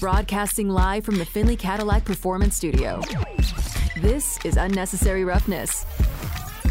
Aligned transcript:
Broadcasting 0.00 0.68
live 0.68 1.04
from 1.04 1.16
the 1.16 1.24
Findlay 1.24 1.56
Cadillac 1.56 2.04
Performance 2.04 2.56
Studio. 2.56 3.00
This 4.00 4.38
is 4.44 4.56
Unnecessary 4.56 5.24
Roughness. 5.24 5.86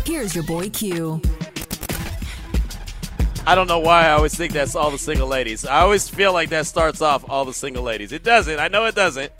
Here's 0.05 0.35
your 0.35 0.43
boy 0.43 0.69
Q. 0.69 1.21
I 3.47 3.55
don't 3.55 3.67
know 3.67 3.79
why 3.79 4.07
I 4.07 4.11
always 4.11 4.35
think 4.35 4.53
that's 4.53 4.75
all 4.75 4.91
the 4.91 4.97
single 4.97 5.27
ladies. 5.27 5.65
I 5.65 5.81
always 5.81 6.09
feel 6.09 6.33
like 6.33 6.49
that 6.49 6.65
starts 6.65 7.01
off 7.01 7.23
all 7.29 7.45
the 7.45 7.53
single 7.53 7.83
ladies. 7.83 8.11
It 8.11 8.23
doesn't. 8.23 8.59
I 8.59 8.67
know 8.67 8.85
it 8.85 8.95
doesn't. 8.95 9.31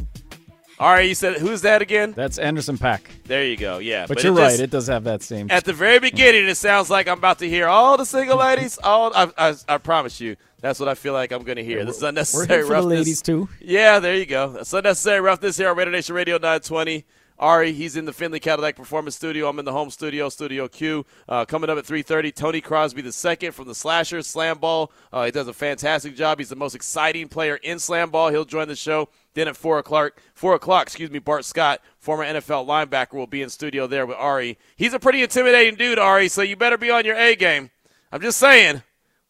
All 0.77 0.91
right, 0.91 1.07
you 1.07 1.15
said 1.15 1.37
who's 1.37 1.61
that 1.61 1.81
again? 1.81 2.11
That's 2.11 2.37
Anderson 2.37 2.77
.Paak. 2.77 2.99
There 3.25 3.45
you 3.45 3.55
go. 3.55 3.77
Yeah, 3.77 4.07
But, 4.07 4.17
it 4.17 4.23
you're 4.25 4.35
just- 4.35 4.57
right. 4.57 4.59
It 4.59 4.69
does 4.71 4.87
have 4.87 5.05
that 5.05 5.23
same. 5.23 5.47
At 5.49 5.63
the 5.63 5.71
very 5.73 5.99
beginning, 5.99 6.47
it 6.49 6.55
sounds 6.55 6.89
like 6.89 7.07
I'm 7.07 7.17
about 7.17 7.39
to 7.39 7.49
hear 7.49 7.67
all 7.67 7.95
the 7.97 8.05
single 8.05 8.37
ladies. 8.37 8.77
All 8.83 9.11
I, 9.15 9.31
I, 9.38 9.55
I 9.69 9.77
promise 9.77 10.19
you, 10.19 10.35
that's 10.59 10.77
what 10.79 10.89
I 10.89 10.95
feel 10.95 11.13
like 11.13 11.31
I'm 11.31 11.43
going 11.43 11.55
to 11.57 11.63
hear. 11.63 11.85
This 11.85 11.97
is 11.97 12.03
unnecessary 12.03 12.47
We're 12.47 12.55
here 12.55 12.63
for 12.63 12.67
the 12.67 12.73
roughness. 12.73 12.99
ladies 12.99 13.21
too. 13.21 13.47
Yeah, 13.61 13.99
there 13.99 14.16
you 14.16 14.25
go. 14.25 14.49
That's 14.52 14.73
unnecessary 14.73 15.21
roughness 15.21 15.55
here 15.57 15.69
on 15.69 15.77
Raider 15.77 15.91
Nation 15.91 16.13
Radio 16.13 16.35
920. 16.35 17.05
Ari, 17.38 17.73
he's 17.73 17.98
in 17.98 18.05
the 18.05 18.13
Findlay 18.13 18.39
Cadillac 18.39 18.77
Performance 18.77 19.16
Studio. 19.16 19.49
I'm 19.49 19.59
in 19.59 19.66
the 19.66 19.73
home 19.73 19.89
studio, 19.89 20.30
Studio 20.30 20.70
Q. 20.70 21.05
Uh, 21.27 21.44
coming 21.44 21.70
up 21.70 21.77
at 21.77 21.85
3:30, 21.85 22.31
Tony 22.34 22.61
Crosby 22.61 23.02
the 23.02 23.11
second 23.11 23.52
from 23.52 23.67
the 23.67 23.75
Slasher 23.75 24.21
Slam 24.21 24.58
Ball. 24.58 24.91
Uh, 25.11 25.25
he 25.25 25.31
does 25.31 25.48
a 25.48 25.53
fantastic 25.53 26.16
job. 26.16 26.39
He's 26.39 26.49
the 26.49 26.55
most 26.55 26.75
exciting 26.75 27.27
player 27.27 27.58
in 27.58 27.80
Slam 27.80 28.09
Ball. 28.09 28.30
He'll 28.30 28.45
join 28.45 28.70
the 28.70 28.75
show. 28.75 29.09
Then 29.34 29.49
at 29.49 29.58
four 29.58 29.80
o'clock, 29.80 30.21
four 30.34 30.55
o'clock, 30.55 30.84
excuse 30.84 31.11
me, 31.11 31.20
Bart 31.20 31.44
Scott, 31.44 31.81
former 31.98 32.23
NFL 32.23 32.66
linebacker, 32.66 33.13
will 33.13 33.27
be 33.27 33.41
in 33.41 33.49
studio 33.49 33.86
there 33.86 34.05
with 34.05 34.16
Ari. 34.17 34.58
He's 34.77 34.94
a 34.94 34.99
pretty 34.99 35.22
intimidating 35.22 35.75
dude, 35.75 35.99
Ari. 35.99 36.30
So 36.30 36.41
you 36.41 36.55
better 36.55 36.77
be 36.77 36.89
on 36.89 37.03
your 37.03 37.17
A 37.17 37.36
game. 37.36 37.70
I'm 38.13 38.22
just 38.22 38.38
saying, 38.38 38.81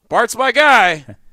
Bart's 0.09 0.37
my 0.37 0.51
guy. 0.51 1.17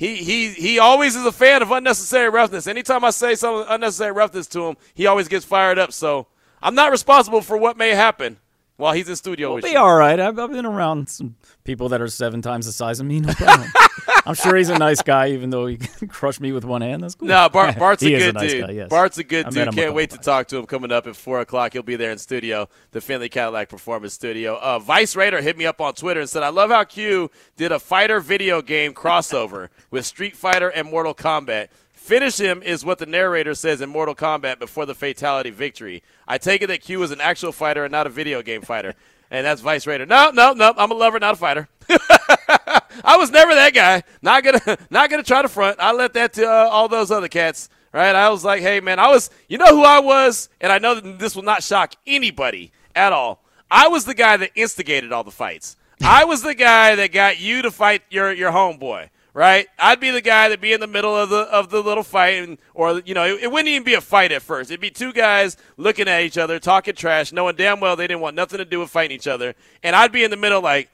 He 0.00 0.16
he 0.16 0.48
he 0.48 0.78
always 0.78 1.14
is 1.14 1.26
a 1.26 1.30
fan 1.30 1.60
of 1.60 1.70
unnecessary 1.72 2.30
roughness. 2.30 2.66
Anytime 2.66 3.04
I 3.04 3.10
say 3.10 3.34
some 3.34 3.66
unnecessary 3.68 4.12
roughness 4.12 4.46
to 4.46 4.66
him, 4.66 4.78
he 4.94 5.06
always 5.06 5.28
gets 5.28 5.44
fired 5.44 5.78
up. 5.78 5.92
So 5.92 6.26
I'm 6.62 6.74
not 6.74 6.90
responsible 6.90 7.42
for 7.42 7.58
what 7.58 7.76
may 7.76 7.90
happen 7.90 8.38
while 8.80 8.92
he's 8.92 9.08
in 9.08 9.16
studio 9.16 9.54
with 9.54 9.64
Be 9.64 9.70
you. 9.70 9.78
all 9.78 9.94
right. 9.94 10.18
I've, 10.18 10.38
I've 10.38 10.50
been 10.50 10.66
around 10.66 11.08
some 11.08 11.36
people 11.64 11.88
that 11.90 12.00
are 12.00 12.08
seven 12.08 12.42
times 12.42 12.66
the 12.66 12.72
size 12.72 12.98
of 13.00 13.06
me. 13.06 13.20
No 13.20 13.32
problem. 13.34 13.70
I'm 14.26 14.34
sure 14.34 14.54
he's 14.56 14.68
a 14.68 14.78
nice 14.78 15.02
guy, 15.02 15.28
even 15.30 15.50
though 15.50 15.66
he 15.66 15.76
can 15.98 16.08
crush 16.08 16.40
me 16.40 16.52
with 16.52 16.64
one 16.64 16.82
hand. 16.82 17.02
That's 17.02 17.14
cool. 17.14 17.28
No, 17.28 17.48
Bart, 17.48 17.76
Bart's 17.78 18.02
a 18.02 18.10
good 18.10 18.34
nice 18.34 18.52
dude. 18.52 18.66
guy, 18.66 18.72
yes. 18.72 18.88
Bart's 18.90 19.18
a 19.18 19.24
good 19.24 19.46
I 19.46 19.50
dude. 19.50 19.74
Can't 19.74 19.94
wait 19.94 20.10
to 20.10 20.16
times. 20.16 20.26
talk 20.26 20.48
to 20.48 20.56
him 20.58 20.66
coming 20.66 20.92
up 20.92 21.06
at 21.06 21.16
four 21.16 21.40
o'clock. 21.40 21.72
He'll 21.72 21.82
be 21.82 21.96
there 21.96 22.10
in 22.10 22.18
studio, 22.18 22.68
the 22.92 23.00
Findlay 23.00 23.28
Cadillac 23.28 23.68
Performance 23.68 24.14
Studio. 24.14 24.58
Uh, 24.60 24.78
Vice 24.78 25.16
Raider 25.16 25.40
hit 25.40 25.56
me 25.56 25.66
up 25.66 25.80
on 25.80 25.94
Twitter 25.94 26.20
and 26.20 26.28
said, 26.28 26.42
"I 26.42 26.48
love 26.48 26.70
how 26.70 26.84
Q 26.84 27.30
did 27.56 27.72
a 27.72 27.78
fighter 27.78 28.20
video 28.20 28.60
game 28.62 28.92
crossover 28.94 29.68
with 29.90 30.04
Street 30.06 30.36
Fighter 30.36 30.68
and 30.68 30.88
Mortal 30.90 31.14
Kombat." 31.14 31.68
Finish 32.00 32.38
him 32.38 32.60
is 32.62 32.84
what 32.84 32.98
the 32.98 33.06
narrator 33.06 33.54
says 33.54 33.80
in 33.80 33.88
Mortal 33.88 34.16
Kombat 34.16 34.58
before 34.58 34.84
the 34.84 34.96
fatality 34.96 35.50
victory. 35.50 36.02
I 36.26 36.38
take 36.38 36.60
it 36.60 36.66
that 36.66 36.80
Q 36.80 37.02
is 37.04 37.12
an 37.12 37.20
actual 37.20 37.52
fighter 37.52 37.84
and 37.84 37.92
not 37.92 38.06
a 38.06 38.10
video 38.10 38.42
game 38.42 38.62
fighter. 38.62 38.94
And 39.32 39.46
that's 39.46 39.60
Vice 39.60 39.86
Raider. 39.86 40.06
No, 40.06 40.32
no, 40.32 40.54
no. 40.54 40.74
I'm 40.76 40.90
a 40.90 40.94
lover, 40.94 41.20
not 41.20 41.34
a 41.34 41.36
fighter. 41.36 41.68
I 41.88 43.16
was 43.16 43.30
never 43.30 43.54
that 43.54 43.72
guy. 43.72 44.02
Not 44.20 44.42
gonna, 44.42 44.76
not 44.90 45.08
gonna 45.08 45.22
try 45.22 45.40
to 45.40 45.48
front. 45.48 45.78
I 45.78 45.92
let 45.92 46.14
that 46.14 46.32
to 46.32 46.46
uh, 46.46 46.68
all 46.68 46.88
those 46.88 47.12
other 47.12 47.28
cats. 47.28 47.68
Right? 47.92 48.16
I 48.16 48.28
was 48.30 48.44
like, 48.44 48.60
hey 48.60 48.80
man, 48.80 48.98
I 48.98 49.06
was. 49.06 49.30
You 49.48 49.58
know 49.58 49.68
who 49.68 49.84
I 49.84 50.00
was, 50.00 50.48
and 50.60 50.72
I 50.72 50.78
know 50.78 50.96
that 50.96 51.20
this 51.20 51.36
will 51.36 51.44
not 51.44 51.62
shock 51.62 51.94
anybody 52.08 52.72
at 52.96 53.12
all. 53.12 53.44
I 53.70 53.86
was 53.86 54.04
the 54.04 54.14
guy 54.14 54.36
that 54.36 54.50
instigated 54.56 55.12
all 55.12 55.22
the 55.22 55.30
fights. 55.30 55.76
I 56.02 56.24
was 56.24 56.42
the 56.42 56.56
guy 56.56 56.96
that 56.96 57.12
got 57.12 57.38
you 57.38 57.62
to 57.62 57.70
fight 57.70 58.02
your 58.10 58.32
your 58.32 58.50
homeboy. 58.50 59.10
Right? 59.32 59.68
I'd 59.78 60.00
be 60.00 60.10
the 60.10 60.20
guy 60.20 60.48
that'd 60.48 60.60
be 60.60 60.72
in 60.72 60.80
the 60.80 60.88
middle 60.88 61.16
of 61.16 61.30
the 61.30 61.42
of 61.42 61.70
the 61.70 61.82
little 61.82 62.02
fight, 62.02 62.42
and, 62.42 62.58
or 62.74 63.00
you 63.04 63.14
know, 63.14 63.24
it, 63.24 63.44
it 63.44 63.52
wouldn't 63.52 63.68
even 63.68 63.84
be 63.84 63.94
a 63.94 64.00
fight 64.00 64.32
at 64.32 64.42
first. 64.42 64.70
It'd 64.70 64.80
be 64.80 64.90
two 64.90 65.12
guys 65.12 65.56
looking 65.76 66.08
at 66.08 66.22
each 66.22 66.36
other, 66.36 66.58
talking 66.58 66.94
trash, 66.94 67.30
knowing 67.32 67.56
damn 67.56 67.78
well 67.78 67.94
they 67.94 68.08
didn't 68.08 68.20
want 68.20 68.34
nothing 68.34 68.58
to 68.58 68.64
do 68.64 68.80
with 68.80 68.90
fighting 68.90 69.14
each 69.14 69.28
other, 69.28 69.54
and 69.82 69.94
I'd 69.94 70.12
be 70.12 70.24
in 70.24 70.30
the 70.30 70.36
middle 70.36 70.60
like. 70.60 70.90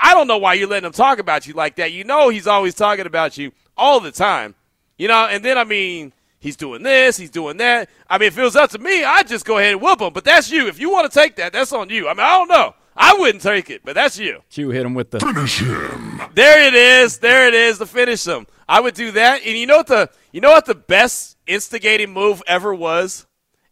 I 0.00 0.14
don't 0.14 0.28
know 0.28 0.38
why 0.38 0.54
you're 0.54 0.68
letting 0.68 0.86
him 0.86 0.92
talk 0.92 1.18
about 1.18 1.48
you 1.48 1.54
like 1.54 1.74
that. 1.76 1.90
You 1.90 2.04
know 2.04 2.28
he's 2.28 2.46
always 2.46 2.72
talking 2.76 3.04
about 3.04 3.36
you 3.36 3.50
all 3.76 3.98
the 3.98 4.12
time. 4.12 4.54
You 4.96 5.08
know, 5.08 5.26
and 5.26 5.44
then 5.44 5.58
I 5.58 5.64
mean, 5.64 6.12
he's 6.40 6.56
doing 6.56 6.82
this, 6.82 7.16
he's 7.16 7.30
doing 7.30 7.56
that. 7.58 7.88
I 8.08 8.18
mean, 8.18 8.28
if 8.28 8.38
it 8.38 8.42
was 8.42 8.56
up 8.56 8.70
to 8.70 8.78
me, 8.78 9.04
I'd 9.04 9.28
just 9.28 9.44
go 9.44 9.58
ahead 9.58 9.72
and 9.72 9.80
whoop 9.80 10.00
him. 10.00 10.12
But 10.12 10.24
that's 10.24 10.50
you. 10.50 10.68
If 10.68 10.80
you 10.80 10.90
want 10.90 11.10
to 11.10 11.18
take 11.18 11.36
that, 11.36 11.52
that's 11.52 11.72
on 11.72 11.90
you. 11.90 12.08
I 12.08 12.14
mean, 12.14 12.26
I 12.26 12.38
don't 12.38 12.48
know. 12.48 12.74
I 13.00 13.14
wouldn't 13.14 13.42
take 13.42 13.70
it, 13.70 13.82
but 13.84 13.94
that's 13.94 14.18
you. 14.18 14.42
Q 14.50 14.70
hit 14.70 14.84
him 14.84 14.94
with 14.94 15.12
the. 15.12 15.20
finish 15.20 15.60
him. 15.60 16.20
There 16.34 16.66
it 16.66 16.74
is. 16.74 17.18
There 17.18 17.46
it 17.46 17.54
is 17.54 17.78
to 17.78 17.86
finish 17.86 18.26
him. 18.26 18.46
I 18.68 18.80
would 18.80 18.94
do 18.94 19.12
that. 19.12 19.42
And 19.46 19.56
you 19.56 19.66
know 19.66 19.76
what 19.78 19.86
the 19.86 20.10
you 20.32 20.40
know 20.40 20.50
what 20.50 20.66
the 20.66 20.74
best 20.74 21.36
instigating 21.46 22.12
move 22.12 22.42
ever 22.46 22.74
was? 22.74 23.26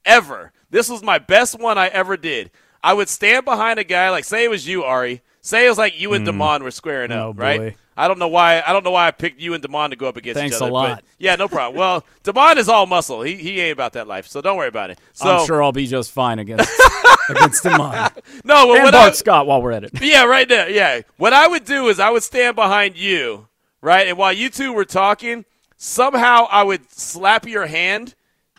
Ever. 0.04 0.52
This 0.70 0.88
was 0.88 1.02
my 1.02 1.18
best 1.18 1.58
one 1.58 1.76
I 1.76 1.88
ever 1.88 2.16
did. 2.16 2.50
I 2.82 2.94
would 2.94 3.08
stand 3.08 3.44
behind 3.44 3.80
a 3.80 3.84
guy 3.84 4.10
like 4.10 4.24
say 4.24 4.44
it 4.44 4.50
was 4.50 4.66
you, 4.66 4.84
Ari. 4.84 5.22
Say 5.40 5.66
it 5.66 5.68
was 5.68 5.78
like 5.78 6.00
you 6.00 6.12
and 6.14 6.22
hmm. 6.26 6.38
Damon 6.38 6.62
were 6.62 6.70
squaring 6.70 7.12
Oh, 7.12 7.30
up, 7.30 7.38
right? 7.38 7.76
I 7.96 8.08
don't 8.08 8.18
know 8.18 8.28
why 8.28 8.62
I 8.66 8.72
don't 8.72 8.84
know 8.84 8.90
why 8.90 9.06
I 9.06 9.10
picked 9.10 9.40
you 9.40 9.54
and 9.54 9.62
Demond 9.64 9.90
to 9.90 9.96
go 9.96 10.06
up 10.06 10.16
against 10.16 10.38
Thanks 10.38 10.56
each 10.56 10.60
a 10.60 10.64
other. 10.64 10.72
lot. 10.72 10.96
But 10.96 11.04
yeah, 11.18 11.36
no 11.36 11.48
problem. 11.48 11.78
well, 11.78 12.04
Demond 12.24 12.56
is 12.56 12.68
all 12.68 12.86
muscle. 12.86 13.22
He 13.22 13.36
he 13.36 13.60
ain't 13.60 13.72
about 13.72 13.94
that 13.94 14.06
life, 14.06 14.26
so 14.26 14.40
don't 14.40 14.56
worry 14.56 14.68
about 14.68 14.90
it. 14.90 14.98
So 15.14 15.28
I'm 15.28 15.46
sure 15.46 15.62
I'll 15.62 15.72
be 15.72 15.86
just 15.86 16.12
fine 16.12 16.38
against 16.38 16.70
against 17.30 17.64
him. 17.64 17.80
on. 17.80 18.10
no, 18.44 18.66
well, 18.66 18.76
And 18.76 18.92
Bart 18.92 19.08
I, 19.08 19.12
Scott 19.12 19.46
while 19.46 19.62
we're 19.62 19.72
at 19.72 19.84
it. 19.84 19.92
Yeah, 20.02 20.24
right 20.24 20.48
there. 20.48 20.68
Yeah. 20.68 21.00
What 21.16 21.32
I 21.32 21.48
would 21.48 21.64
do 21.64 21.88
is 21.88 21.98
I 21.98 22.10
would 22.10 22.22
stand 22.22 22.54
behind 22.54 22.96
you, 22.96 23.48
right? 23.80 24.06
And 24.08 24.18
while 24.18 24.32
you 24.32 24.50
two 24.50 24.72
were 24.72 24.84
talking, 24.84 25.44
somehow 25.76 26.46
I 26.50 26.62
would 26.64 26.90
slap 26.92 27.46
your 27.46 27.66
hand 27.66 28.14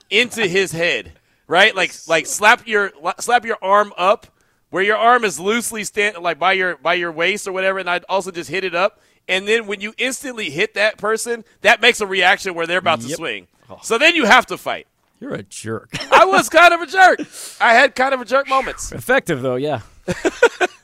into 0.10 0.48
his 0.48 0.72
head, 0.72 1.14
right? 1.48 1.76
Like 1.76 1.94
like 2.08 2.26
slap 2.26 2.68
your 2.68 2.92
slap 3.20 3.46
your 3.46 3.58
arm 3.62 3.94
up 3.98 4.28
where 4.70 4.84
your 4.84 4.98
arm 4.98 5.24
is 5.24 5.40
loosely 5.40 5.84
stand 5.84 6.18
like 6.18 6.40
by 6.40 6.54
your 6.54 6.76
by 6.78 6.94
your 6.96 7.12
waist 7.12 7.48
or 7.48 7.52
whatever, 7.52 7.80
and 7.80 7.90
I'd 7.90 8.04
also 8.10 8.32
just 8.32 8.50
hit 8.50 8.64
it 8.64 8.76
up. 8.76 9.00
And 9.28 9.48
then 9.48 9.68
when 9.68 9.82
you 9.82 9.94
instantly 9.98 10.50
hit 10.50 10.74
that 10.76 10.98
person, 10.98 11.44
that 11.62 11.82
makes 11.82 12.00
a 12.02 12.08
reaction 12.08 12.54
where 12.54 12.66
they're 12.68 12.78
about 12.80 13.02
to 13.02 13.08
Yep. 13.08 13.18
swing. 13.18 13.48
So 13.84 13.98
then 13.98 14.16
you 14.16 14.26
have 14.26 14.46
to 14.48 14.58
fight. 14.58 14.88
You're 15.20 15.34
a 15.34 15.44
jerk. 15.44 15.90
I 16.12 16.26
was 16.26 16.48
kind 16.48 16.74
of 16.74 16.82
a 16.82 16.86
jerk. 16.86 17.20
I 17.60 17.74
had 17.74 17.96
kind 17.96 18.14
of 18.14 18.22
a 18.22 18.26
jerk 18.26 18.48
moments. 18.48 18.92
Effective 18.94 19.42
though, 19.42 19.56
yeah. 19.56 19.82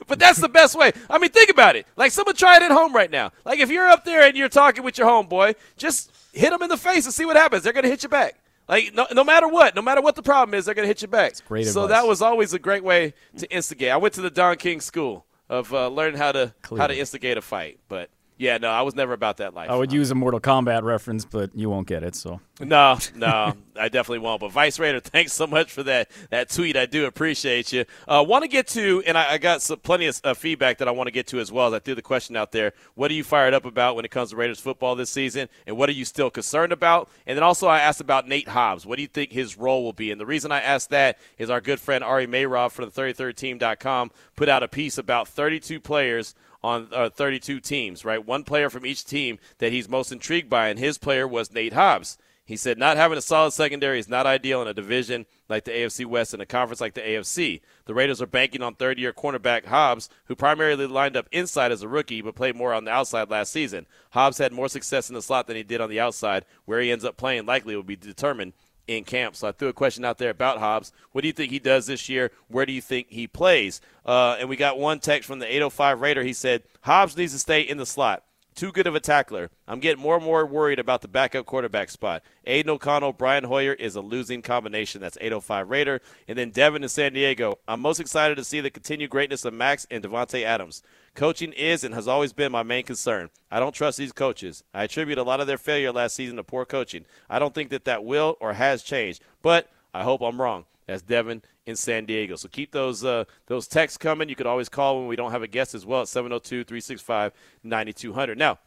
But 0.06 0.20
that's 0.20 0.40
the 0.40 0.50
best 0.50 0.76
way. 0.78 0.92
I 1.10 1.18
mean, 1.18 1.32
think 1.32 1.50
about 1.50 1.76
it. 1.78 1.88
Like 1.96 2.12
someone 2.12 2.36
try 2.36 2.58
it 2.58 2.62
at 2.62 2.72
home 2.72 2.94
right 2.94 3.10
now. 3.10 3.32
Like 3.46 3.60
if 3.60 3.70
you're 3.72 3.88
up 3.88 4.04
there 4.04 4.22
and 4.28 4.36
you're 4.36 4.50
talking 4.50 4.84
with 4.84 4.98
your 4.98 5.08
homeboy, 5.08 5.56
just 5.78 6.12
hit 6.34 6.50
them 6.52 6.62
in 6.62 6.70
the 6.70 6.78
face 6.78 7.06
and 7.06 7.14
see 7.14 7.26
what 7.26 7.38
happens. 7.38 7.64
They're 7.64 7.74
gonna 7.74 7.88
hit 7.88 8.04
you 8.04 8.10
back. 8.10 8.36
Like 8.68 8.94
no, 8.94 9.08
no 9.14 9.24
matter 9.24 9.48
what, 9.48 9.76
no 9.76 9.82
matter 9.82 10.02
what 10.02 10.16
the 10.16 10.22
problem 10.22 10.54
is, 10.56 10.66
they're 10.66 10.76
gonna 10.76 10.88
hit 10.88 11.02
you 11.02 11.08
back. 11.08 11.34
great 11.48 11.66
so 11.68 11.86
advice. 11.86 12.02
that 12.02 12.08
was 12.08 12.22
always 12.22 12.54
a 12.54 12.60
great 12.60 12.84
way 12.84 13.14
to 13.38 13.50
instigate. 13.52 13.92
I 13.92 13.98
went 13.98 14.14
to 14.16 14.22
the 14.22 14.30
Don 14.30 14.58
King 14.58 14.82
School 14.82 15.26
of 15.50 15.74
uh, 15.74 15.88
learning 15.88 16.18
how 16.20 16.34
to 16.34 16.54
how 16.78 16.88
to 16.88 16.96
instigate 16.98 17.38
a 17.38 17.42
fight. 17.42 17.80
But 17.88 18.10
yeah, 18.44 18.58
no, 18.58 18.70
I 18.70 18.82
was 18.82 18.94
never 18.94 19.14
about 19.14 19.38
that 19.38 19.54
life. 19.54 19.70
I 19.70 19.76
would 19.76 19.94
use 19.94 20.12
a 20.12 20.16
Mortal 20.16 20.42
Kombat 20.42 20.84
reference, 20.84 21.24
but 21.24 21.56
you 21.56 21.70
won't 21.70 21.88
get 21.88 22.04
it. 22.04 22.14
So 22.14 22.42
No, 22.60 22.98
no, 23.16 23.54
I 23.80 23.88
definitely 23.88 24.20
won't. 24.20 24.42
But 24.42 24.52
Vice 24.52 24.80
Raider, 24.80 25.00
thanks 25.04 25.32
so 25.32 25.48
much 25.48 25.72
for 25.72 25.82
that 25.84 26.12
that 26.30 26.50
tweet. 26.50 26.76
I 26.76 26.86
do 26.86 27.06
appreciate 27.06 27.72
you. 27.72 27.86
Uh, 28.06 28.24
want 28.28 28.44
to 28.44 28.50
get 28.50 28.68
to, 28.70 29.02
and 29.08 29.18
I, 29.18 29.34
I 29.34 29.38
got 29.38 29.62
some, 29.62 29.80
plenty 29.80 30.08
of 30.08 30.20
uh, 30.26 30.34
feedback 30.34 30.80
that 30.80 30.90
I 30.90 30.92
want 30.92 31.08
to 31.08 31.12
get 31.12 31.28
to 31.28 31.40
as 31.40 31.54
well. 31.54 31.68
As 31.68 31.74
I 31.74 31.80
threw 31.80 31.96
the 31.96 32.02
question 32.02 32.36
out 32.36 32.52
there: 32.52 32.74
What 32.96 33.10
are 33.12 33.14
you 33.14 33.24
fired 33.24 33.54
up 33.54 33.64
about 33.64 33.96
when 33.96 34.04
it 34.04 34.12
comes 34.12 34.32
to 34.32 34.36
Raiders 34.36 34.60
football 34.60 34.96
this 34.96 35.10
season, 35.10 35.48
and 35.66 35.78
what 35.78 35.88
are 35.88 35.94
you 35.94 36.04
still 36.04 36.30
concerned 36.30 36.74
about? 36.74 37.10
And 37.26 37.38
then 37.38 37.44
also, 37.44 37.68
I 37.68 37.80
asked 37.80 38.02
about 38.02 38.28
Nate 38.28 38.50
Hobbs. 38.50 38.86
What 38.86 38.98
do 38.98 39.04
you 39.04 39.08
think 39.08 39.32
his 39.32 39.58
role 39.58 39.86
will 39.86 39.94
be? 39.94 40.12
And 40.12 40.20
the 40.20 40.26
reason 40.26 40.52
I 40.52 40.60
asked 40.60 40.90
that 40.90 41.18
is 41.38 41.50
our 41.50 41.62
good 41.62 41.80
friend 41.80 42.04
Ari 42.04 42.28
Meirov 42.28 42.72
from 42.72 42.90
the 42.90 43.02
33rdteam.com 43.02 44.12
put 44.36 44.50
out 44.50 44.64
a 44.64 44.68
piece 44.68 44.98
about 44.98 45.30
32 45.30 45.80
players 45.80 46.36
on 46.64 46.88
uh, 46.92 47.10
32 47.10 47.60
teams, 47.60 48.06
right? 48.06 48.26
One 48.26 48.44
player 48.44 48.70
from 48.70 48.86
each 48.86 49.06
team 49.06 49.40
that 49.58 49.72
he's 49.72 49.90
most 49.90 50.12
intrigued 50.12 50.50
by, 50.50 50.70
and 50.70 50.80
his 50.80 50.98
player 50.98 51.28
was 51.28 51.52
Nate 51.52 51.74
Hobbs. 51.74 52.18
He 52.46 52.58
said 52.58 52.78
not 52.78 52.98
having 52.98 53.18
a 53.18 53.22
solid 53.22 53.52
secondary 53.52 54.00
is 54.00 54.10
not 54.10 54.26
ideal 54.26 54.62
in 54.62 54.68
a 54.68 54.74
division 54.74 55.26
like 55.48 55.64
the 55.64 55.72
AFC 55.72 56.06
West 56.06 56.34
and 56.34 56.42
a 56.42 56.46
conference 56.46 56.82
like 56.82 56.94
the 56.94 57.02
AFC. 57.02 57.62
The 57.86 57.94
Raiders 57.94 58.22
are 58.22 58.28
banking 58.28 58.62
on 58.62 58.76
third 58.76 59.00
year 59.00 59.14
cornerback 59.14 59.66
Hobbs, 59.66 60.10
who 60.26 60.36
primarily 60.36 60.86
lined 60.86 61.16
up 61.16 61.30
inside 61.32 61.72
as 61.72 61.84
a 61.84 61.88
rookie 61.88 62.22
but 62.22 62.36
played 62.36 62.58
more 62.58 62.74
on 62.74 62.84
the 62.84 62.92
outside 62.92 63.30
last 63.30 63.54
season. 63.54 63.88
Hobbs 64.12 64.40
had 64.40 64.52
more 64.52 64.68
success 64.68 65.08
in 65.08 65.16
the 65.16 65.22
slot 65.22 65.48
than 65.48 65.56
he 65.56 65.64
did 65.64 65.80
on 65.80 65.90
the 65.90 66.02
outside. 66.02 66.44
Where 66.66 66.82
he 66.82 66.92
ends 66.92 67.06
up 67.06 67.16
playing 67.16 67.46
likely 67.46 67.78
will 67.78 67.84
be 67.84 67.96
determined 67.96 68.54
in 68.88 69.04
camp. 69.04 69.36
So 69.36 69.48
I 69.48 69.52
threw 69.52 69.70
a 69.70 69.74
question 69.74 70.04
out 70.04 70.18
there 70.18 70.30
about 70.30 70.60
Hobbs. 70.60 70.92
What 71.12 71.22
do 71.22 71.28
you 71.28 71.34
think 71.34 71.52
he 71.52 71.60
does 71.60 71.86
this 71.86 72.10
year? 72.10 72.32
Where 72.48 72.66
do 72.66 72.74
you 72.74 72.82
think 72.82 73.08
he 73.10 73.28
plays? 73.28 73.82
Uh, 74.06 74.38
and 74.40 74.50
we 74.50 74.56
got 74.56 74.78
one 74.78 75.00
text 75.00 75.28
from 75.28 75.40
the 75.40 75.48
805 75.48 76.02
Raider. 76.02 76.24
He 76.24 76.34
said 76.34 76.64
Hobbs 76.82 77.16
needs 77.16 77.34
to 77.34 77.40
stay 77.40 77.62
in 77.62 77.78
the 77.78 77.86
slot. 77.86 78.24
Too 78.56 78.72
good 78.72 78.86
of 78.86 78.94
a 78.94 79.00
tackler. 79.00 79.50
I'm 79.68 79.80
getting 79.80 80.02
more 80.02 80.16
and 80.16 80.24
more 80.24 80.46
worried 80.46 80.78
about 80.78 81.02
the 81.02 81.08
backup 81.08 81.48
quarterback 81.48 81.90
spot. 81.90 82.22
Aidan 82.46 82.70
O'Connell, 82.70 83.14
Brian 83.14 83.46
Hoyer 83.46 83.74
is 83.74 83.96
a 83.96 84.02
losing 84.02 84.44
combination. 84.44 85.02
That's 85.02 85.18
805 85.20 85.70
Raider. 85.70 86.02
And 86.28 86.38
then 86.38 86.52
Devin 86.52 86.84
in 86.84 86.90
San 86.90 87.14
Diego. 87.14 87.58
I'm 87.68 87.80
most 87.80 88.00
excited 88.00 88.36
to 88.36 88.44
see 88.44 88.60
the 88.60 88.70
continued 88.70 89.10
greatness 89.10 89.44
of 89.44 89.56
Maxx 89.56 89.88
and 89.90 90.04
Davante 90.04 90.44
Adams. 90.44 90.84
Coaching 91.16 91.52
is 91.54 91.84
and 91.84 91.96
has 91.96 92.08
always 92.08 92.32
been 92.32 92.52
my 92.52 92.62
main 92.62 92.84
concern. 92.84 93.32
I 93.50 93.60
don't 93.60 93.74
trust 93.74 93.98
these 93.98 94.12
coaches. 94.12 94.64
I 94.74 94.84
attribute 94.84 95.18
a 95.18 95.24
lot 95.24 95.40
of 95.40 95.48
their 95.48 95.58
failure 95.58 95.92
last 95.92 96.16
season 96.16 96.38
to 96.38 96.44
poor 96.44 96.66
coaching. 96.66 97.06
I 97.30 97.40
don't 97.40 97.56
think 97.56 97.70
that 97.72 97.86
that 97.86 98.04
will 98.04 98.38
or 98.40 98.54
has 98.54 98.84
changed, 98.84 99.24
but 99.42 99.72
I 99.96 100.04
hope 100.04 100.22
I'm 100.22 100.40
wrong. 100.40 100.66
That's 100.86 101.02
Devin 101.02 101.42
in 101.66 101.76
San 101.76 102.06
Diego. 102.06 102.36
So 102.36 102.48
keep 102.50 102.72
those 102.72 103.04
uh, 103.04 103.26
those 103.48 103.68
texts 103.68 103.98
coming. 103.98 104.30
You 104.30 104.36
could 104.36 104.48
always 104.48 104.70
call 104.70 105.00
when 105.00 105.08
we 105.08 105.16
don't 105.16 105.32
have 105.32 105.44
a 105.44 105.48
guest 105.48 105.76
as 105.76 105.86
well 105.86 106.02
at 106.02 106.08
702 106.08 106.64
365 106.64 107.34
9200. 107.64 108.38
Now, 108.38 108.60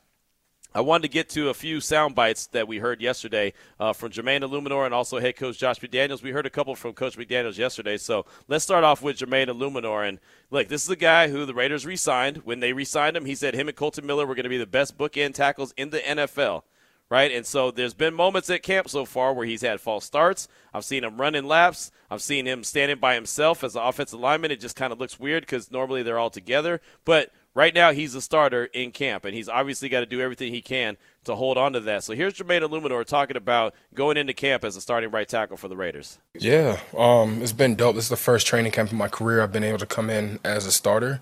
I 0.75 0.81
wanted 0.81 1.03
to 1.03 1.09
get 1.09 1.31
to 1.31 1.49
a 1.49 1.55
few 1.55 1.81
sound 1.81 2.15
bites 2.15 2.49
that 2.49 2.69
we 2.69 2.79
heard 2.79 3.01
yesterday 3.01 3.55
uh, 3.81 3.95
from 3.95 4.11
Jermaine 4.11 4.43
Eluemunor 4.43 4.85
and 4.85 4.93
also 4.93 5.19
head 5.19 5.37
coach 5.37 5.59
Josh 5.59 5.81
McDaniels. 5.81 6.23
We 6.23 6.33
heard 6.33 6.45
a 6.45 6.51
couple 6.51 6.75
from 6.75 6.93
Coach 6.93 7.17
McDaniels 7.17 7.57
yesterday, 7.57 7.97
so 7.97 8.27
let's 8.47 8.65
start 8.65 8.85
off 8.85 9.01
with 9.01 9.17
Jermaine 9.17 9.47
Eluemunor. 9.47 10.07
And 10.07 10.19
look, 10.51 10.69
this 10.69 10.83
is 10.83 10.91
a 10.91 10.97
guy 10.97 11.29
who 11.29 11.47
the 11.47 11.55
Raiders 11.55 11.87
re-signed. 11.87 12.39
When 12.39 12.61
they 12.61 12.75
re-signed 12.75 13.17
him, 13.17 13.25
he 13.25 13.35
said 13.35 13.55
him 13.55 13.69
and 13.69 13.77
Kolton 13.77 14.05
Miller 14.05 14.27
were 14.27 14.35
going 14.35 14.45
to 14.45 14.51
be 14.51 14.59
the 14.59 14.67
best 14.67 14.99
bookend 14.99 15.33
tackles 15.33 15.73
in 15.79 15.91
the 15.91 16.01
NFL 16.01 16.63
right? 17.11 17.31
And 17.31 17.47
so 17.47 17.71
there's 17.71 17.95
been 17.95 18.15
moments 18.15 18.51
at 18.51 18.63
camp 18.63 18.89
so 18.89 19.05
far 19.05 19.33
where 19.33 19.47
he's 19.47 19.63
had 19.63 19.81
false 19.81 20.05
starts. 20.05 20.49
I've 20.75 20.85
seen 20.85 21.05
him 21.05 21.21
running 21.21 21.45
laps. 21.45 21.91
I've 22.11 22.23
seen 22.23 22.47
him 22.47 22.65
standing 22.65 22.99
by 22.99 23.15
himself 23.15 23.65
as 23.65 23.77
an 23.77 23.83
offensive 23.83 24.21
lineman. 24.21 24.51
It 24.51 24.61
just 24.61 24.77
kind 24.77 24.93
of 24.93 24.99
looks 24.99 25.19
weird 25.19 25.43
because 25.43 25.71
normally 25.71 26.03
they're 26.03 26.19
all 26.19 26.31
together. 26.31 26.81
But 27.05 27.33
right 27.55 27.75
now 27.75 27.93
he's 27.93 28.15
a 28.15 28.21
starter 28.21 28.67
in 28.67 28.93
camp, 28.93 29.25
and 29.25 29.35
he's 29.35 29.49
obviously 29.49 29.89
got 29.89 30.01
to 30.01 30.07
do 30.07 30.21
everything 30.21 30.53
he 30.53 30.63
can 30.63 30.97
to 31.25 31.35
hold 31.35 31.59
on 31.59 31.73
to 31.73 31.81
that. 31.81 32.05
So 32.05 32.15
here's 32.15 32.35
Jermaine 32.35 32.63
Eluemunor 32.63 33.05
talking 33.05 33.37
about 33.37 33.75
going 33.95 34.17
into 34.17 34.35
camp 34.35 34.65
as 34.65 34.77
a 34.77 34.81
starting 34.81 35.11
right 35.11 35.29
tackle 35.29 35.57
for 35.57 35.69
the 35.69 35.77
Raiders. 35.77 36.19
Yeah, 36.35 36.79
um, 36.97 37.43
it's 37.43 37.53
been 37.53 37.75
dope. 37.75 37.97
This 37.97 38.05
is 38.05 38.11
the 38.11 38.17
first 38.17 38.47
training 38.47 38.73
camp 38.73 38.93
in 38.93 38.99
my 38.99 39.09
career 39.09 39.43
I've 39.43 39.53
been 39.53 39.65
able 39.65 39.79
to 39.79 39.87
come 39.87 40.11
in 40.11 40.39
as 40.45 40.67
a 40.67 40.73
starter. 40.73 41.21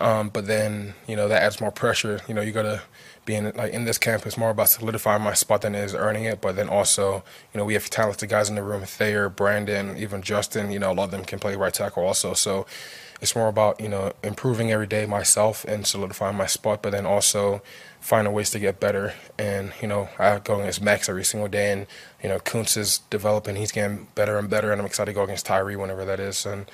Um, 0.00 0.28
but 0.28 0.46
then, 0.46 0.94
you 1.06 1.16
know, 1.16 1.28
that 1.28 1.42
adds 1.42 1.60
more 1.60 1.70
pressure. 1.70 2.20
You 2.28 2.34
know, 2.34 2.42
you 2.42 2.52
got 2.52 2.62
to 2.62 2.82
being 3.26 3.52
like 3.52 3.72
in 3.72 3.84
this 3.84 3.98
camp 3.98 4.26
is 4.26 4.38
more 4.38 4.50
about 4.50 4.70
solidifying 4.70 5.22
my 5.22 5.34
spot 5.34 5.60
than 5.60 5.74
it 5.74 5.84
is 5.84 5.94
earning 5.94 6.24
it. 6.24 6.40
But 6.40 6.56
then 6.56 6.70
also, 6.70 7.24
you 7.52 7.58
know, 7.58 7.64
we 7.66 7.74
have 7.74 7.90
talented 7.90 8.30
guys 8.30 8.48
in 8.48 8.54
the 8.54 8.62
room: 8.62 8.82
Thayer, 8.82 9.28
Brandon, 9.28 9.96
even 9.98 10.22
Justin. 10.22 10.70
You 10.70 10.78
know, 10.78 10.92
a 10.92 10.94
lot 10.94 11.04
of 11.04 11.10
them 11.10 11.24
can 11.24 11.38
play 11.38 11.54
right 11.56 11.74
tackle 11.74 12.04
also. 12.04 12.32
So 12.32 12.66
it's 13.20 13.36
more 13.36 13.48
about 13.48 13.80
you 13.80 13.88
know 13.88 14.12
improving 14.22 14.70
every 14.70 14.86
day 14.86 15.04
myself 15.04 15.64
and 15.64 15.86
solidifying 15.86 16.36
my 16.36 16.46
spot, 16.46 16.80
but 16.80 16.92
then 16.92 17.04
also 17.04 17.60
finding 18.00 18.32
ways 18.32 18.50
to 18.50 18.58
get 18.58 18.78
better. 18.80 19.14
And 19.38 19.72
you 19.82 19.88
know, 19.88 20.08
I 20.18 20.38
go 20.38 20.60
against 20.60 20.80
Maxx 20.80 21.08
every 21.08 21.24
single 21.24 21.48
day, 21.48 21.72
and 21.72 21.86
you 22.22 22.28
know, 22.28 22.38
Koonce 22.38 22.78
is 22.78 22.98
developing; 23.10 23.56
he's 23.56 23.72
getting 23.72 24.06
better 24.14 24.38
and 24.38 24.48
better, 24.48 24.72
and 24.72 24.80
I'm 24.80 24.86
excited 24.86 25.10
to 25.12 25.14
go 25.14 25.24
against 25.24 25.46
Tyree 25.46 25.76
whenever 25.76 26.04
that 26.04 26.20
is. 26.20 26.46
And 26.46 26.70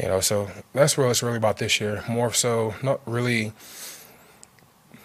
you 0.00 0.08
know, 0.08 0.20
so 0.20 0.50
that's 0.72 0.96
what 0.96 1.08
it's 1.10 1.22
really 1.22 1.36
about 1.36 1.58
this 1.58 1.80
year. 1.80 2.02
More 2.08 2.32
so, 2.32 2.74
not 2.82 3.00
really 3.06 3.52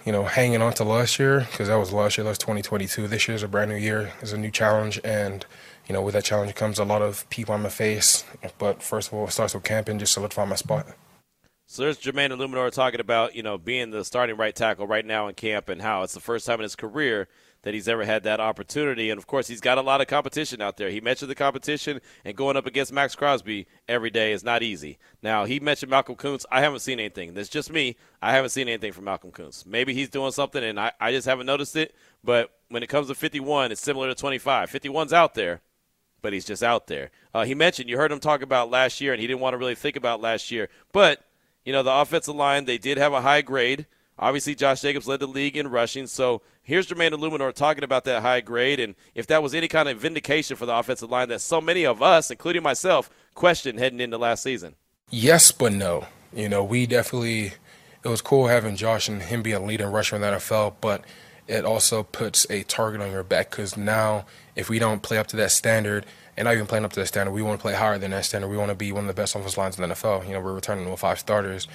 you 0.08 0.14
know, 0.14 0.24
hanging 0.24 0.62
on 0.62 0.72
to 0.72 0.86
last 0.86 1.20
year 1.20 1.42
because 1.52 1.68
that 1.68 1.76
was 1.76 1.92
last 1.92 2.18
year. 2.18 2.24
That 2.24 2.30
was 2.30 2.38
2022. 2.38 3.10
This 3.10 3.28
year 3.28 3.36
is 3.36 3.44
a 3.44 3.48
brand 3.50 3.70
new 3.70 3.76
year. 3.76 4.14
It's 4.22 4.32
a 4.32 4.38
new 4.38 4.50
challenge, 4.50 5.02
and 5.04 5.46
you 5.86 5.92
know, 5.92 6.02
with 6.02 6.14
that 6.14 6.24
challenge 6.24 6.56
comes 6.56 6.80
a 6.80 6.86
lot 6.86 7.02
of 7.02 7.30
people 7.30 7.54
on 7.54 7.62
my 7.62 7.68
face. 7.68 8.24
But 8.58 8.82
first 8.82 9.10
of 9.10 9.16
all, 9.16 9.28
it 9.28 9.32
starts 9.32 9.54
with 9.54 9.66
camping, 9.66 10.00
just 10.00 10.14
solidify 10.14 10.46
my 10.46 10.56
spot. 10.56 10.88
So 11.66 11.82
there's 11.82 12.00
Jermaine 12.00 12.30
Eluemunor 12.30 12.72
talking 12.72 13.02
about 13.02 13.36
you 13.36 13.44
know 13.44 13.58
being 13.58 13.92
the 13.92 14.06
starting 14.06 14.38
right 14.38 14.56
tackle 14.56 14.88
right 14.88 15.06
now 15.06 15.28
in 15.28 15.36
camp 15.36 15.68
and 15.68 15.82
how 15.82 16.04
it's 16.04 16.14
the 16.14 16.22
first 16.22 16.46
time 16.46 16.62
in 16.62 16.64
his 16.64 16.78
career 16.78 17.28
that 17.68 17.74
he's 17.74 17.90
ever 17.90 18.06
had 18.06 18.24
that 18.24 18.40
opportunity. 18.40 19.10
And 19.10 19.18
of 19.18 19.28
course, 19.28 19.50
he's 19.50 19.60
got 19.60 19.78
a 19.78 19.82
lot 19.82 20.00
of 20.00 20.08
competition 20.08 20.62
out 20.62 20.78
there. 20.78 20.90
He 20.90 21.02
mentioned 21.02 21.30
the 21.30 21.36
competition, 21.36 22.00
and 22.24 22.34
going 22.34 22.56
up 22.56 22.66
against 22.66 22.94
Maxx 22.94 23.14
Crosby 23.14 23.68
every 23.90 24.10
day 24.10 24.32
is 24.32 24.42
not 24.42 24.64
easy. 24.64 24.98
Now, 25.22 25.44
he 25.44 25.60
mentioned 25.60 25.90
Malcolm 25.90 26.16
Koonce. 26.16 26.46
I 26.50 26.62
haven't 26.62 26.80
seen 26.80 26.98
anything. 26.98 27.34
That's 27.34 27.50
just 27.50 27.70
me. 27.70 27.98
I 28.22 28.32
haven't 28.32 28.52
seen 28.52 28.70
anything 28.70 28.94
from 28.94 29.04
Malcolm 29.04 29.34
Koonce. 29.34 29.66
Maybe 29.66 29.94
he's 29.94 30.08
doing 30.08 30.32
something, 30.32 30.64
and 30.64 30.80
I, 30.80 30.94
I 31.02 31.12
just 31.12 31.28
haven't 31.28 31.46
noticed 31.46 31.76
it. 31.76 31.94
But 32.24 32.52
when 32.70 32.84
it 32.84 32.88
comes 32.88 33.10
to 33.10 33.16
51, 33.16 33.74
it's 33.74 33.82
similar 33.82 34.08
to 34.08 34.16
25. 34.16 34.72
51's 34.72 35.12
out 35.12 35.34
there 35.34 35.60
but 36.22 36.34
he's 36.34 36.46
just 36.46 36.64
out 36.64 36.88
there. 36.88 37.12
Uh, 37.34 37.44
he 37.44 37.54
mentioned 37.54 37.90
you 37.90 37.96
heard 37.96 38.12
him 38.12 38.20
talk 38.20 38.42
about 38.42 38.72
last 38.72 39.00
year, 39.00 39.14
and 39.14 39.22
he 39.22 39.28
didn't 39.28 39.40
want 39.40 39.54
to 39.54 39.58
really 39.58 39.76
think 39.76 39.96
about 39.96 40.20
last 40.20 40.52
year. 40.52 40.68
But 40.94 41.22
you 41.64 41.74
know, 41.74 41.84
the 41.84 41.94
offensive 41.94 42.34
line 42.34 42.64
they 42.64 42.78
did 42.78 42.98
have 42.98 43.12
a 43.12 43.22
high 43.22 43.42
grade. 43.42 43.88
Obviously, 44.20 44.56
Josh 44.56 44.82
Jacobs 44.82 45.08
led 45.08 45.20
the 45.20 45.28
league 45.28 45.56
in 45.56 45.68
rushing. 45.68 46.08
So 46.08 46.42
here's 46.64 46.88
Jermaine 46.88 47.12
Eluemunor 47.12 47.54
talking 47.54 47.84
about 47.84 48.04
that 48.06 48.24
high 48.24 48.42
grade 48.42 48.80
and 48.80 48.96
if 49.14 49.28
that 49.28 49.44
was 49.44 49.54
any 49.54 49.68
kind 49.68 49.88
of 49.88 50.00
vindication 50.00 50.56
for 50.56 50.66
the 50.66 50.76
offensive 50.76 51.12
line 51.12 51.30
that 51.30 51.42
so 51.42 51.62
many 51.62 51.86
of 51.86 52.02
us, 52.02 52.32
including 52.32 52.64
myself, 52.64 53.10
questioned 53.36 53.80
heading 53.80 54.00
into 54.00 54.18
last 54.18 54.42
season. 54.42 54.76
Yes, 55.10 55.52
but 55.52 55.72
no. 55.72 56.08
You 56.34 56.50
know, 56.50 56.64
we 56.64 56.88
definitely, 56.88 57.54
it 58.04 58.10
was 58.10 58.22
cool 58.22 58.48
having 58.48 58.76
Josh 58.76 59.08
and 59.08 59.22
him 59.22 59.44
be 59.44 59.52
a 59.52 59.60
leading 59.60 59.88
rusher 59.88 60.16
in 60.16 60.22
the 60.22 60.28
NFL, 60.28 60.76
but 60.82 61.04
it 61.48 61.64
also 61.64 62.04
puts 62.04 62.50
a 62.50 62.64
target 62.64 63.02
on 63.02 63.12
your 63.12 63.24
back 63.24 63.52
because 63.52 63.78
now 63.78 64.26
if 64.56 64.68
we 64.68 64.80
don't 64.80 65.04
play 65.04 65.18
up 65.18 65.28
to 65.28 65.36
that 65.38 65.52
standard, 65.52 66.06
and 66.36 66.46
not 66.46 66.54
even 66.54 66.68
playing 66.68 66.86
up 66.86 66.94
to 66.94 67.00
that 67.00 67.08
standard, 67.08 67.32
we 67.32 67.42
want 67.42 67.60
to 67.60 67.62
play 67.62 67.74
higher 67.74 67.98
than 67.98 68.12
that 68.12 68.24
standard. 68.24 68.48
We 68.48 68.58
want 68.58 68.70
to 68.70 68.76
be 68.76 68.92
one 68.92 69.06
of 69.06 69.08
the 69.08 69.20
best 69.20 69.36
offensive 69.36 69.58
lines 69.58 69.80
in 69.80 69.90
the 69.90 69.96
NFL. 69.96 70.28
You 70.28 70.34
know, 70.34 70.40
we're 70.40 70.54
returning 70.54 70.88
with 70.90 71.00
five 71.00 71.20
starters, 71.20 71.68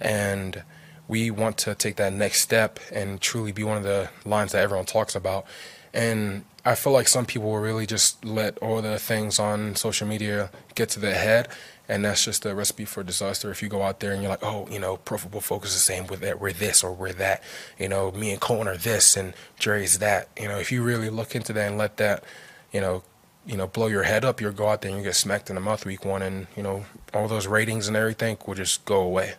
and– 0.00 0.62
we 1.08 1.30
want 1.30 1.58
to 1.58 1.74
take 1.74 1.96
that 1.96 2.12
next 2.12 2.40
step 2.40 2.80
and 2.92 3.20
truly 3.20 3.52
be 3.52 3.62
one 3.62 3.76
of 3.76 3.84
the 3.84 4.10
lines 4.24 4.52
that 4.52 4.62
everyone 4.62 4.86
talks 4.86 5.14
about. 5.14 5.46
And 5.94 6.44
I 6.64 6.74
feel 6.74 6.92
like 6.92 7.08
some 7.08 7.26
people 7.26 7.50
will 7.50 7.60
really 7.60 7.86
just 7.86 8.24
let 8.24 8.58
all 8.58 8.82
the 8.82 8.98
things 8.98 9.38
on 9.38 9.76
social 9.76 10.06
media 10.06 10.50
get 10.74 10.88
to 10.90 11.00
their 11.00 11.14
head, 11.14 11.48
and 11.88 12.04
that's 12.04 12.24
just 12.24 12.44
a 12.44 12.54
recipe 12.54 12.84
for 12.84 13.04
disaster. 13.04 13.50
If 13.52 13.62
you 13.62 13.68
go 13.68 13.82
out 13.82 14.00
there 14.00 14.12
and 14.12 14.20
you're 14.20 14.30
like, 14.30 14.42
oh, 14.42 14.66
you 14.68 14.80
know, 14.80 14.96
Pro 14.96 15.16
Football 15.16 15.40
Focus 15.40 15.74
is 15.74 15.84
saying 15.84 16.08
we're, 16.08 16.16
that, 16.16 16.40
we're 16.40 16.52
this 16.52 16.82
or 16.82 16.92
we're 16.92 17.12
that, 17.12 17.42
you 17.78 17.88
know, 17.88 18.10
me 18.10 18.32
and 18.32 18.40
Kolton 18.40 18.66
are 18.66 18.76
this 18.76 19.16
and 19.16 19.32
Jerry's 19.58 20.00
that. 20.00 20.28
You 20.38 20.48
know, 20.48 20.58
if 20.58 20.72
you 20.72 20.82
really 20.82 21.08
look 21.08 21.36
into 21.36 21.52
that 21.52 21.68
and 21.68 21.78
let 21.78 21.98
that, 21.98 22.24
you 22.72 22.80
know, 22.80 23.04
you 23.46 23.56
know, 23.56 23.68
blow 23.68 23.86
your 23.86 24.02
head 24.02 24.24
up, 24.24 24.40
you'll 24.40 24.50
go 24.50 24.66
out 24.66 24.82
there 24.82 24.90
and 24.90 24.98
you 24.98 25.04
get 25.04 25.14
smacked 25.14 25.48
in 25.48 25.54
the 25.54 25.60
mouth 25.60 25.86
week 25.86 26.04
one, 26.04 26.20
and 26.20 26.48
you 26.56 26.64
know, 26.64 26.84
all 27.14 27.28
those 27.28 27.46
ratings 27.46 27.86
and 27.86 27.96
everything 27.96 28.36
will 28.44 28.54
just 28.54 28.84
go 28.84 29.00
away. 29.00 29.34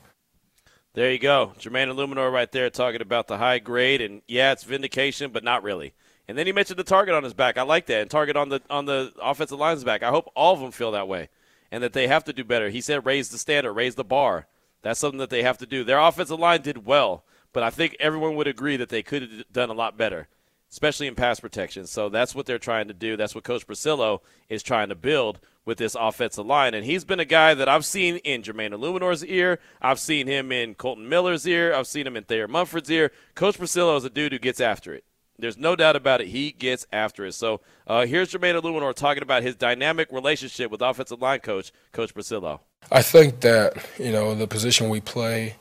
There 0.97 1.11
you 1.11 1.19
go. 1.19 1.53
Jermaine 1.59 1.93
Eluemunor 1.93 2.33
right 2.33 2.51
there 2.51 2.71
talking 2.71 3.03
about 3.03 3.27
the 3.27 3.37
high 3.37 3.59
grade. 3.59 4.01
And 4.01 4.23
yeah, 4.27 4.51
it's 4.51 4.63
vindication, 4.63 5.29
but 5.29 5.43
not 5.43 5.61
really. 5.61 5.93
And 6.27 6.35
then 6.35 6.47
he 6.47 6.51
mentioned 6.51 6.79
the 6.79 6.83
target 6.83 7.13
on 7.13 7.23
his 7.23 7.35
back. 7.35 7.59
I 7.59 7.61
like 7.61 7.85
that. 7.85 8.01
And 8.01 8.09
target 8.09 8.35
on 8.35 8.49
the 8.49 8.63
on 8.67 8.85
the 8.85 9.13
offensive 9.21 9.59
line's 9.59 9.83
back. 9.83 10.01
I 10.01 10.09
hope 10.09 10.31
all 10.35 10.55
of 10.55 10.59
them 10.59 10.71
feel 10.71 10.93
that 10.93 11.07
way 11.07 11.29
and 11.71 11.83
that 11.83 11.93
they 11.93 12.07
have 12.07 12.23
to 12.23 12.33
do 12.33 12.43
better. 12.43 12.71
He 12.71 12.81
said 12.81 13.05
raise 13.05 13.29
the 13.29 13.37
standard, 13.37 13.73
raise 13.73 13.93
the 13.93 14.03
bar. 14.03 14.47
That's 14.81 14.99
something 14.99 15.19
that 15.19 15.29
they 15.29 15.43
have 15.43 15.59
to 15.59 15.67
do. 15.67 15.83
Their 15.83 15.99
offensive 15.99 16.39
line 16.39 16.63
did 16.63 16.87
well, 16.87 17.23
but 17.53 17.61
I 17.61 17.69
think 17.69 17.95
everyone 17.99 18.35
would 18.35 18.47
agree 18.47 18.77
that 18.77 18.89
they 18.89 19.03
could 19.03 19.21
have 19.21 19.53
done 19.53 19.69
a 19.69 19.73
lot 19.73 19.99
better, 19.99 20.27
especially 20.71 21.05
in 21.05 21.13
pass 21.13 21.39
protection. 21.39 21.85
So 21.85 22.09
that's 22.09 22.33
what 22.33 22.47
they're 22.47 22.57
trying 22.57 22.87
to 22.87 22.95
do. 22.95 23.15
That's 23.15 23.35
what 23.35 23.43
Coach 23.43 23.67
Bricillo 23.67 24.21
is 24.49 24.63
trying 24.63 24.89
to 24.89 24.95
build 24.95 25.41
with 25.67 25.77
this 25.77 25.95
offensive 25.99 26.45
line. 26.45 26.73
And 26.73 26.85
he's 26.85 27.03
been 27.03 27.19
a 27.19 27.25
guy 27.25 27.53
that 27.53 27.67
I've 27.67 27.85
seen 27.85 28.15
in 28.17 28.41
Jermaine 28.41 28.71
Eluemunor's 28.71 29.23
ear. 29.25 29.59
I've 29.81 29.99
seen 29.99 30.25
him 30.25 30.49
in 30.49 30.75
Kolton 30.75 31.09
Miller's 31.09 31.45
ear. 31.45 31.73
I've 31.73 31.87
seen 31.87 32.07
him 32.07 32.15
in 32.15 32.23
Thayer 32.23 32.47
Munford's 32.47 32.89
ear. 32.89 33.11
Coach 33.35 33.59
Bricillo 33.59 33.97
is 33.97 34.05
a 34.05 34.09
dude 34.09 34.31
who 34.31 34.39
gets 34.39 34.61
after 34.61 34.93
it. 34.93 35.03
There's 35.37 35.57
no 35.57 35.75
doubt 35.75 35.97
about 35.97 36.21
it. 36.21 36.29
He 36.29 36.51
gets 36.51 36.87
after 36.91 37.25
it. 37.25 37.33
So 37.33 37.59
uh, 37.85 38.05
here's 38.05 38.31
Jermaine 38.31 38.59
Eluemunor 38.59 38.95
talking 38.95 39.21
about 39.21 39.43
his 39.43 39.55
dynamic 39.55 40.09
relationship 40.09 40.71
with 40.71 40.81
offensive 40.81 41.21
line 41.21 41.41
coach, 41.41 41.73
Coach 41.91 42.15
Bricillo. 42.15 42.61
I 42.89 43.01
think 43.01 43.41
that, 43.41 43.85
you 43.99 44.13
know, 44.13 44.33
the 44.35 44.47
position 44.47 44.87
we 44.87 45.01
play, 45.01 45.57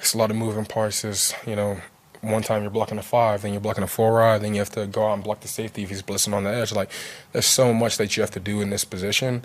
it's 0.00 0.14
a 0.14 0.18
lot 0.18 0.32
of 0.32 0.36
moving 0.36 0.66
parts. 0.66 1.04
Is, 1.04 1.32
you 1.46 1.54
know, 1.54 1.80
one 2.24 2.42
time 2.42 2.62
you're 2.62 2.70
blocking 2.70 2.98
a 2.98 3.02
five, 3.02 3.42
then 3.42 3.52
you're 3.52 3.60
blocking 3.60 3.84
a 3.84 3.88
four 3.88 4.14
ride, 4.14 4.42
then 4.42 4.54
you 4.54 4.60
have 4.60 4.70
to 4.70 4.86
go 4.86 5.08
out 5.08 5.14
and 5.14 5.24
block 5.24 5.40
the 5.40 5.48
safety 5.48 5.82
if 5.82 5.90
he's 5.90 6.02
blitzing 6.02 6.34
on 6.34 6.44
the 6.44 6.50
edge. 6.50 6.72
Like 6.72 6.90
there's 7.32 7.46
so 7.46 7.72
much 7.72 7.96
that 7.98 8.16
you 8.16 8.22
have 8.22 8.30
to 8.32 8.40
do 8.40 8.60
in 8.60 8.70
this 8.70 8.84
position 8.84 9.42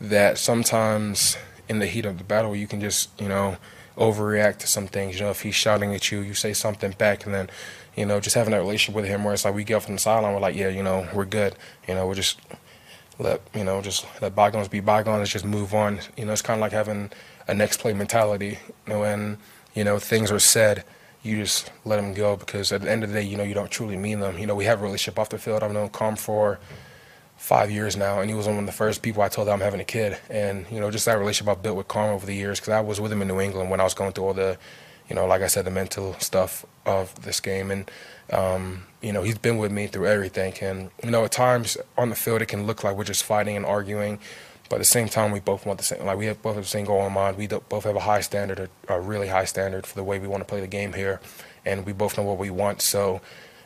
that 0.00 0.38
sometimes 0.38 1.36
in 1.68 1.78
the 1.80 1.86
heat 1.86 2.06
of 2.06 2.18
the 2.18 2.24
battle 2.24 2.54
you 2.54 2.66
can 2.66 2.80
just 2.80 3.10
you 3.20 3.28
know 3.28 3.56
overreact 3.98 4.58
to 4.58 4.66
some 4.66 4.86
things. 4.86 5.16
You 5.16 5.26
know, 5.26 5.30
if 5.30 5.42
he's 5.42 5.54
shouting 5.54 5.94
at 5.94 6.10
you, 6.10 6.20
you 6.20 6.34
say 6.34 6.52
something 6.52 6.92
back, 6.92 7.26
and 7.26 7.34
then 7.34 7.50
you 7.96 8.06
know 8.06 8.20
just 8.20 8.36
having 8.36 8.52
that 8.52 8.58
relationship 8.58 8.94
with 8.94 9.04
him 9.06 9.24
where 9.24 9.34
it's 9.34 9.44
like 9.44 9.54
we 9.54 9.64
get 9.64 9.74
off 9.74 9.84
from 9.84 9.94
the 9.94 10.00
sideline, 10.00 10.32
we're 10.32 10.40
like, 10.40 10.56
yeah, 10.56 10.68
you 10.68 10.82
know, 10.82 11.06
we're 11.12 11.24
good. 11.24 11.54
You 11.86 11.94
know, 11.94 12.06
we're 12.06 12.14
just 12.14 12.40
let 13.18 13.42
you 13.54 13.64
know 13.64 13.82
just 13.82 14.06
let 14.22 14.34
bygones 14.34 14.68
be 14.68 14.80
bygones. 14.80 15.18
Let's 15.18 15.32
Just 15.32 15.44
move 15.44 15.74
on. 15.74 16.00
You 16.16 16.24
know, 16.24 16.32
it's 16.32 16.42
kind 16.42 16.58
of 16.58 16.62
like 16.62 16.72
having 16.72 17.10
a 17.46 17.54
next 17.54 17.80
play 17.80 17.92
mentality. 17.92 18.58
You 18.86 18.94
know, 18.94 19.36
you 19.74 19.84
know 19.84 19.98
things 19.98 20.30
are 20.30 20.38
said 20.38 20.84
you 21.22 21.36
just 21.36 21.70
let 21.84 21.96
them 21.96 22.14
go 22.14 22.36
because 22.36 22.72
at 22.72 22.82
the 22.82 22.90
end 22.90 23.02
of 23.02 23.10
the 23.10 23.20
day, 23.20 23.26
you 23.26 23.36
know, 23.36 23.42
you 23.42 23.54
don't 23.54 23.70
truly 23.70 23.96
mean 23.96 24.20
them. 24.20 24.38
You 24.38 24.46
know, 24.46 24.54
we 24.54 24.64
have 24.64 24.80
a 24.80 24.84
relationship 24.84 25.18
off 25.18 25.28
the 25.28 25.38
field. 25.38 25.62
I've 25.62 25.72
known 25.72 25.88
Carm 25.88 26.16
for 26.16 26.58
five 27.36 27.70
years 27.70 27.96
now, 27.96 28.20
and 28.20 28.30
he 28.30 28.36
was 28.36 28.46
one 28.46 28.58
of 28.58 28.66
the 28.66 28.72
first 28.72 29.02
people 29.02 29.22
I 29.22 29.28
told 29.28 29.48
that 29.48 29.52
I'm 29.52 29.60
having 29.60 29.80
a 29.80 29.84
kid. 29.84 30.18
And, 30.28 30.66
you 30.70 30.80
know, 30.80 30.90
just 30.90 31.06
that 31.06 31.18
relationship 31.18 31.50
I've 31.50 31.62
built 31.62 31.76
with 31.76 31.88
Carm 31.88 32.10
over 32.10 32.26
the 32.26 32.34
years 32.34 32.60
because 32.60 32.72
I 32.72 32.80
was 32.80 33.00
with 33.00 33.12
him 33.12 33.22
in 33.22 33.28
New 33.28 33.40
England 33.40 33.70
when 33.70 33.80
I 33.80 33.84
was 33.84 33.94
going 33.94 34.12
through 34.12 34.24
all 34.24 34.34
the, 34.34 34.58
you 35.08 35.16
know, 35.16 35.26
like 35.26 35.42
I 35.42 35.46
said, 35.46 35.64
the 35.64 35.70
mental 35.70 36.14
stuff 36.14 36.64
of 36.88 37.22
this 37.22 37.40
game, 37.40 37.70
and 37.70 37.90
um, 38.32 38.84
you 39.00 39.12
know 39.12 39.22
he's 39.22 39.38
been 39.38 39.58
with 39.58 39.70
me 39.70 39.86
through 39.86 40.06
everything. 40.06 40.54
And 40.60 40.90
you 41.04 41.10
know 41.10 41.24
at 41.24 41.32
times 41.32 41.76
on 41.96 42.10
the 42.10 42.16
field 42.16 42.42
it 42.42 42.46
can 42.46 42.66
look 42.66 42.82
like 42.82 42.96
we're 42.96 43.04
just 43.04 43.22
fighting 43.22 43.56
and 43.56 43.64
arguing, 43.64 44.18
but 44.68 44.76
at 44.76 44.80
the 44.80 44.84
same 44.84 45.08
time 45.08 45.30
we 45.32 45.40
both 45.40 45.66
want 45.66 45.78
the 45.78 45.84
same. 45.84 46.04
Like 46.04 46.18
we 46.18 46.26
have 46.26 46.42
both 46.42 46.54
have 46.54 46.64
the 46.64 46.68
same 46.68 46.84
goal 46.84 47.06
in 47.06 47.12
mind. 47.12 47.36
We 47.36 47.46
both 47.46 47.84
have 47.84 47.96
a 47.96 48.00
high 48.00 48.20
standard, 48.20 48.70
a, 48.88 48.94
a 48.94 49.00
really 49.00 49.28
high 49.28 49.44
standard 49.44 49.86
for 49.86 49.94
the 49.94 50.04
way 50.04 50.18
we 50.18 50.28
want 50.28 50.40
to 50.40 50.44
play 50.44 50.60
the 50.60 50.66
game 50.66 50.92
here, 50.92 51.20
and 51.64 51.86
we 51.86 51.92
both 51.92 52.16
know 52.16 52.24
what 52.24 52.38
we 52.38 52.50
want. 52.50 52.82
So 52.82 53.20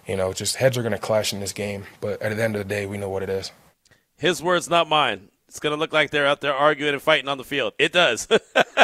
you 0.06 0.16
know 0.16 0.32
just 0.32 0.56
heads 0.56 0.76
are 0.78 0.82
going 0.82 0.92
to 0.92 0.98
clash 0.98 1.32
in 1.32 1.40
this 1.40 1.52
game, 1.52 1.84
but 2.00 2.20
at 2.22 2.34
the 2.34 2.42
end 2.42 2.56
of 2.56 2.60
the 2.60 2.68
day 2.68 2.86
we 2.86 2.98
know 2.98 3.08
what 3.08 3.22
it 3.22 3.30
is. 3.30 3.52
His 4.16 4.42
words, 4.42 4.70
not 4.70 4.88
mine. 4.88 5.28
It's 5.48 5.60
going 5.60 5.74
to 5.74 5.78
look 5.78 5.92
like 5.92 6.10
they're 6.10 6.26
out 6.26 6.40
there 6.40 6.54
arguing 6.54 6.94
and 6.94 7.02
fighting 7.02 7.28
on 7.28 7.38
the 7.38 7.44
field. 7.44 7.74
It 7.78 7.92
does. 7.92 8.26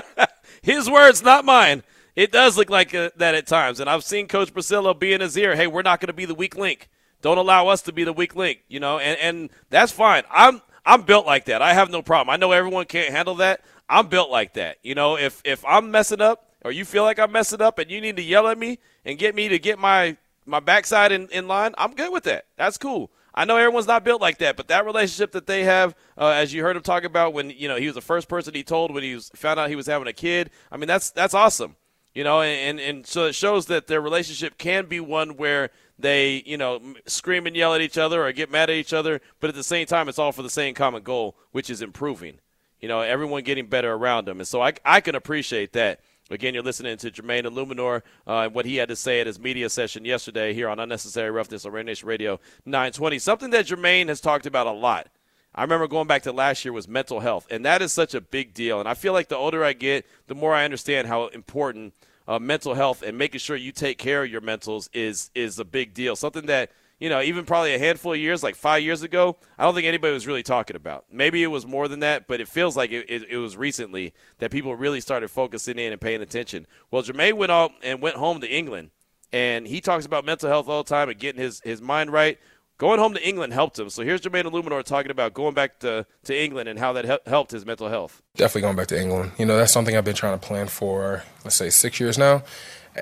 His 0.63 0.91
words, 0.91 1.23
not 1.23 1.45
mine. 1.45 1.83
It 2.15 2.33
does 2.33 2.59
look 2.59 2.69
like 2.69 2.95
uh, 2.95 3.11
that 3.17 3.37
at 3.37 3.47
times. 3.47 3.79
And 3.79 3.89
I've 3.89 4.03
seen 4.03 4.27
Coach 4.27 4.53
Bricillo 4.53 4.99
be 4.99 5.13
in 5.13 5.21
his 5.21 5.37
ear, 5.39 5.55
hey, 5.55 5.69
we're 5.69 5.83
not 5.83 6.01
going 6.01 6.09
to 6.09 6.13
be 6.13 6.25
the 6.25 6.35
weak 6.35 6.57
link. 6.57 6.89
Don't 7.23 7.39
allow 7.39 7.69
us 7.69 7.83
to 7.83 7.93
be 7.93 8.03
the 8.05 8.13
weak 8.13 8.35
link, 8.35 8.65
you 8.69 8.81
know, 8.81 8.99
and, 8.99 9.19
and 9.21 9.51
that's 9.71 9.93
fine. 9.93 10.25
I'm 10.31 10.61
I'm 10.85 11.03
built 11.03 11.27
like 11.27 11.47
that. 11.47 11.63
I 11.63 11.75
have 11.75 11.91
no 11.91 12.03
problem. 12.03 12.33
I 12.33 12.37
know 12.37 12.53
everyone 12.53 12.87
can't 12.87 13.13
handle 13.13 13.37
that. 13.37 13.63
I'm 13.89 14.09
built 14.09 14.31
like 14.31 14.55
that. 14.55 14.79
You 14.83 14.95
know, 14.95 15.17
if 15.17 15.41
if 15.45 15.65
I'm 15.65 15.91
messing 15.91 16.21
up 16.21 16.51
or 16.65 16.73
you 16.73 16.85
feel 16.85 17.03
like 17.03 17.19
I'm 17.19 17.33
messing 17.33 17.63
up 17.63 17.79
and 17.79 17.91
you 17.91 18.01
need 18.01 18.17
to 18.17 18.23
yell 18.23 18.49
at 18.49 18.59
me 18.59 18.79
and 19.05 19.19
get 19.19 19.35
me 19.35 19.49
to 19.49 19.59
get 19.59 19.79
my 19.79 20.17
my 20.47 20.61
backside 20.61 21.13
in, 21.13 21.29
in 21.29 21.47
line, 21.47 21.75
I'm 21.79 21.95
good 21.95 22.13
with 22.13 22.25
that. 22.25 22.47
That's 22.57 22.79
cool. 22.79 23.11
I 23.35 23.45
know 23.45 23.57
everyone's 23.57 23.87
not 23.87 24.03
built 24.03 24.21
like 24.21 24.39
that, 24.39 24.57
but 24.57 24.67
that 24.69 24.85
relationship 24.85 25.31
that 25.33 25.47
they 25.47 25.63
have, 25.63 25.95
uh, 26.17 26.31
as 26.31 26.53
you 26.53 26.63
heard 26.63 26.75
him 26.75 26.83
talk 26.83 27.05
about 27.05 27.33
when 27.33 27.51
you 27.51 27.69
know 27.69 27.77
he 27.77 27.87
was 27.87 27.95
the 27.95 28.01
first 28.01 28.29
person 28.29 28.55
he 28.55 28.65
told 28.65 28.93
when 28.93 29.03
he 29.03 29.15
was, 29.15 29.31
found 29.37 29.61
out 29.61 29.71
he 29.71 29.77
was 29.77 29.87
having 29.87 30.09
a 30.09 30.13
kid. 30.13 30.51
I 30.73 30.77
mean, 30.77 30.89
that's 30.89 31.11
that's 31.11 31.35
awesome, 31.35 31.77
you 32.15 32.25
know, 32.25 32.43
and 32.43 32.81
and 32.81 33.07
so 33.07 33.27
it 33.27 33.35
shows 33.35 33.67
that 33.67 33.87
their 33.87 34.01
relationship 34.01 34.59
can 34.59 34.87
be 34.87 34.99
one 34.99 35.37
where 35.37 35.71
they 35.99 36.43
you 36.47 36.57
know 36.57 36.81
scream 37.07 37.47
and 37.47 37.57
yell 37.57 37.75
at 37.75 37.81
each 37.81 37.99
other 37.99 38.25
or 38.25 38.33
get 38.33 38.51
mad 38.51 38.71
at 38.71 38.77
each 38.77 38.93
other, 38.93 39.21
but 39.41 39.49
at 39.49 39.57
the 39.57 39.65
same 39.65 39.87
time, 39.87 40.09
it's 40.09 40.19
all 40.19 40.33
for 40.33 40.43
the 40.43 40.51
same 40.51 40.75
common 40.75 41.03
goal, 41.03 41.37
which 41.53 41.71
is 41.71 41.83
improving. 41.83 42.39
You 42.81 42.89
know, 42.89 43.01
everyone 43.01 43.43
getting 43.43 43.67
better 43.67 43.93
around 43.93 44.27
them, 44.27 44.39
and 44.39 44.49
so 44.49 44.63
I 44.63 44.75
I 44.85 45.01
can 45.01 45.15
appreciate 45.15 45.73
that. 45.73 46.01
Again, 46.31 46.53
you're 46.53 46.63
listening 46.63 46.99
to 46.99 47.11
Jermaine 47.11 47.45
Eluemunor 47.45 48.03
uh, 48.27 48.41
and 48.41 48.55
what 48.55 48.67
he 48.67 48.77
had 48.77 48.91
to 48.91 48.97
say 48.97 49.21
at 49.21 49.27
his 49.27 49.41
media 49.41 49.71
session 49.71 50.05
yesterday 50.05 50.53
here 50.53 50.69
on 50.69 50.79
Unnecessary 50.79 51.31
Roughness 51.31 51.65
on 51.65 51.73
Nation 51.87 52.07
Radio 52.07 52.39
920. 52.67 53.19
Something 53.19 53.51
that 53.51 53.67
Jermaine 53.67 54.09
has 54.09 54.21
talked 54.21 54.45
about 54.45 54.67
a 54.67 54.73
lot. 54.73 55.09
I 55.55 55.63
remember 55.63 55.89
going 55.89 56.07
back 56.07 56.23
to 56.25 56.33
last 56.33 56.65
year 56.65 56.73
was 56.73 56.87
mental 56.87 57.21
health, 57.21 57.47
and 57.51 57.65
that 57.65 57.81
is 57.81 57.93
such 57.93 58.15
a 58.15 58.21
big 58.21 58.53
deal. 58.53 58.79
And 58.79 58.89
I 58.89 58.95
feel 58.95 59.15
like 59.15 59.29
the 59.29 59.37
older 59.37 59.65
I 59.65 59.73
get, 59.73 60.07
the 60.27 60.35
more 60.35 60.55
I 60.55 60.65
understand 60.65 61.09
how 61.09 61.29
important 61.29 61.95
uh, 62.29 62.39
mental 62.39 62.75
health 62.75 63.03
and 63.03 63.19
making 63.19 63.41
sure 63.41 63.57
you 63.57 63.73
take 63.73 63.99
care 63.99 64.23
of 64.23 64.31
your 64.31 64.41
mentals 64.41 64.89
is 64.93 65.31
is 65.35 65.59
a 65.59 65.65
big 65.65 65.95
deal. 65.95 66.15
Something 66.15 66.47
that– 66.47 66.71
you 67.01 67.09
know, 67.09 67.23
even 67.23 67.45
probably 67.45 67.75
a 67.75 67.79
handful 67.79 68.13
of 68.13 68.19
years, 68.19 68.43
like 68.43 68.57
five 68.57 68.83
years 68.83 69.03
ago, 69.03 69.37
I 69.57 69.65
don't 69.65 69.75
think 69.75 69.87
anybody 69.87 70.13
was 70.13 70.27
really 70.27 70.43
talking 70.43 70.75
about. 70.75 71.05
Maybe 71.13 71.43
it 71.43 71.47
was 71.47 71.65
more 71.65 71.87
than 71.87 72.01
that, 72.01 72.27
but 72.27 72.41
it 72.41 72.49
feels 72.49 72.77
like 72.77 72.91
it, 72.91 73.07
it, 73.09 73.23
it 73.31 73.37
was 73.37 73.57
recently 73.57 74.15
that 74.39 74.51
people 74.51 74.75
really 74.75 75.01
started 75.01 75.29
focusing 75.29 75.79
in 75.79 75.93
and 75.93 76.01
paying 76.01 76.23
attention. 76.23 76.67
Well, 76.91 77.03
Jermaine 77.03 77.35
went 77.35 77.53
out 77.53 77.71
and 77.85 78.03
went 78.03 78.17
home 78.17 78.41
to 78.41 78.49
England, 78.49 78.91
and 79.33 79.67
he 79.67 79.81
talks 79.81 80.07
about 80.07 80.25
mental 80.25 80.49
health 80.49 80.69
all 80.69 80.83
the 80.83 80.89
time 80.89 81.09
and 81.09 81.19
getting 81.19 81.41
his, 81.41 81.61
his 81.61 81.81
mind 81.81 82.11
right. 82.13 82.39
Going 82.79 83.01
home 83.01 83.13
to 83.15 83.29
England 83.29 83.53
helped 83.53 83.77
him. 83.79 83.91
So 83.91 84.05
here's 84.05 84.21
Jermaine 84.21 84.45
Eluemunor 84.45 84.85
talking 84.85 85.11
about 85.11 85.35
going 85.35 85.53
back 85.53 85.81
to, 85.81 86.07
to 86.25 86.43
England 86.43 86.69
and 86.69 86.79
how 86.79 86.93
that 86.93 87.05
he- 87.05 87.31
helped 87.31 87.51
his 87.51 87.67
mental 87.67 87.89
health. 87.89 88.23
Definitely 88.37 88.63
going 88.63 88.77
back 88.77 88.87
to 88.89 89.01
England. 89.01 89.33
You 89.37 89.47
know, 89.47 89.57
that's 89.57 89.73
something 89.73 89.97
I've 89.97 90.05
been 90.05 90.15
trying 90.15 90.39
to 90.39 90.47
plan 90.47 90.69
for, 90.69 91.25
let's 91.45 91.57
say, 91.57 91.71
six 91.71 91.99
years 91.99 92.17
now 92.17 92.45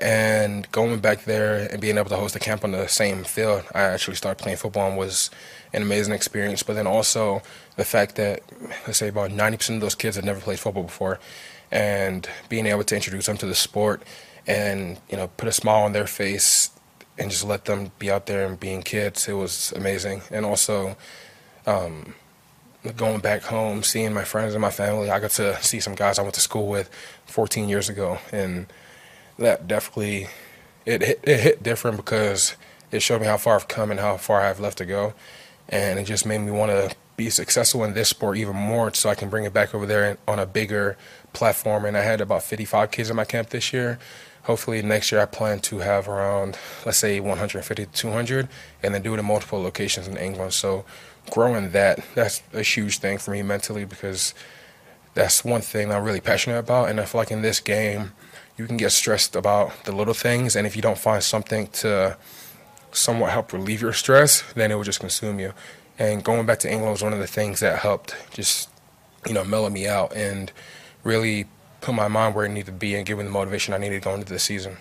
and 0.01 0.69
going 0.71 0.99
back 0.99 1.23
there 1.23 1.67
and 1.71 1.81
being 1.81 1.97
able 1.97 2.09
to 2.09 2.15
host 2.15 2.35
a 2.35 2.39
camp 2.39 2.63
on 2.63 2.71
the 2.71 2.87
same 2.87 3.23
field 3.23 3.63
I 3.73 3.81
actually 3.81 4.15
started 4.15 4.41
playing 4.41 4.57
football 4.57 4.95
was 4.95 5.29
an 5.73 5.81
amazing 5.81 6.13
experience. 6.13 6.63
But 6.63 6.73
then 6.73 6.87
also 6.87 7.41
the 7.75 7.85
fact 7.85 8.15
that 8.15 8.41
let's 8.85 8.97
say 8.97 9.07
about 9.07 9.31
90% 9.31 9.75
of 9.75 9.81
those 9.81 9.95
kids 9.95 10.15
had 10.15 10.25
never 10.25 10.39
played 10.39 10.59
football 10.59 10.83
before, 10.83 11.19
and 11.71 12.27
being 12.49 12.65
able 12.65 12.83
to 12.83 12.95
introduce 12.95 13.25
them 13.25 13.37
to 13.37 13.45
the 13.45 13.55
sport 13.55 14.01
and 14.45 14.99
you 15.09 15.17
know 15.17 15.27
put 15.37 15.47
a 15.47 15.51
smile 15.51 15.83
on 15.83 15.91
their 15.93 16.07
face 16.07 16.71
and 17.17 17.31
just 17.31 17.43
let 17.43 17.65
them 17.65 17.91
be 17.99 18.11
out 18.11 18.25
there 18.25 18.45
and 18.45 18.59
being 18.59 18.83
kids, 18.83 19.27
it 19.27 19.33
was 19.33 19.71
amazing. 19.73 20.21
And 20.31 20.45
also. 20.45 20.97
Um, 21.65 22.13
going 22.95 23.19
back 23.19 23.41
home, 23.41 23.83
seeing 23.83 24.13
my 24.13 24.23
friends 24.23 24.53
and 24.53 24.61
my 24.61 24.69
family, 24.69 25.09
I 25.09 25.19
got 25.19 25.31
to 25.31 25.61
see 25.61 25.79
some 25.79 25.95
guys 25.95 26.19
I 26.19 26.21
went 26.21 26.35
to 26.35 26.41
school 26.41 26.67
with 26.67 26.89
14 27.25 27.67
years 27.67 27.89
ago, 27.89 28.19
and 28.31 28.67
that 29.37 29.67
definitely 29.67 30.27
it 30.85 31.01
hit, 31.01 31.19
it 31.23 31.39
hit 31.39 31.63
different 31.63 31.97
because 31.97 32.55
it 32.91 33.01
showed 33.01 33.21
me 33.21 33.27
how 33.27 33.37
far 33.37 33.55
I've 33.55 33.67
come 33.67 33.91
and 33.91 33.99
how 33.99 34.17
far 34.17 34.41
I've 34.41 34.59
left 34.59 34.77
to 34.77 34.85
go, 34.85 35.13
and 35.67 35.99
it 35.99 36.05
just 36.05 36.25
made 36.25 36.39
me 36.39 36.51
want 36.51 36.71
to 36.71 36.95
be 37.17 37.29
successful 37.29 37.83
in 37.83 37.93
this 37.93 38.09
sport 38.09 38.37
even 38.37 38.55
more, 38.55 38.93
so 38.93 39.09
I 39.09 39.15
can 39.15 39.29
bring 39.29 39.43
it 39.43 39.53
back 39.53 39.73
over 39.73 39.85
there 39.85 40.17
on 40.27 40.39
a 40.39 40.45
bigger 40.45 40.97
platform. 41.33 41.83
And 41.83 41.97
I 41.97 42.01
had 42.01 42.21
about 42.21 42.43
55 42.43 42.91
kids 42.91 43.09
in 43.09 43.15
my 43.15 43.25
camp 43.25 43.49
this 43.49 43.73
year. 43.73 43.99
Hopefully 44.47 44.81
next 44.81 45.11
year 45.11 45.21
I 45.21 45.25
plan 45.25 45.59
to 45.59 45.79
have 45.79 46.07
around 46.07 46.57
let's 46.85 46.97
say 46.97 47.19
150 47.19 47.85
to 47.85 47.91
200, 47.91 48.47
and 48.81 48.93
then 48.93 49.01
do 49.01 49.13
it 49.13 49.19
in 49.19 49.25
multiple 49.25 49.61
locations 49.61 50.07
in 50.07 50.17
England. 50.17 50.53
So 50.53 50.85
growing 51.29 51.71
that 51.71 51.99
that's 52.15 52.41
a 52.53 52.63
huge 52.63 52.99
thing 52.99 53.17
for 53.17 53.31
me 53.31 53.43
mentally 53.43 53.85
because 53.85 54.33
that's 55.13 55.43
one 55.43 55.61
thing 55.61 55.91
I'm 55.91 56.03
really 56.03 56.21
passionate 56.21 56.59
about, 56.59 56.89
and 56.89 56.99
I 56.99 57.05
feel 57.05 57.19
like 57.19 57.31
in 57.31 57.41
this 57.41 57.59
game 57.59 58.13
you 58.57 58.65
can 58.67 58.77
get 58.77 58.91
stressed 58.91 59.35
about 59.35 59.83
the 59.83 59.91
little 59.91 60.13
things, 60.13 60.55
and 60.55 60.65
if 60.65 60.75
you 60.75 60.81
don't 60.81 60.97
find 60.97 61.21
something 61.21 61.67
to 61.67 62.17
somewhat 62.91 63.31
help 63.31 63.51
relieve 63.53 63.81
your 63.81 63.93
stress, 63.93 64.43
then 64.53 64.71
it 64.71 64.75
will 64.75 64.83
just 64.83 64.99
consume 64.99 65.39
you. 65.39 65.53
And 65.99 66.23
going 66.23 66.45
back 66.45 66.59
to 66.59 66.71
England 66.71 66.91
was 66.91 67.03
one 67.03 67.13
of 67.13 67.19
the 67.19 67.27
things 67.27 67.59
that 67.59 67.79
helped 67.79 68.15
just, 68.31 68.69
you 69.27 69.33
know, 69.33 69.43
mellow 69.43 69.69
me 69.69 69.87
out 69.87 70.15
and 70.15 70.51
really 71.03 71.47
put 71.87 71.95
my 71.95 72.07
mind 72.09 72.35
where 72.35 72.45
it 72.45 72.49
needed 72.49 72.65
to 72.65 72.71
be 72.73 72.95
and 72.95 73.05
give 73.05 73.17
me 73.17 73.23
the 73.23 73.29
motivation 73.29 73.73
I 73.73 73.77
needed 73.77 74.03
going 74.03 74.19
into 74.19 74.33
the 74.33 74.39
season. 74.39 74.75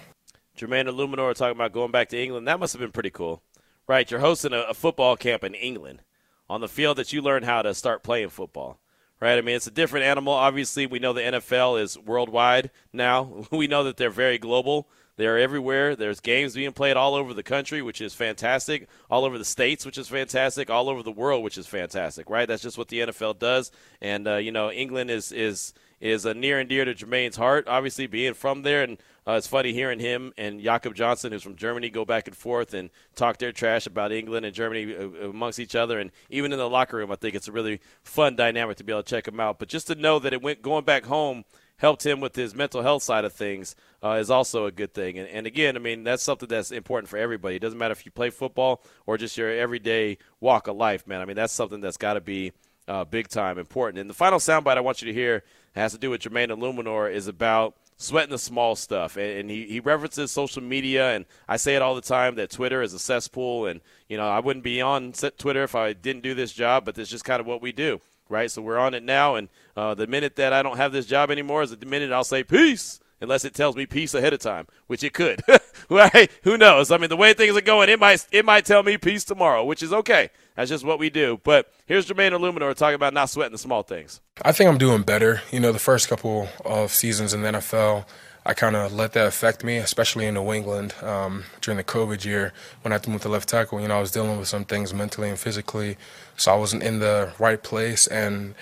Jermaine 0.58 0.88
Eluemunor 0.88 1.34
talking 1.34 1.56
about 1.56 1.72
going 1.72 1.92
back 1.92 2.08
to 2.08 2.20
England. 2.20 2.48
That 2.48 2.58
must 2.58 2.72
have 2.72 2.80
been 2.80 2.90
pretty 2.90 3.10
cool. 3.10 3.42
Right, 3.86 4.10
you're 4.10 4.18
hosting 4.18 4.52
a, 4.52 4.62
a 4.62 4.74
football 4.74 5.16
camp 5.16 5.44
in 5.44 5.54
England 5.54 6.02
on 6.50 6.60
the 6.60 6.68
field 6.68 6.98
that 6.98 7.12
you 7.12 7.22
learn 7.22 7.44
how 7.44 7.62
to 7.62 7.74
start 7.74 8.02
playing 8.02 8.30
football 8.30 8.80
right? 9.20 9.38
I 9.38 9.40
mean, 9.40 9.56
it's 9.56 9.66
a 9.66 9.70
different 9.70 10.04
animal. 10.04 10.32
Obviously, 10.32 10.86
we 10.86 10.98
know 10.98 11.12
the 11.12 11.22
NFL 11.22 11.80
is 11.80 11.98
worldwide 11.98 12.70
now. 12.92 13.44
We 13.50 13.66
know 13.66 13.84
that 13.84 13.96
they're 13.96 14.10
very 14.10 14.38
global. 14.38 14.88
They're 15.16 15.38
everywhere. 15.38 15.96
There's 15.96 16.20
games 16.20 16.54
being 16.54 16.72
played 16.72 16.96
all 16.96 17.14
over 17.14 17.32
the 17.32 17.42
country, 17.42 17.80
which 17.80 18.02
is 18.02 18.12
fantastic. 18.12 18.86
All 19.10 19.24
over 19.24 19.38
the 19.38 19.46
states, 19.46 19.86
which 19.86 19.96
is 19.96 20.08
fantastic. 20.08 20.68
All 20.68 20.90
over 20.90 21.02
the 21.02 21.10
world, 21.10 21.42
which 21.42 21.56
is 21.56 21.66
fantastic, 21.66 22.28
right? 22.28 22.46
That's 22.46 22.62
just 22.62 22.76
what 22.76 22.88
the 22.88 23.00
NFL 23.00 23.38
does. 23.38 23.72
And 24.02 24.28
uh, 24.28 24.36
you 24.36 24.52
know, 24.52 24.70
England 24.70 25.10
is 25.10 25.32
is 25.32 25.72
is 26.00 26.26
uh, 26.26 26.32
near 26.32 26.58
and 26.58 26.68
dear 26.68 26.84
to 26.84 26.94
Jermaine's 26.94 27.36
heart. 27.36 27.66
Obviously, 27.68 28.06
being 28.06 28.34
from 28.34 28.62
there, 28.62 28.82
and 28.82 28.98
uh, 29.26 29.32
it's 29.32 29.46
funny 29.46 29.72
hearing 29.72 29.98
him 29.98 30.32
and 30.36 30.60
Jakob 30.60 30.94
Johnson, 30.94 31.32
who's 31.32 31.42
from 31.42 31.56
Germany, 31.56 31.90
go 31.90 32.04
back 32.04 32.28
and 32.28 32.36
forth 32.36 32.74
and 32.74 32.90
talk 33.14 33.38
their 33.38 33.52
trash 33.52 33.86
about 33.86 34.12
England 34.12 34.46
and 34.46 34.54
Germany 34.54 34.94
uh, 34.94 35.28
amongst 35.28 35.58
each 35.58 35.74
other, 35.74 35.98
and 35.98 36.10
even 36.30 36.52
in 36.52 36.58
the 36.58 36.68
locker 36.68 36.96
room. 36.96 37.10
I 37.10 37.16
think 37.16 37.34
it's 37.34 37.48
a 37.48 37.52
really 37.52 37.80
fun 38.02 38.36
dynamic 38.36 38.76
to 38.78 38.84
be 38.84 38.92
able 38.92 39.02
to 39.02 39.10
check 39.10 39.24
them 39.24 39.40
out. 39.40 39.58
But 39.58 39.68
just 39.68 39.86
to 39.88 39.94
know 39.94 40.18
that 40.18 40.32
it 40.32 40.42
went 40.42 40.62
going 40.62 40.84
back 40.84 41.06
home 41.06 41.44
helped 41.78 42.04
him 42.06 42.20
with 42.20 42.34
his 42.34 42.54
mental 42.54 42.82
health 42.82 43.02
side 43.02 43.24
of 43.24 43.32
things 43.32 43.76
uh, 44.02 44.12
is 44.12 44.30
also 44.30 44.66
a 44.66 44.72
good 44.72 44.94
thing. 44.94 45.18
And, 45.18 45.28
and, 45.28 45.46
again, 45.46 45.76
I 45.76 45.78
mean, 45.78 46.04
that's 46.04 46.22
something 46.22 46.48
that's 46.48 46.70
important 46.70 47.08
for 47.08 47.18
everybody. 47.18 47.56
It 47.56 47.60
doesn't 47.60 47.78
matter 47.78 47.92
if 47.92 48.06
you 48.06 48.12
play 48.12 48.30
football 48.30 48.82
or 49.04 49.18
just 49.18 49.36
your 49.36 49.50
everyday 49.50 50.18
walk 50.40 50.68
of 50.68 50.76
life, 50.76 51.06
man. 51.06 51.20
I 51.20 51.24
mean, 51.24 51.36
that's 51.36 51.52
something 51.52 51.80
that's 51.80 51.98
got 51.98 52.14
to 52.14 52.20
be 52.20 52.52
uh, 52.88 53.04
big 53.04 53.28
time 53.28 53.58
important. 53.58 54.00
And 54.00 54.08
the 54.08 54.14
final 54.14 54.38
soundbite 54.38 54.76
I 54.76 54.80
want 54.80 55.02
you 55.02 55.06
to 55.06 55.12
hear 55.12 55.44
has 55.74 55.92
to 55.92 55.98
do 55.98 56.10
with 56.10 56.22
Jermaine 56.22 56.48
Eluemunor 56.48 57.12
is 57.12 57.28
about 57.28 57.76
sweating 57.96 58.30
the 58.30 58.38
small 58.38 58.76
stuff. 58.76 59.16
And, 59.16 59.40
and, 59.40 59.50
he, 59.50 59.66
he 59.66 59.80
references 59.80 60.30
social 60.30 60.62
media, 60.62 61.14
and 61.14 61.24
I 61.48 61.56
say 61.56 61.76
it 61.76 61.82
all 61.82 61.94
the 61.94 62.00
time 62.00 62.34
that 62.36 62.50
Twitter 62.50 62.82
is 62.82 62.92
a 62.92 62.98
cesspool. 62.98 63.66
And, 63.66 63.80
you 64.08 64.16
know, 64.16 64.28
I 64.28 64.40
wouldn't 64.40 64.64
be 64.64 64.80
on 64.80 65.12
Twitter 65.12 65.62
if 65.62 65.74
I 65.74 65.92
didn't 65.92 66.22
do 66.22 66.34
this 66.34 66.52
job, 66.52 66.84
but 66.84 66.98
it's 66.98 67.10
just 67.10 67.24
kind 67.24 67.40
of 67.40 67.46
what 67.46 67.62
we 67.62 67.72
do, 67.72 68.00
right? 68.28 68.50
So 68.50 68.62
we're 68.62 68.78
on 68.78 68.94
it 68.94 69.02
now. 69.02 69.34
And 69.34 69.48
uh, 69.76 69.94
the 69.94 70.06
minute 70.06 70.36
that 70.36 70.52
I 70.52 70.62
don't 70.62 70.76
have 70.76 70.92
this 70.92 71.06
job 71.06 71.30
anymore 71.30 71.62
is 71.62 71.76
the 71.76 71.86
minute 71.86 72.12
I'll 72.12 72.24
say 72.24 72.44
peace 72.44 73.00
unless 73.20 73.44
it 73.44 73.54
tells 73.54 73.76
me 73.76 73.86
peace 73.86 74.14
ahead 74.14 74.32
of 74.32 74.40
time, 74.40 74.66
which 74.86 75.02
it 75.02 75.12
could. 75.12 75.42
right? 75.90 76.30
Who 76.42 76.56
knows? 76.56 76.90
I 76.90 76.98
mean, 76.98 77.08
the 77.08 77.16
way 77.16 77.32
things 77.34 77.56
are 77.56 77.62
going, 77.62 77.88
it 77.88 78.00
might 78.00 78.26
it 78.32 78.44
might 78.44 78.64
tell 78.64 78.82
me 78.82 78.98
peace 78.98 79.24
tomorrow, 79.24 79.64
which 79.64 79.82
is 79.82 79.92
okay. 79.92 80.30
That's 80.56 80.70
just 80.70 80.84
what 80.84 80.98
we 80.98 81.10
do. 81.10 81.40
But 81.44 81.72
here's 81.86 82.06
Jermaine 82.06 82.32
Eluemunor 82.32 82.74
talking 82.74 82.94
about 82.94 83.14
not 83.14 83.30
sweating 83.30 83.52
the 83.52 83.58
small 83.58 83.82
things. 83.82 84.20
I 84.42 84.52
think 84.52 84.70
I'm 84.70 84.78
doing 84.78 85.02
better. 85.02 85.42
You 85.50 85.60
know, 85.60 85.72
the 85.72 85.78
first 85.78 86.08
couple 86.08 86.48
of 86.64 86.92
seasons 86.92 87.34
in 87.34 87.42
the 87.42 87.48
NFL, 87.48 88.06
I 88.44 88.54
kind 88.54 88.76
of 88.76 88.92
let 88.92 89.12
that 89.12 89.26
affect 89.26 89.64
me, 89.64 89.76
especially 89.76 90.24
in 90.26 90.34
New 90.34 90.52
England 90.52 90.94
um, 91.02 91.44
during 91.60 91.76
the 91.76 91.84
COVID 91.84 92.24
year 92.24 92.52
when 92.82 92.92
I 92.92 92.94
had 92.94 93.02
to 93.04 93.10
move 93.10 93.22
to 93.22 93.28
left 93.28 93.48
tackle. 93.48 93.80
You 93.80 93.88
know, 93.88 93.98
I 93.98 94.00
was 94.00 94.12
dealing 94.12 94.38
with 94.38 94.48
some 94.48 94.64
things 94.64 94.94
mentally 94.94 95.28
and 95.28 95.38
physically, 95.38 95.98
so 96.36 96.52
I 96.52 96.56
wasn't 96.56 96.82
in 96.82 97.00
the 97.00 97.32
right 97.38 97.62
place. 97.62 98.06
And 98.06 98.54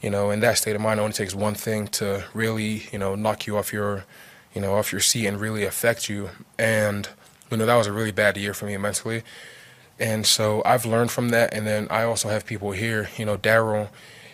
you 0.00 0.10
know, 0.10 0.30
in 0.30 0.40
that 0.40 0.58
state 0.58 0.74
of 0.74 0.82
mind, 0.82 0.98
it 0.98 1.02
only 1.02 1.12
takes 1.12 1.34
one 1.34 1.54
thing 1.54 1.86
to 1.88 2.24
really, 2.32 2.84
you 2.92 2.98
know, 2.98 3.14
knock 3.14 3.46
you 3.46 3.56
off 3.56 3.72
your, 3.72 4.04
you 4.54 4.60
know, 4.60 4.74
off 4.74 4.92
your 4.92 5.00
seat 5.00 5.26
and 5.26 5.40
really 5.40 5.64
affect 5.64 6.08
you. 6.08 6.30
And 6.58 7.08
You 7.50 7.56
know, 7.56 7.66
that 7.66 7.74
was 7.74 7.88
a 7.88 7.92
really 7.92 8.12
bad 8.12 8.36
year 8.36 8.54
for 8.54 8.66
me 8.66 8.76
mentally. 8.76 9.22
And 9.98 10.24
so 10.24 10.62
I've 10.64 10.86
learned 10.86 11.10
from 11.10 11.30
that. 11.30 11.52
And 11.52 11.66
then 11.66 11.88
I 11.90 12.04
also 12.04 12.28
have 12.28 12.46
people 12.46 12.70
here, 12.70 13.10
you 13.18 13.24
know, 13.24 13.36
Daryl, 13.36 13.88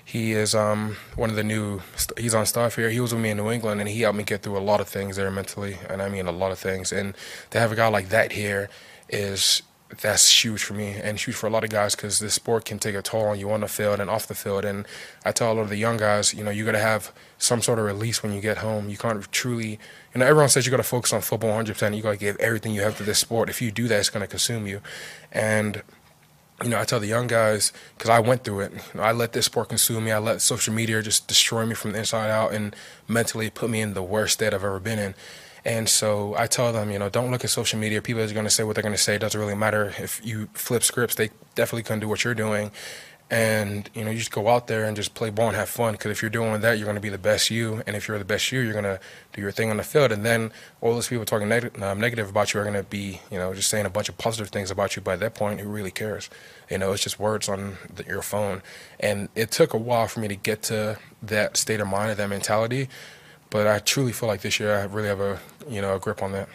he 0.04 0.32
is 0.32 0.54
um, 0.54 0.96
one 1.16 1.30
of 1.30 1.36
the 1.36 1.42
new, 1.42 1.80
he's 2.16 2.34
on 2.34 2.46
staff 2.46 2.76
here. 2.76 2.90
He 2.90 3.00
was 3.00 3.12
with 3.12 3.22
me 3.22 3.30
in 3.30 3.38
New 3.38 3.50
England 3.50 3.80
and 3.80 3.88
he 3.88 4.02
helped 4.02 4.18
me 4.18 4.22
get 4.22 4.42
through 4.42 4.56
a 4.56 4.60
lot 4.60 4.80
of 4.80 4.86
things 4.86 5.16
there 5.16 5.30
mentally. 5.30 5.78
And 5.88 6.00
I 6.00 6.08
mean, 6.08 6.26
a 6.26 6.32
lot 6.32 6.52
of 6.52 6.58
things. 6.58 6.92
And 6.92 7.16
to 7.50 7.58
have 7.58 7.72
a 7.72 7.74
guy 7.74 7.88
like 7.88 8.10
that 8.10 8.32
here 8.32 8.68
is 9.08 9.62
that's 9.88 10.44
huge 10.44 10.62
for 10.62 10.74
me 10.74 10.96
and 11.02 11.18
huge 11.18 11.36
for 11.36 11.46
a 11.46 11.50
lot 11.50 11.62
of 11.62 11.70
guys 11.70 11.94
because 11.94 12.18
this 12.18 12.34
sport 12.34 12.64
can 12.64 12.78
take 12.78 12.94
a 12.94 13.02
toll 13.02 13.26
on 13.26 13.38
you 13.38 13.50
on 13.50 13.60
the 13.60 13.68
field 13.68 14.00
and 14.00 14.10
off 14.10 14.26
the 14.26 14.34
field. 14.34 14.64
And 14.64 14.86
I 15.24 15.32
tell 15.32 15.52
a 15.52 15.54
lot 15.54 15.62
of 15.62 15.68
the 15.68 15.76
young 15.76 15.96
guys, 15.96 16.34
you 16.34 16.42
know, 16.42 16.50
you 16.50 16.64
got 16.64 16.72
to 16.72 16.80
have 16.80 17.12
some 17.38 17.62
sort 17.62 17.78
of 17.78 17.84
release 17.84 18.22
when 18.22 18.32
you 18.32 18.40
get 18.40 18.58
home. 18.58 18.88
You 18.88 18.96
can't 18.96 19.30
truly, 19.30 19.78
you 20.12 20.18
know, 20.18 20.26
everyone 20.26 20.48
says 20.48 20.66
you 20.66 20.70
got 20.70 20.78
to 20.78 20.82
focus 20.82 21.12
on 21.12 21.20
football 21.20 21.50
100%. 21.50 21.96
You 21.96 22.02
got 22.02 22.12
to 22.12 22.16
give 22.16 22.36
everything 22.38 22.74
you 22.74 22.82
have 22.82 22.96
to 22.98 23.04
this 23.04 23.20
sport. 23.20 23.48
If 23.48 23.62
you 23.62 23.70
do 23.70 23.86
that, 23.88 24.00
it's 24.00 24.10
going 24.10 24.22
to 24.22 24.26
consume 24.26 24.66
you. 24.66 24.80
And 25.30 25.82
you 26.62 26.70
know, 26.70 26.80
I 26.80 26.84
tell 26.84 27.00
the 27.00 27.06
young 27.06 27.26
guys 27.26 27.72
because 27.96 28.08
I 28.10 28.18
went 28.18 28.44
through 28.44 28.60
it. 28.60 28.72
You 28.72 28.80
know, 28.94 29.02
I 29.02 29.12
let 29.12 29.34
this 29.34 29.46
sport 29.46 29.68
consume 29.68 30.04
me. 30.04 30.10
I 30.10 30.18
let 30.18 30.40
social 30.40 30.72
media 30.72 31.02
just 31.02 31.28
destroy 31.28 31.66
me 31.66 31.74
from 31.74 31.92
the 31.92 31.98
inside 31.98 32.30
out 32.30 32.52
and 32.52 32.74
mentally 33.06 33.50
put 33.50 33.68
me 33.68 33.82
in 33.82 33.94
the 33.94 34.02
worst 34.02 34.34
state 34.34 34.54
I've 34.54 34.64
ever 34.64 34.80
been 34.80 34.98
in. 34.98 35.14
And 35.66 35.88
so 35.88 36.36
I 36.38 36.46
tell 36.46 36.72
them, 36.72 36.92
you 36.92 36.98
know, 37.00 37.08
don't 37.08 37.32
look 37.32 37.42
at 37.42 37.50
social 37.50 37.76
media. 37.80 38.00
People 38.00 38.22
are 38.22 38.32
going 38.32 38.44
to 38.44 38.50
say 38.50 38.62
what 38.62 38.76
they're 38.76 38.84
going 38.84 38.94
to 38.94 39.02
say. 39.02 39.16
It 39.16 39.18
doesn't 39.18 39.38
really 39.38 39.56
matter. 39.56 39.92
If 39.98 40.24
you 40.24 40.48
flip 40.54 40.84
scripts, 40.84 41.16
they 41.16 41.30
definitely 41.56 41.82
couldn't 41.82 42.00
do 42.00 42.08
what 42.08 42.22
you're 42.22 42.36
doing. 42.36 42.70
And, 43.28 43.90
you 43.92 44.04
know, 44.04 44.12
you 44.12 44.18
just 44.18 44.30
go 44.30 44.46
out 44.46 44.68
there 44.68 44.84
and 44.84 44.94
just 44.94 45.14
play 45.14 45.30
ball 45.30 45.48
and 45.48 45.56
have 45.56 45.68
fun. 45.68 45.94
Because 45.94 46.12
if 46.12 46.22
you're 46.22 46.30
doing 46.30 46.60
that, 46.60 46.78
you're 46.78 46.84
going 46.84 46.94
to 46.94 47.00
be 47.00 47.08
the 47.08 47.18
best 47.18 47.50
you. 47.50 47.82
And 47.84 47.96
if 47.96 48.06
you're 48.06 48.16
the 48.16 48.24
best 48.24 48.52
you, 48.52 48.60
you're 48.60 48.80
going 48.80 48.84
to 48.84 49.00
do 49.32 49.42
your 49.42 49.50
thing 49.50 49.68
on 49.68 49.78
the 49.78 49.82
field. 49.82 50.12
And 50.12 50.24
then 50.24 50.52
all 50.80 50.94
those 50.94 51.08
people 51.08 51.24
talking 51.24 51.48
neg- 51.48 51.82
um, 51.82 51.98
negative 51.98 52.30
about 52.30 52.54
you 52.54 52.60
are 52.60 52.62
going 52.62 52.76
to 52.76 52.84
be, 52.84 53.20
you 53.32 53.36
know, 53.36 53.52
just 53.52 53.68
saying 53.68 53.86
a 53.86 53.90
bunch 53.90 54.08
of 54.08 54.16
positive 54.16 54.50
things 54.50 54.70
about 54.70 54.94
you. 54.94 55.02
By 55.02 55.16
that 55.16 55.34
point, 55.34 55.58
who 55.58 55.68
really 55.68 55.90
cares? 55.90 56.30
You 56.70 56.78
know, 56.78 56.92
it's 56.92 57.02
just 57.02 57.18
words 57.18 57.48
on 57.48 57.78
the, 57.92 58.04
your 58.04 58.22
phone. 58.22 58.62
And 59.00 59.28
it 59.34 59.50
took 59.50 59.74
a 59.74 59.78
while 59.78 60.06
for 60.06 60.20
me 60.20 60.28
to 60.28 60.36
get 60.36 60.62
to 60.64 61.00
that 61.22 61.56
state 61.56 61.80
of 61.80 61.88
mind, 61.88 62.10
and 62.10 62.20
that 62.20 62.28
mentality. 62.28 62.88
But 63.56 63.66
I 63.66 63.78
truly 63.78 64.12
feel 64.12 64.28
like 64.28 64.42
this 64.42 64.60
year 64.60 64.78
I 64.78 64.84
really 64.84 65.08
have 65.08 65.20
a 65.20 65.40
you 65.66 65.80
know 65.80 65.96
a 65.96 65.98
grip 65.98 66.22
on 66.22 66.32
that. 66.32 66.50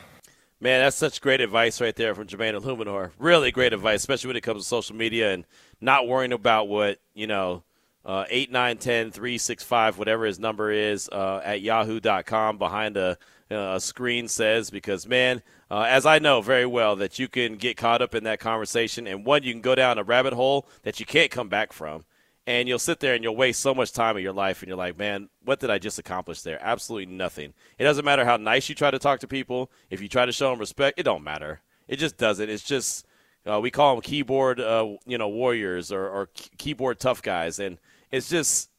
Man, 0.60 0.82
that's 0.82 0.96
such 0.96 1.20
great 1.20 1.42
advice 1.42 1.82
right 1.82 1.96
there 1.96 2.14
from 2.14 2.28
Jermaine 2.28 2.62
Eluemunor. 2.62 3.10
Really 3.18 3.52
great 3.52 3.74
advice, 3.74 4.02
especially 4.02 4.28
when 4.28 4.38
it 4.38 4.42
comes 4.42 4.62
to 4.62 4.68
social 4.68 4.96
media 4.96 5.34
and 5.34 5.44
not 5.82 6.08
worrying 6.08 6.32
about 6.32 6.68
what, 6.68 7.00
you 7.16 7.26
know, 7.26 7.64
uh, 8.06 8.26
8, 8.30 8.52
9, 8.52 8.78
10, 8.78 9.10
3, 9.10 9.38
6, 9.40 9.64
5, 9.64 9.98
whatever 9.98 10.26
his 10.26 10.38
number 10.38 10.72
is 10.72 11.10
uh, 11.10 11.42
at 11.44 11.62
yahoo.com 11.62 12.60
behind 12.60 12.96
a, 12.98 13.18
a, 13.50 13.80
screen 13.80 14.28
says. 14.28 14.70
Because, 14.70 15.08
man, 15.08 15.42
uh, 15.72 15.88
as 15.90 16.06
I 16.06 16.20
know 16.20 16.42
very 16.42 16.68
well, 16.68 16.96
that 16.98 17.18
you 17.18 17.28
can 17.28 17.56
get 17.56 17.78
caught 17.78 18.04
up 18.04 18.14
in 18.14 18.26
that 18.26 18.40
conversation. 18.40 19.08
And 19.08 19.26
one, 19.26 19.42
you 19.42 19.54
can 19.54 19.62
go 19.62 19.74
down 19.74 19.98
a 19.98 20.04
rabbit 20.04 20.34
hole 20.34 20.68
that 20.84 21.00
you 21.00 21.08
can't 21.08 21.32
come 21.32 21.50
back 21.50 21.74
from 21.74 22.06
and 22.48 22.68
you'll 22.68 22.80
sit 22.80 23.00
there 23.00 23.14
and 23.14 23.24
you'll 23.24 23.36
waste 23.36 23.60
so 23.60 23.74
much 23.74 23.92
time 23.92 24.18
of 24.18 24.24
your 24.24 24.34
life 24.34 24.62
and 24.62 24.68
you're 24.68 24.78
like 24.78 24.98
man 24.98 25.30
what 25.44 25.60
did 25.60 25.70
i 25.70 25.78
just 25.78 26.00
accomplish 26.00 26.42
there? 26.42 26.60
Absolutely 26.62 27.14
nothing. 27.14 27.54
It 27.78 27.84
doesn't 27.84 28.06
matter 28.06 28.26
how 28.26 28.38
nice 28.38 28.70
you 28.70 28.76
try 28.76 28.92
to 28.92 29.00
talk 29.00 29.20
to 29.22 29.28
people. 29.28 29.72
If 29.90 30.02
you 30.02 30.08
try 30.08 30.26
to 30.26 30.32
show 30.32 30.50
them 30.50 30.60
respect 30.60 31.00
it 31.00 31.04
don't 31.04 31.24
matter. 31.24 31.62
It 31.88 31.98
just 31.98 32.18
doesn't. 32.18 32.50
It's 32.50 32.64
just 32.64 33.06
uh, 33.46 33.60
we 33.60 33.72
call 33.72 33.96
them 33.96 34.02
keyboard 34.02 34.60
uh, 34.60 34.96
you 35.06 35.18
know 35.18 35.30
warriors 35.30 35.92
or, 35.92 36.08
or 36.08 36.30
keyboard 36.58 37.00
tough 37.00 37.22
guys. 37.22 37.60
And 37.60 37.78
it's 38.12 38.30
just 38.30 38.71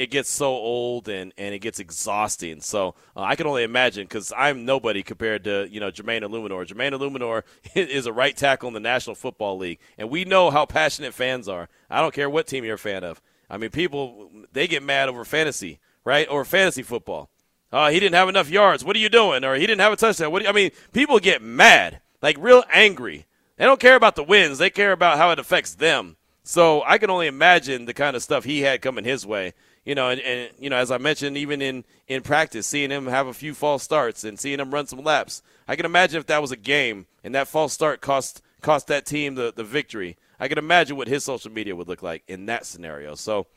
it 0.00 0.10
gets 0.10 0.30
so 0.30 0.46
old 0.46 1.10
and, 1.10 1.34
and 1.36 1.54
it 1.54 1.58
gets 1.58 1.78
exhausting. 1.78 2.62
So 2.62 2.94
uh, 3.14 3.20
I 3.20 3.36
can 3.36 3.46
only 3.46 3.64
imagine 3.64 4.04
because 4.04 4.32
I'm 4.34 4.64
nobody 4.64 5.02
compared 5.02 5.44
to 5.44 5.68
you 5.70 5.78
know 5.78 5.90
Jermaine 5.90 6.22
Eluemunor. 6.22 6.66
Jermaine 6.66 6.98
Eluemunor 6.98 7.42
is 7.74 8.06
a 8.06 8.12
right 8.12 8.34
tackle 8.34 8.68
in 8.68 8.72
the 8.72 8.80
National 8.80 9.14
Football 9.14 9.58
League, 9.58 9.78
and 9.98 10.08
we 10.08 10.24
know 10.24 10.50
how 10.50 10.64
passionate 10.64 11.12
fans 11.12 11.48
are. 11.48 11.68
I 11.90 12.00
don't 12.00 12.14
care 12.14 12.30
what 12.30 12.46
team 12.46 12.64
you're 12.64 12.76
a 12.76 12.78
fan 12.78 13.04
of. 13.04 13.20
I 13.50 13.58
mean, 13.58 13.68
people 13.68 14.30
they 14.50 14.66
get 14.66 14.82
mad 14.82 15.10
over 15.10 15.22
fantasy, 15.22 15.80
right? 16.02 16.26
Or 16.30 16.46
fantasy 16.46 16.82
football. 16.82 17.28
Uh, 17.70 17.90
he 17.90 18.00
didn't 18.00 18.14
have 18.14 18.30
enough 18.30 18.48
yards. 18.48 18.82
What 18.82 18.96
are 18.96 19.00
you 19.00 19.10
doing? 19.10 19.44
Or 19.44 19.54
he 19.54 19.66
didn't 19.66 19.82
have 19.82 19.92
a 19.92 19.96
touchdown. 19.96 20.32
What? 20.32 20.42
You, 20.42 20.48
I 20.48 20.52
mean, 20.52 20.70
people 20.94 21.18
get 21.18 21.42
mad, 21.42 22.00
like 22.22 22.38
real 22.38 22.64
angry. 22.72 23.26
They 23.58 23.66
don't 23.66 23.78
care 23.78 23.96
about 23.96 24.16
the 24.16 24.24
wins. 24.24 24.56
They 24.56 24.70
care 24.70 24.92
about 24.92 25.18
how 25.18 25.30
it 25.30 25.38
affects 25.38 25.74
them. 25.74 26.16
So 26.42 26.82
I 26.86 26.96
can 26.96 27.10
only 27.10 27.26
imagine 27.26 27.84
the 27.84 27.92
kind 27.92 28.16
of 28.16 28.22
stuff 28.22 28.44
he 28.44 28.62
had 28.62 28.80
coming 28.80 29.04
his 29.04 29.26
way 29.26 29.52
you 29.90 29.96
know, 29.96 30.08
and, 30.08 30.20
and, 30.20 30.50
you 30.56 30.70
know, 30.70 30.76
as 30.76 30.92
I 30.92 30.98
mentioned, 30.98 31.36
even 31.36 31.60
in 31.60 31.82
in 32.06 32.22
practice, 32.22 32.64
seeing 32.64 32.90
him 32.90 33.08
have 33.08 33.26
a 33.26 33.34
few 33.34 33.54
false 33.54 33.82
starts 33.82 34.22
and 34.22 34.38
seeing 34.38 34.60
him 34.60 34.72
run 34.72 34.86
some 34.86 35.02
laps, 35.02 35.42
I 35.66 35.74
can 35.74 35.84
imagine 35.84 36.20
if 36.20 36.26
that 36.26 36.40
was 36.40 36.52
a 36.52 36.56
game 36.56 37.06
and 37.24 37.34
that 37.34 37.48
false 37.48 37.72
start 37.72 38.00
cost 38.00 38.40
cost 38.60 38.86
that 38.86 39.04
team 39.04 39.34
the 39.34 39.52
the 39.52 39.64
victory. 39.64 40.16
I 40.38 40.46
can 40.46 40.58
imagine 40.58 40.96
what 40.96 41.08
his 41.08 41.24
social 41.24 41.50
media 41.50 41.74
would 41.74 41.88
look 41.88 42.04
like 42.04 42.22
in 42.28 42.46
that 42.46 42.66
scenario. 42.66 43.16
So, 43.16 43.48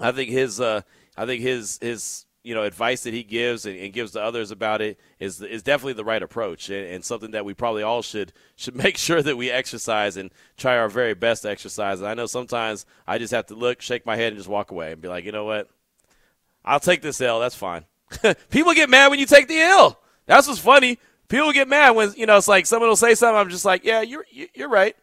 I 0.00 0.10
think 0.10 0.30
his 0.30 0.60
uh, 0.60 0.80
I 1.16 1.26
think 1.26 1.42
his 1.42 1.78
his 1.80 2.26
you 2.42 2.54
know 2.54 2.62
advice 2.62 3.04
that 3.04 3.14
he 3.14 3.22
gives 3.22 3.66
and, 3.66 3.78
and, 3.78 3.92
gives 3.92 4.12
to 4.12 4.22
others 4.22 4.50
about 4.50 4.80
it 4.80 4.98
is 5.20 5.40
is 5.40 5.62
definitely 5.62 5.92
the 5.92 6.04
right 6.04 6.22
approach 6.22 6.70
and, 6.70 6.86
and, 6.86 7.04
something 7.04 7.30
that 7.32 7.44
we 7.44 7.54
probably 7.54 7.82
all 7.82 8.02
should 8.02 8.32
should 8.56 8.74
make 8.84 8.96
sure 8.96 9.22
that 9.22 9.36
we 9.36 9.50
exercise 9.50 10.16
and 10.16 10.30
try 10.56 10.76
our 10.76 10.88
very 10.88 11.14
best 11.14 11.42
to 11.42 11.50
exercise. 11.50 12.00
And 12.00 12.08
I 12.08 12.14
know 12.14 12.26
sometimes 12.26 12.84
I 13.06 13.18
just 13.18 13.32
have 13.32 13.46
to 13.46 13.54
look, 13.54 13.80
shake 13.80 14.06
my 14.06 14.16
head, 14.16 14.28
and 14.28 14.36
just 14.36 14.48
walk 14.48 14.70
away 14.70 14.92
and 14.92 15.00
be 15.00 15.08
like, 15.08 15.24
you 15.24 15.32
know 15.32 15.44
what, 15.44 15.68
I'll 16.64 16.80
take 16.80 17.02
this 17.02 17.20
L. 17.20 17.40
That's 17.40 17.54
fine. 17.54 17.84
People 18.50 18.74
get 18.74 18.90
mad 18.90 19.08
when 19.08 19.18
you 19.18 19.26
take 19.26 19.48
the 19.48 19.60
L. 19.60 20.00
That's 20.26 20.46
what's 20.46 20.60
funny. 20.60 20.98
People 21.28 21.52
get 21.52 21.68
mad 21.68 21.90
when 21.90 22.12
you 22.16 22.26
know 22.26 22.36
it's 22.36 22.48
like 22.48 22.66
someone 22.66 22.88
will 22.88 22.96
say 22.96 23.14
something. 23.14 23.38
I'm 23.38 23.50
just 23.50 23.64
like, 23.64 23.84
yeah, 23.84 24.02
you're 24.02 24.26
you're 24.30 24.68
right. 24.68 24.96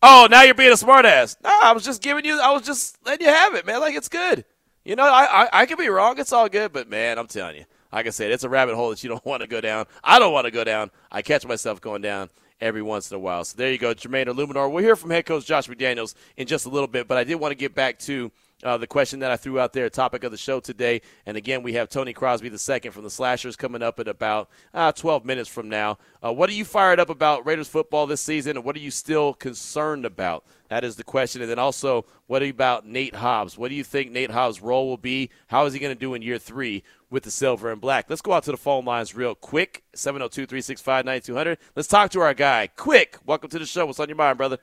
Oh, 0.00 0.28
now 0.30 0.42
you're 0.42 0.54
being 0.54 0.70
a 0.70 0.74
smartass. 0.74 1.36
No, 1.42 1.50
I 1.50 1.72
was 1.72 1.84
just 1.84 2.02
giving 2.02 2.24
you. 2.24 2.38
I 2.40 2.52
was 2.52 2.62
just 2.62 2.96
letting 3.04 3.26
you 3.26 3.32
have 3.32 3.54
it, 3.54 3.66
man. 3.66 3.80
Like 3.80 3.96
it's 3.96 4.08
good. 4.08 4.44
You 4.88 4.96
know, 4.96 5.04
I, 5.04 5.42
I, 5.44 5.48
I 5.52 5.66
could 5.66 5.76
be 5.76 5.88
wrong. 5.88 6.18
It's 6.18 6.32
all 6.32 6.48
good, 6.48 6.72
but 6.72 6.88
man, 6.88 7.18
I'm 7.18 7.26
telling 7.26 7.56
you, 7.56 7.66
like 7.92 8.06
I 8.06 8.08
said, 8.08 8.30
it's 8.30 8.42
a 8.42 8.48
rabbit 8.48 8.74
hole 8.74 8.88
that 8.88 9.04
you 9.04 9.10
don't 9.10 9.24
want 9.26 9.42
to 9.42 9.46
go 9.46 9.60
down. 9.60 9.84
I 10.02 10.18
don't 10.18 10.32
want 10.32 10.46
to 10.46 10.50
go 10.50 10.64
down. 10.64 10.90
I 11.12 11.20
catch 11.20 11.44
myself 11.44 11.78
going 11.78 12.00
down 12.00 12.30
every 12.58 12.80
once 12.80 13.10
in 13.10 13.16
a 13.16 13.18
while. 13.18 13.44
So 13.44 13.58
there 13.58 13.70
you 13.70 13.76
go, 13.76 13.92
Jermaine 13.92 14.28
Eluemunor. 14.28 14.72
We'll 14.72 14.82
hear 14.82 14.96
from 14.96 15.10
head 15.10 15.26
coach 15.26 15.44
Josh 15.44 15.68
McDaniels 15.68 16.14
in 16.38 16.46
just 16.46 16.64
a 16.64 16.70
little 16.70 16.86
bit, 16.86 17.06
but 17.06 17.18
I 17.18 17.24
did 17.24 17.34
want 17.34 17.52
to 17.52 17.54
get 17.54 17.74
back 17.74 17.98
to 18.00 18.32
uh, 18.64 18.76
the 18.76 18.86
question 18.86 19.20
that 19.20 19.30
I 19.30 19.36
threw 19.36 19.60
out 19.60 19.72
there, 19.72 19.88
topic 19.88 20.24
of 20.24 20.32
the 20.32 20.36
show 20.36 20.58
today. 20.58 21.00
And 21.26 21.36
again, 21.36 21.62
we 21.62 21.74
have 21.74 21.88
Tony 21.88 22.12
Crosby 22.12 22.48
the 22.48 22.58
second 22.58 22.92
from 22.92 23.04
the 23.04 23.10
Slashers 23.10 23.56
coming 23.56 23.82
up 23.82 24.00
in 24.00 24.08
about 24.08 24.48
uh, 24.74 24.90
12 24.92 25.24
minutes 25.24 25.48
from 25.48 25.68
now. 25.68 25.98
Uh, 26.24 26.32
what 26.32 26.50
are 26.50 26.54
you 26.54 26.64
fired 26.64 26.98
up 26.98 27.08
about 27.08 27.46
Raiders 27.46 27.68
football 27.68 28.06
this 28.06 28.20
season, 28.20 28.56
and 28.56 28.64
what 28.64 28.74
are 28.74 28.80
you 28.80 28.90
still 28.90 29.32
concerned 29.34 30.04
about? 30.04 30.44
That 30.68 30.84
is 30.84 30.96
the 30.96 31.04
question. 31.04 31.40
And 31.40 31.50
then 31.50 31.58
also, 31.58 32.04
what 32.26 32.42
about 32.42 32.84
Nate 32.84 33.14
Hobbs? 33.14 33.56
What 33.56 33.68
do 33.68 33.74
you 33.74 33.84
think 33.84 34.10
Nate 34.10 34.30
Hobbs' 34.30 34.60
role 34.60 34.88
will 34.88 34.98
be? 34.98 35.30
How 35.46 35.64
is 35.64 35.72
he 35.72 35.78
going 35.78 35.94
to 35.94 35.98
do 35.98 36.14
in 36.14 36.22
year 36.22 36.38
three 36.38 36.82
with 37.10 37.22
the 37.22 37.30
silver 37.30 37.70
and 37.70 37.80
black? 37.80 38.06
Let's 38.10 38.20
go 38.20 38.32
out 38.32 38.42
to 38.44 38.50
the 38.50 38.58
phone 38.58 38.84
lines 38.84 39.14
real 39.14 39.34
quick 39.34 39.84
702 39.94 40.46
365 40.46 41.04
9200. 41.04 41.58
Let's 41.74 41.88
talk 41.88 42.10
to 42.10 42.20
our 42.20 42.34
guy. 42.34 42.66
Quick, 42.76 43.18
welcome 43.24 43.48
to 43.50 43.58
the 43.58 43.66
show. 43.66 43.86
What's 43.86 44.00
on 44.00 44.08
your 44.08 44.16
mind, 44.16 44.36
brother? 44.36 44.58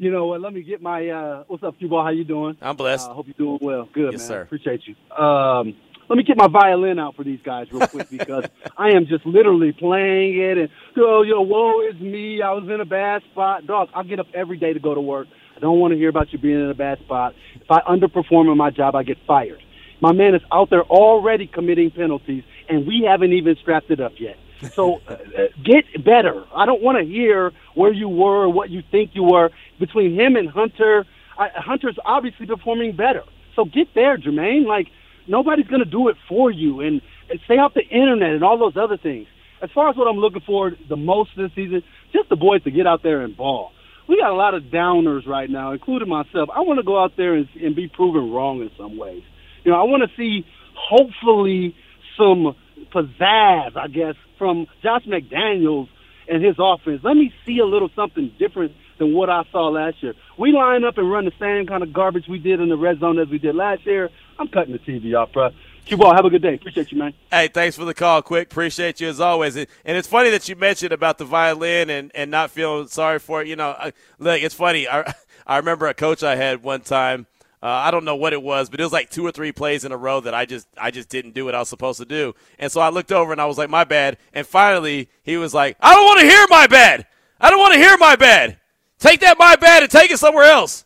You 0.00 0.10
know 0.10 0.24
what? 0.24 0.40
Let 0.40 0.54
me 0.54 0.62
get 0.62 0.80
my. 0.80 1.08
Uh, 1.08 1.44
what's 1.46 1.62
up, 1.62 1.78
Q-Ball? 1.78 2.02
How 2.02 2.08
you 2.08 2.24
doing? 2.24 2.56
I'm 2.62 2.74
blessed. 2.74 3.06
I 3.06 3.10
uh, 3.10 3.14
hope 3.14 3.26
you're 3.26 3.34
doing 3.34 3.58
well. 3.60 3.86
Good, 3.92 4.12
yes, 4.12 4.20
man. 4.20 4.28
sir. 4.28 4.40
Appreciate 4.40 4.80
you. 4.86 4.94
Um, 5.14 5.76
let 6.08 6.16
me 6.16 6.22
get 6.22 6.38
my 6.38 6.48
violin 6.48 6.98
out 6.98 7.16
for 7.16 7.22
these 7.22 7.38
guys 7.44 7.66
real 7.70 7.86
quick 7.86 8.08
because 8.08 8.46
I 8.78 8.92
am 8.92 9.04
just 9.04 9.26
literally 9.26 9.72
playing 9.72 10.40
it 10.40 10.56
and 10.56 10.70
oh, 10.96 11.20
yo, 11.20 11.42
woe 11.42 11.86
is 11.86 12.00
me. 12.00 12.40
I 12.40 12.52
was 12.52 12.64
in 12.64 12.80
a 12.80 12.86
bad 12.86 13.20
spot. 13.30 13.66
Dog, 13.66 13.90
I 13.94 14.02
get 14.02 14.18
up 14.18 14.26
every 14.32 14.56
day 14.56 14.72
to 14.72 14.80
go 14.80 14.94
to 14.94 15.02
work. 15.02 15.28
I 15.54 15.60
don't 15.60 15.78
want 15.78 15.92
to 15.92 15.98
hear 15.98 16.08
about 16.08 16.32
you 16.32 16.38
being 16.38 16.58
in 16.58 16.70
a 16.70 16.74
bad 16.74 16.98
spot. 17.00 17.34
If 17.56 17.70
I 17.70 17.80
underperform 17.80 18.50
in 18.50 18.56
my 18.56 18.70
job, 18.70 18.94
I 18.94 19.02
get 19.02 19.18
fired. 19.26 19.60
My 20.00 20.12
man 20.12 20.34
is 20.34 20.40
out 20.50 20.70
there 20.70 20.84
already 20.84 21.46
committing 21.46 21.90
penalties, 21.90 22.42
and 22.70 22.86
we 22.86 23.06
haven't 23.06 23.34
even 23.34 23.54
strapped 23.60 23.90
it 23.90 24.00
up 24.00 24.12
yet. 24.18 24.36
So 24.74 25.00
uh, 25.08 25.16
get 25.64 26.04
better. 26.04 26.44
I 26.54 26.66
don't 26.66 26.82
want 26.82 26.98
to 26.98 27.04
hear 27.04 27.52
where 27.74 27.92
you 27.92 28.08
were, 28.08 28.48
what 28.48 28.70
you 28.70 28.82
think 28.90 29.10
you 29.14 29.24
were. 29.24 29.50
Between 29.78 30.14
him 30.18 30.36
and 30.36 30.48
Hunter, 30.48 31.06
I, 31.38 31.48
Hunter's 31.54 31.98
obviously 32.04 32.46
performing 32.46 32.96
better. 32.96 33.22
So 33.56 33.64
get 33.64 33.88
there, 33.94 34.18
Jermaine. 34.18 34.66
Like 34.66 34.88
nobody's 35.26 35.66
going 35.66 35.84
to 35.84 35.90
do 35.90 36.08
it 36.08 36.16
for 36.28 36.50
you, 36.50 36.80
and, 36.80 37.00
and 37.30 37.40
stay 37.44 37.54
off 37.54 37.74
the 37.74 37.86
internet 37.86 38.30
and 38.32 38.44
all 38.44 38.58
those 38.58 38.76
other 38.76 38.96
things. 38.96 39.26
As 39.62 39.70
far 39.74 39.90
as 39.90 39.96
what 39.96 40.08
I'm 40.08 40.16
looking 40.16 40.42
for 40.46 40.72
the 40.88 40.96
most 40.96 41.30
this 41.36 41.50
season, 41.54 41.82
just 42.12 42.28
the 42.28 42.36
boys 42.36 42.62
to 42.64 42.70
get 42.70 42.86
out 42.86 43.02
there 43.02 43.22
and 43.22 43.36
ball 43.36 43.72
we 44.10 44.16
got 44.16 44.30
a 44.30 44.34
lot 44.34 44.54
of 44.54 44.64
downers 44.64 45.24
right 45.24 45.48
now, 45.48 45.70
including 45.70 46.08
myself. 46.08 46.48
I 46.52 46.62
want 46.62 46.80
to 46.80 46.82
go 46.82 47.00
out 47.00 47.12
there 47.16 47.34
and, 47.34 47.48
and 47.62 47.76
be 47.76 47.86
proven 47.86 48.32
wrong 48.32 48.60
in 48.60 48.68
some 48.76 48.98
ways. 48.98 49.22
You 49.62 49.70
know, 49.70 49.78
I 49.78 49.84
want 49.84 50.02
to 50.02 50.16
see 50.16 50.44
hopefully 50.74 51.76
some 52.18 52.56
pizzazz, 52.92 53.76
I 53.76 53.86
guess, 53.86 54.16
from 54.40 54.66
Josh 54.82 55.04
McDaniels 55.04 55.88
and 56.26 56.42
his 56.42 56.56
offense. 56.58 57.02
Let 57.04 57.14
me 57.14 57.32
see 57.44 57.58
a 57.58 57.66
little 57.66 57.90
something 57.94 58.32
different 58.38 58.72
than 58.98 59.12
what 59.12 59.28
I 59.28 59.44
saw 59.52 59.68
last 59.68 60.02
year. 60.02 60.14
We 60.38 60.52
line 60.52 60.82
up 60.82 60.96
and 60.96 61.10
run 61.10 61.26
the 61.26 61.32
same 61.38 61.66
kind 61.66 61.82
of 61.82 61.92
garbage 61.92 62.26
we 62.26 62.38
did 62.38 62.58
in 62.58 62.70
the 62.70 62.76
red 62.76 63.00
zone 63.00 63.18
as 63.18 63.28
we 63.28 63.38
did 63.38 63.54
last 63.54 63.84
year. 63.84 64.08
I'm 64.38 64.48
cutting 64.48 64.72
the 64.72 64.78
TV 64.78 65.14
off, 65.14 65.32
bro. 65.32 65.50
You 65.86 65.96
ball. 65.96 66.14
Have 66.14 66.24
a 66.24 66.30
good 66.30 66.42
day. 66.42 66.54
Appreciate 66.54 66.92
you, 66.92 66.98
man. 66.98 67.12
Hey, 67.30 67.48
thanks 67.48 67.76
for 67.76 67.84
the 67.84 67.94
call, 67.94 68.22
Quick. 68.22 68.50
Appreciate 68.50 69.00
you 69.00 69.08
as 69.08 69.20
always. 69.20 69.56
And, 69.56 69.66
it's 69.84 70.06
funny 70.06 70.30
that 70.30 70.48
you 70.48 70.56
mentioned 70.56 70.92
about 70.92 71.18
the 71.18 71.24
violin 71.24 71.90
and, 71.90 72.12
and 72.14 72.30
not 72.30 72.50
feeling 72.50 72.86
sorry 72.86 73.18
for 73.18 73.42
it. 73.42 73.48
You 73.48 73.56
know, 73.56 73.76
look, 74.18 74.40
it's 74.40 74.54
funny. 74.54 74.88
I, 74.88 75.12
I 75.46 75.56
remember 75.56 75.88
a 75.88 75.94
coach 75.94 76.22
I 76.22 76.36
had 76.36 76.62
one 76.62 76.82
time. 76.82 77.26
Uh, 77.62 77.66
I 77.66 77.90
don't 77.90 78.06
know 78.06 78.16
what 78.16 78.32
it 78.32 78.42
was, 78.42 78.70
but 78.70 78.80
it 78.80 78.82
was 78.82 78.92
like 78.92 79.10
two 79.10 79.26
or 79.26 79.32
three 79.32 79.52
plays 79.52 79.84
in 79.84 79.92
a 79.92 79.96
row 79.96 80.20
that 80.20 80.32
I 80.32 80.46
just 80.46 80.66
I 80.78 80.90
just 80.90 81.10
didn't 81.10 81.34
do 81.34 81.44
what 81.44 81.54
I 81.54 81.58
was 81.58 81.68
supposed 81.68 81.98
to 81.98 82.06
do. 82.06 82.34
And 82.58 82.72
so 82.72 82.80
I 82.80 82.88
looked 82.88 83.12
over 83.12 83.32
and 83.32 83.40
I 83.40 83.44
was 83.44 83.58
like, 83.58 83.68
my 83.68 83.84
bad. 83.84 84.16
And 84.32 84.46
finally, 84.46 85.10
he 85.22 85.36
was 85.36 85.52
like, 85.52 85.76
I 85.80 85.94
don't 85.94 86.04
want 86.04 86.20
to 86.20 86.26
hear 86.26 86.46
my 86.48 86.66
bad. 86.66 87.06
I 87.38 87.50
don't 87.50 87.58
want 87.58 87.74
to 87.74 87.78
hear 87.78 87.98
my 87.98 88.16
bad. 88.16 88.58
Take 88.98 89.20
that 89.20 89.38
my 89.38 89.56
bad 89.56 89.82
and 89.82 89.92
take 89.92 90.10
it 90.10 90.18
somewhere 90.18 90.44
else. 90.44 90.84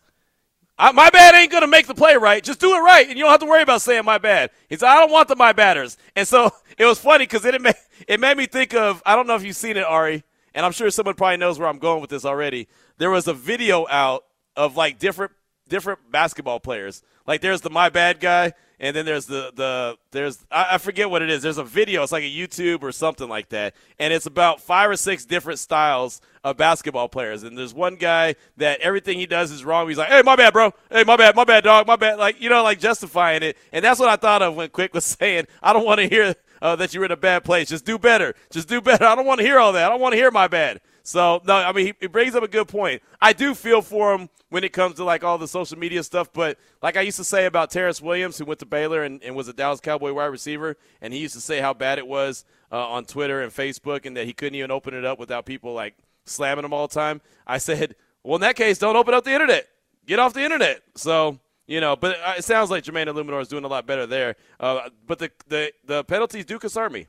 I, 0.76 0.90
my 0.90 1.10
bad 1.10 1.37
ain't 1.37 1.52
gonna 1.52 1.68
make 1.68 1.87
the 1.87 1.94
play 1.94 2.16
right. 2.16 2.42
Just 2.42 2.58
do 2.58 2.74
it 2.74 2.80
right, 2.80 3.06
and 3.08 3.16
you 3.16 3.24
don't 3.24 3.30
have 3.30 3.40
to 3.40 3.46
worry 3.46 3.62
about 3.62 3.80
saying 3.80 4.04
my 4.04 4.18
bad. 4.18 4.50
He 4.68 4.76
said, 4.76 4.88
"I 4.88 4.96
don't 4.96 5.12
want 5.12 5.28
the 5.28 5.37
my 5.37 5.52
batters," 5.52 5.96
and 6.16 6.26
so 6.26 6.50
it 6.78 6.84
was 6.84 6.98
funny 6.98 7.24
because 7.24 7.44
it 7.44 7.60
made 7.60 7.76
it 8.08 8.18
made 8.18 8.37
me 8.37 8.46
think 8.46 8.74
of 8.74 9.00
I 9.06 9.14
don't 9.14 9.28
know 9.28 9.37
if 9.37 9.44
you've 9.44 9.54
seen 9.54 9.76
it, 9.76 9.84
Ari, 9.84 10.24
and 10.54 10.66
I'm 10.66 10.72
sure 10.72 10.90
someone 10.90 11.14
probably 11.14 11.37
knows 11.37 11.58
where 11.58 11.68
I'm 11.68 11.78
going 11.78 12.00
with 12.00 12.10
this 12.10 12.24
already. 12.24 12.66
There 12.98 13.10
was 13.10 13.28
a 13.28 13.34
video 13.34 13.87
out 13.88 14.24
of 14.56 14.76
like 14.76 14.98
different 14.98 15.32
different 15.74 16.12
basketball 16.12 16.60
players. 16.60 17.02
Like 17.26 17.40
there's 17.40 17.60
the 17.60 17.68
my 17.68 17.88
bad 17.88 18.20
guy, 18.20 18.52
and 18.78 18.94
then 18.94 19.04
there's 19.04 19.26
the 19.26 19.50
the 19.56 19.98
there's 20.12 20.46
I, 20.52 20.74
I 20.74 20.78
forget 20.78 21.10
what 21.10 21.20
it 21.20 21.30
is. 21.30 21.42
There's 21.42 21.58
a 21.58 21.64
video. 21.64 22.04
It's 22.04 22.12
like 22.12 22.22
a 22.22 22.30
YouTube 22.30 22.84
or 22.84 22.92
something 22.92 23.28
like 23.28 23.48
that, 23.48 23.74
and 23.98 24.12
it's 24.12 24.26
about 24.26 24.60
five 24.60 24.88
or 24.88 24.94
six 24.94 25.24
different 25.24 25.58
styles 25.58 26.20
of 26.44 26.56
basketball 26.56 27.08
players. 27.08 27.42
And 27.42 27.58
there's 27.58 27.74
one 27.74 27.96
guy 27.96 28.37
that 28.56 28.78
everything 28.82 29.18
he 29.18 29.26
does 29.26 29.50
is 29.50 29.64
wrong. 29.64 29.88
He's 29.88 29.98
like, 29.98 30.10
"Hey, 30.10 30.22
my 30.22 30.37
bad, 30.37 30.52
bro. 30.52 30.72
Hey, 30.92 31.02
my 31.02 31.16
bad, 31.16 31.34
my 31.34 31.42
bad, 31.42 31.64
dog. 31.64 31.88
My 31.88 31.96
bad." 31.96 32.20
Like 32.20 32.40
you 32.40 32.48
know, 32.48 32.62
like 32.62 32.78
justifying 32.78 33.42
it. 33.42 33.56
And 33.72 33.84
that's 33.84 33.98
what 33.98 34.08
I 34.08 34.14
thought 34.14 34.42
of 34.42 34.54
when 34.54 34.68
Quick 34.68 34.94
was 34.94 35.04
saying, 35.20 35.46
"I 35.60 35.72
don't 35.72 35.84
want 35.84 35.98
to 35.98 36.08
hear." 36.08 36.37
Uh, 36.62 36.74
that 36.76 36.94
you're 36.94 37.04
in 37.04 37.10
a 37.10 37.16
bad 37.16 37.44
place. 37.44 37.68
Just 37.68 37.84
do 37.84 37.98
better. 37.98 38.34
Just 38.48 38.68
do 38.68 38.80
better. 38.80 39.04
I 39.04 39.14
don't 39.14 39.26
want 39.26 39.38
to 39.40 39.44
hear 39.44 39.58
all 39.58 39.74
that. 39.74 39.84
I 39.84 39.88
don't 39.90 40.00
want 40.00 40.14
to 40.14 40.16
hear 40.16 40.30
my 40.30 40.48
bad. 40.48 40.80
So 41.06 41.42
no, 41.44 41.54
I 41.54 41.70
mean 41.72 41.86
he, 41.86 41.94
he, 42.00 42.06
brings 42.06 42.34
up 42.34 42.42
a 42.42 42.48
good 42.48 42.66
point. 42.66 43.02
I 43.20 43.34
do 43.34 43.54
feel 43.54 43.82
for 43.82 44.14
him 44.14 44.30
when 44.48 44.64
it 44.64 44.72
comes 44.72 44.94
to 44.96 45.04
like 45.04 45.22
all 45.22 45.36
the 45.36 45.46
social 45.46 45.78
media 45.78 46.02
stuff, 46.02 46.32
but 46.32 46.58
like 46.82 46.96
I 46.96 47.02
used 47.02 47.18
to 47.18 47.24
say 47.24 47.44
about 47.44 47.70
Terrance 47.70 48.00
Williams, 48.00 48.38
who 48.38 48.46
went 48.46 48.58
to 48.60 48.66
Baylor 48.66 49.02
and, 49.02 49.22
and 49.22 49.36
was 49.36 49.46
a 49.46 49.52
Dallas 49.52 49.80
Cowboy 49.80 50.14
wide 50.14 50.26
receiver, 50.26 50.78
and 51.02 51.12
he 51.12 51.20
used 51.20 51.34
to 51.34 51.42
say 51.42 51.60
how 51.60 51.74
bad 51.74 51.98
it 51.98 52.06
was 52.06 52.46
uh, 52.72 52.88
on 52.88 53.04
Twitter 53.04 53.42
and 53.42 53.52
Facebook, 53.52 54.06
and 54.06 54.16
that 54.16 54.24
he 54.24 54.32
couldn't 54.32 54.54
even 54.54 54.70
open 54.70 54.94
it 54.94 55.04
up 55.04 55.18
without 55.18 55.44
people 55.44 55.74
like 55.74 55.94
slamming 56.24 56.64
him 56.64 56.72
all 56.72 56.88
the 56.88 56.94
time. 56.94 57.20
I 57.46 57.58
said, 57.58 57.96
well, 58.22 58.36
in 58.36 58.40
that 58.40 58.56
case, 58.56 58.78
don't 58.78 58.96
open 58.96 59.12
up 59.12 59.24
the 59.24 59.32
internet. 59.34 59.68
Get 60.06 60.18
off 60.18 60.32
the 60.32 60.42
internet. 60.42 60.82
So 60.94 61.38
you 61.66 61.82
know, 61.82 61.96
but 61.96 62.16
it 62.38 62.44
sounds 62.44 62.70
like 62.70 62.84
Jermaine 62.84 63.08
Eluemunor 63.08 63.42
is 63.42 63.48
doing 63.48 63.64
a 63.64 63.68
lot 63.68 63.86
better 63.86 64.06
there. 64.06 64.36
Uh, 64.58 64.88
but 65.06 65.18
the, 65.18 65.30
the 65.48 65.70
the 65.84 66.04
penalties 66.04 66.46
do 66.46 66.58
concern 66.58 66.92
me, 66.92 67.08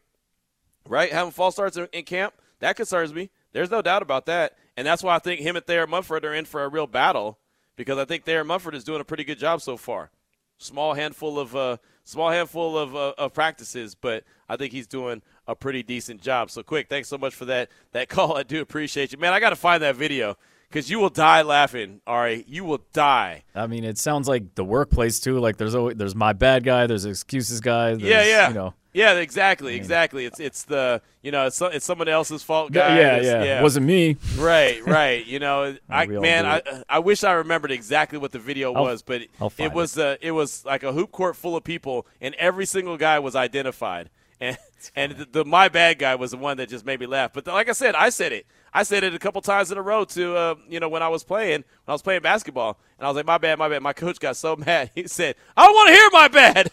right? 0.85 1.13
Having 1.13 1.31
false 1.31 1.55
starts 1.55 1.77
in, 1.77 1.87
in 1.93 2.03
camp 2.03 2.33
that 2.59 2.75
concerns 2.75 3.13
me. 3.13 3.29
There's 3.55 3.71
no 3.71 3.81
doubt 3.81 4.01
about 4.01 4.25
that. 4.25 4.57
And 4.75 4.85
that's 4.85 5.01
why 5.01 5.15
I 5.15 5.19
think 5.19 5.39
him 5.39 5.55
and 5.55 5.65
Thayer 5.65 5.87
Munford 5.87 6.25
are 6.25 6.33
in 6.33 6.43
for 6.43 6.65
a 6.65 6.67
real 6.67 6.87
battle 6.87 7.39
because 7.77 7.97
I 7.97 8.03
think 8.03 8.25
Thayer 8.25 8.43
Munford 8.43 8.75
is 8.75 8.83
doing 8.83 8.99
a 8.99 9.05
pretty 9.05 9.23
good 9.23 9.39
job 9.39 9.61
so 9.61 9.77
far. 9.77 10.11
Small 10.57 10.93
handful 10.93 11.39
of 11.39 11.55
uh, 11.55 11.77
small 12.03 12.31
handful 12.31 12.77
of, 12.77 12.97
uh, 12.97 13.13
of 13.17 13.33
practices, 13.33 13.95
but 13.95 14.25
I 14.49 14.57
think 14.57 14.73
he's 14.73 14.87
doing 14.87 15.21
a 15.47 15.55
pretty 15.55 15.83
decent 15.83 16.21
job. 16.21 16.51
So 16.51 16.63
quick, 16.63 16.89
thanks 16.89 17.07
so 17.07 17.17
much 17.17 17.33
for 17.33 17.45
that 17.45 17.69
that 17.93 18.09
call. 18.09 18.35
I 18.35 18.43
do 18.43 18.59
appreciate 18.59 19.13
you, 19.13 19.19
man. 19.19 19.31
I 19.31 19.39
got 19.39 19.51
to 19.51 19.55
find 19.55 19.81
that 19.83 19.95
video 19.95 20.35
because 20.69 20.89
you 20.89 20.99
will 20.99 21.09
die 21.09 21.41
laughing. 21.41 22.01
Ari, 22.05 22.45
you 22.47 22.63
will 22.65 22.81
die. 22.93 23.43
I 23.53 23.67
mean, 23.67 23.83
it 23.83 23.97
sounds 23.97 24.27
like 24.27 24.55
the 24.55 24.63
workplace 24.63 25.19
too. 25.19 25.39
Like 25.39 25.57
there's 25.57 25.75
always, 25.75 25.97
there's 25.97 26.15
my 26.15 26.33
bad 26.33 26.63
guy, 26.63 26.87
there's 26.87 27.05
excuses 27.05 27.61
guy. 27.61 27.95
There's, 27.95 28.03
yeah, 28.03 28.25
yeah. 28.25 28.47
You 28.49 28.53
know, 28.53 28.73
yeah, 28.95 29.15
exactly, 29.15 29.75
exactly. 29.75 30.25
It's 30.25 30.39
it's 30.39 30.63
the 30.63 31.01
you 31.21 31.29
know 31.29 31.47
it's, 31.47 31.61
it's 31.61 31.85
someone 31.85 32.07
else's 32.07 32.43
fault, 32.43 32.71
guy. 32.71 32.97
Yeah, 32.97 33.19
yeah, 33.19 33.43
yeah. 33.43 33.59
It 33.59 33.61
wasn't 33.61 33.85
me. 33.85 34.15
Right, 34.37 34.81
right. 34.85 35.25
You 35.25 35.39
know, 35.39 35.75
I 35.89 36.05
man, 36.05 36.45
I 36.45 36.61
I 36.87 36.99
wish 36.99 37.25
I 37.25 37.33
remembered 37.33 37.71
exactly 37.71 38.17
what 38.17 38.31
the 38.31 38.39
video 38.39 38.73
I'll, 38.73 38.83
was, 38.83 39.01
but 39.01 39.23
it 39.57 39.73
was 39.73 39.97
it. 39.97 40.05
Uh, 40.05 40.15
it 40.21 40.31
was 40.31 40.63
like 40.63 40.83
a 40.83 40.93
hoop 40.93 41.11
court 41.11 41.35
full 41.35 41.57
of 41.57 41.65
people, 41.65 42.07
and 42.21 42.33
every 42.35 42.65
single 42.65 42.95
guy 42.95 43.19
was 43.19 43.35
identified. 43.35 44.09
And 44.39 44.57
and 44.95 45.11
the, 45.13 45.25
the, 45.25 45.45
my 45.45 45.67
bad 45.67 45.99
guy 45.99 46.15
was 46.15 46.31
the 46.31 46.37
one 46.37 46.55
that 46.57 46.69
just 46.69 46.85
made 46.85 47.01
me 47.01 47.05
laugh. 47.05 47.33
But 47.33 47.43
the, 47.43 47.51
like 47.51 47.67
I 47.67 47.73
said, 47.73 47.95
I 47.95 48.09
said 48.09 48.31
it. 48.31 48.45
I 48.75 48.83
said 48.83 49.05
it 49.05 49.15
a 49.15 49.19
couple 49.19 49.41
times 49.41 49.71
in 49.71 49.77
a 49.77 49.81
row 49.81 50.03
to 50.03 50.35
uh, 50.35 50.55
you 50.67 50.81
know 50.81 50.89
when 50.89 51.01
I 51.01 51.07
was 51.07 51.23
playing 51.23 51.63
when 51.63 51.87
I 51.87 51.93
was 51.93 52.01
playing 52.01 52.21
basketball, 52.21 52.77
and 52.99 53.05
I 53.05 53.09
was 53.09 53.15
like, 53.15 53.25
my 53.25 53.37
bad, 53.37 53.57
my 53.57 53.69
bad. 53.69 53.81
My 53.81 53.93
coach 53.93 54.19
got 54.19 54.35
so 54.35 54.55
mad. 54.65 54.91
He 54.93 55.07
said, 55.07 55.35
I 55.55 55.65
don't 55.65 55.73
want 55.73 55.87
to 55.87 55.93
hear 55.93 56.09
my 56.11 56.27
bad. 56.27 56.71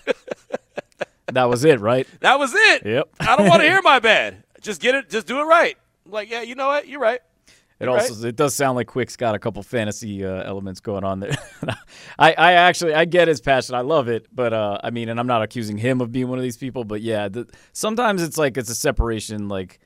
that 1.32 1.44
was 1.44 1.64
it, 1.64 1.78
right? 1.78 2.08
That 2.18 2.40
was 2.40 2.52
it. 2.54 2.84
Yep. 2.84 3.08
I 3.20 3.36
don't 3.36 3.48
want 3.48 3.62
to 3.62 3.68
hear 3.68 3.80
my 3.84 4.00
bad. 4.00 4.42
Just 4.60 4.80
get 4.80 4.96
it. 4.96 5.10
Just 5.10 5.28
do 5.28 5.38
it 5.38 5.44
right. 5.44 5.76
I'm 6.04 6.10
like, 6.10 6.28
yeah, 6.28 6.42
you 6.42 6.56
know 6.56 6.66
what? 6.66 6.88
You're 6.88 7.00
right. 7.00 7.20
It 7.78 7.88
also 7.88 8.14
right? 8.14 8.24
it 8.24 8.36
does 8.36 8.54
sound 8.54 8.74
like 8.74 8.88
Quick's 8.88 9.16
got 9.16 9.36
a 9.36 9.38
couple 9.38 9.62
fantasy 9.62 10.24
uh, 10.24 10.42
elements 10.42 10.80
going 10.80 11.04
on 11.04 11.20
there. 11.20 11.36
I, 12.18 12.32
I 12.32 12.52
actually 12.54 12.94
I 12.94 13.04
get 13.04 13.28
his 13.28 13.40
passion. 13.40 13.76
I 13.76 13.80
love 13.80 14.08
it, 14.08 14.26
but 14.32 14.52
uh, 14.52 14.78
I 14.82 14.90
mean, 14.90 15.08
and 15.08 15.20
I'm 15.20 15.26
not 15.28 15.42
accusing 15.42 15.78
him 15.78 16.00
of 16.00 16.10
being 16.10 16.28
one 16.28 16.38
of 16.38 16.42
these 16.42 16.56
people, 16.56 16.82
but 16.82 17.00
yeah, 17.00 17.28
the, 17.28 17.48
sometimes 17.72 18.22
it's 18.22 18.38
like 18.38 18.56
it's 18.56 18.70
a 18.70 18.74
separation. 18.74 19.48
Like 19.48 19.80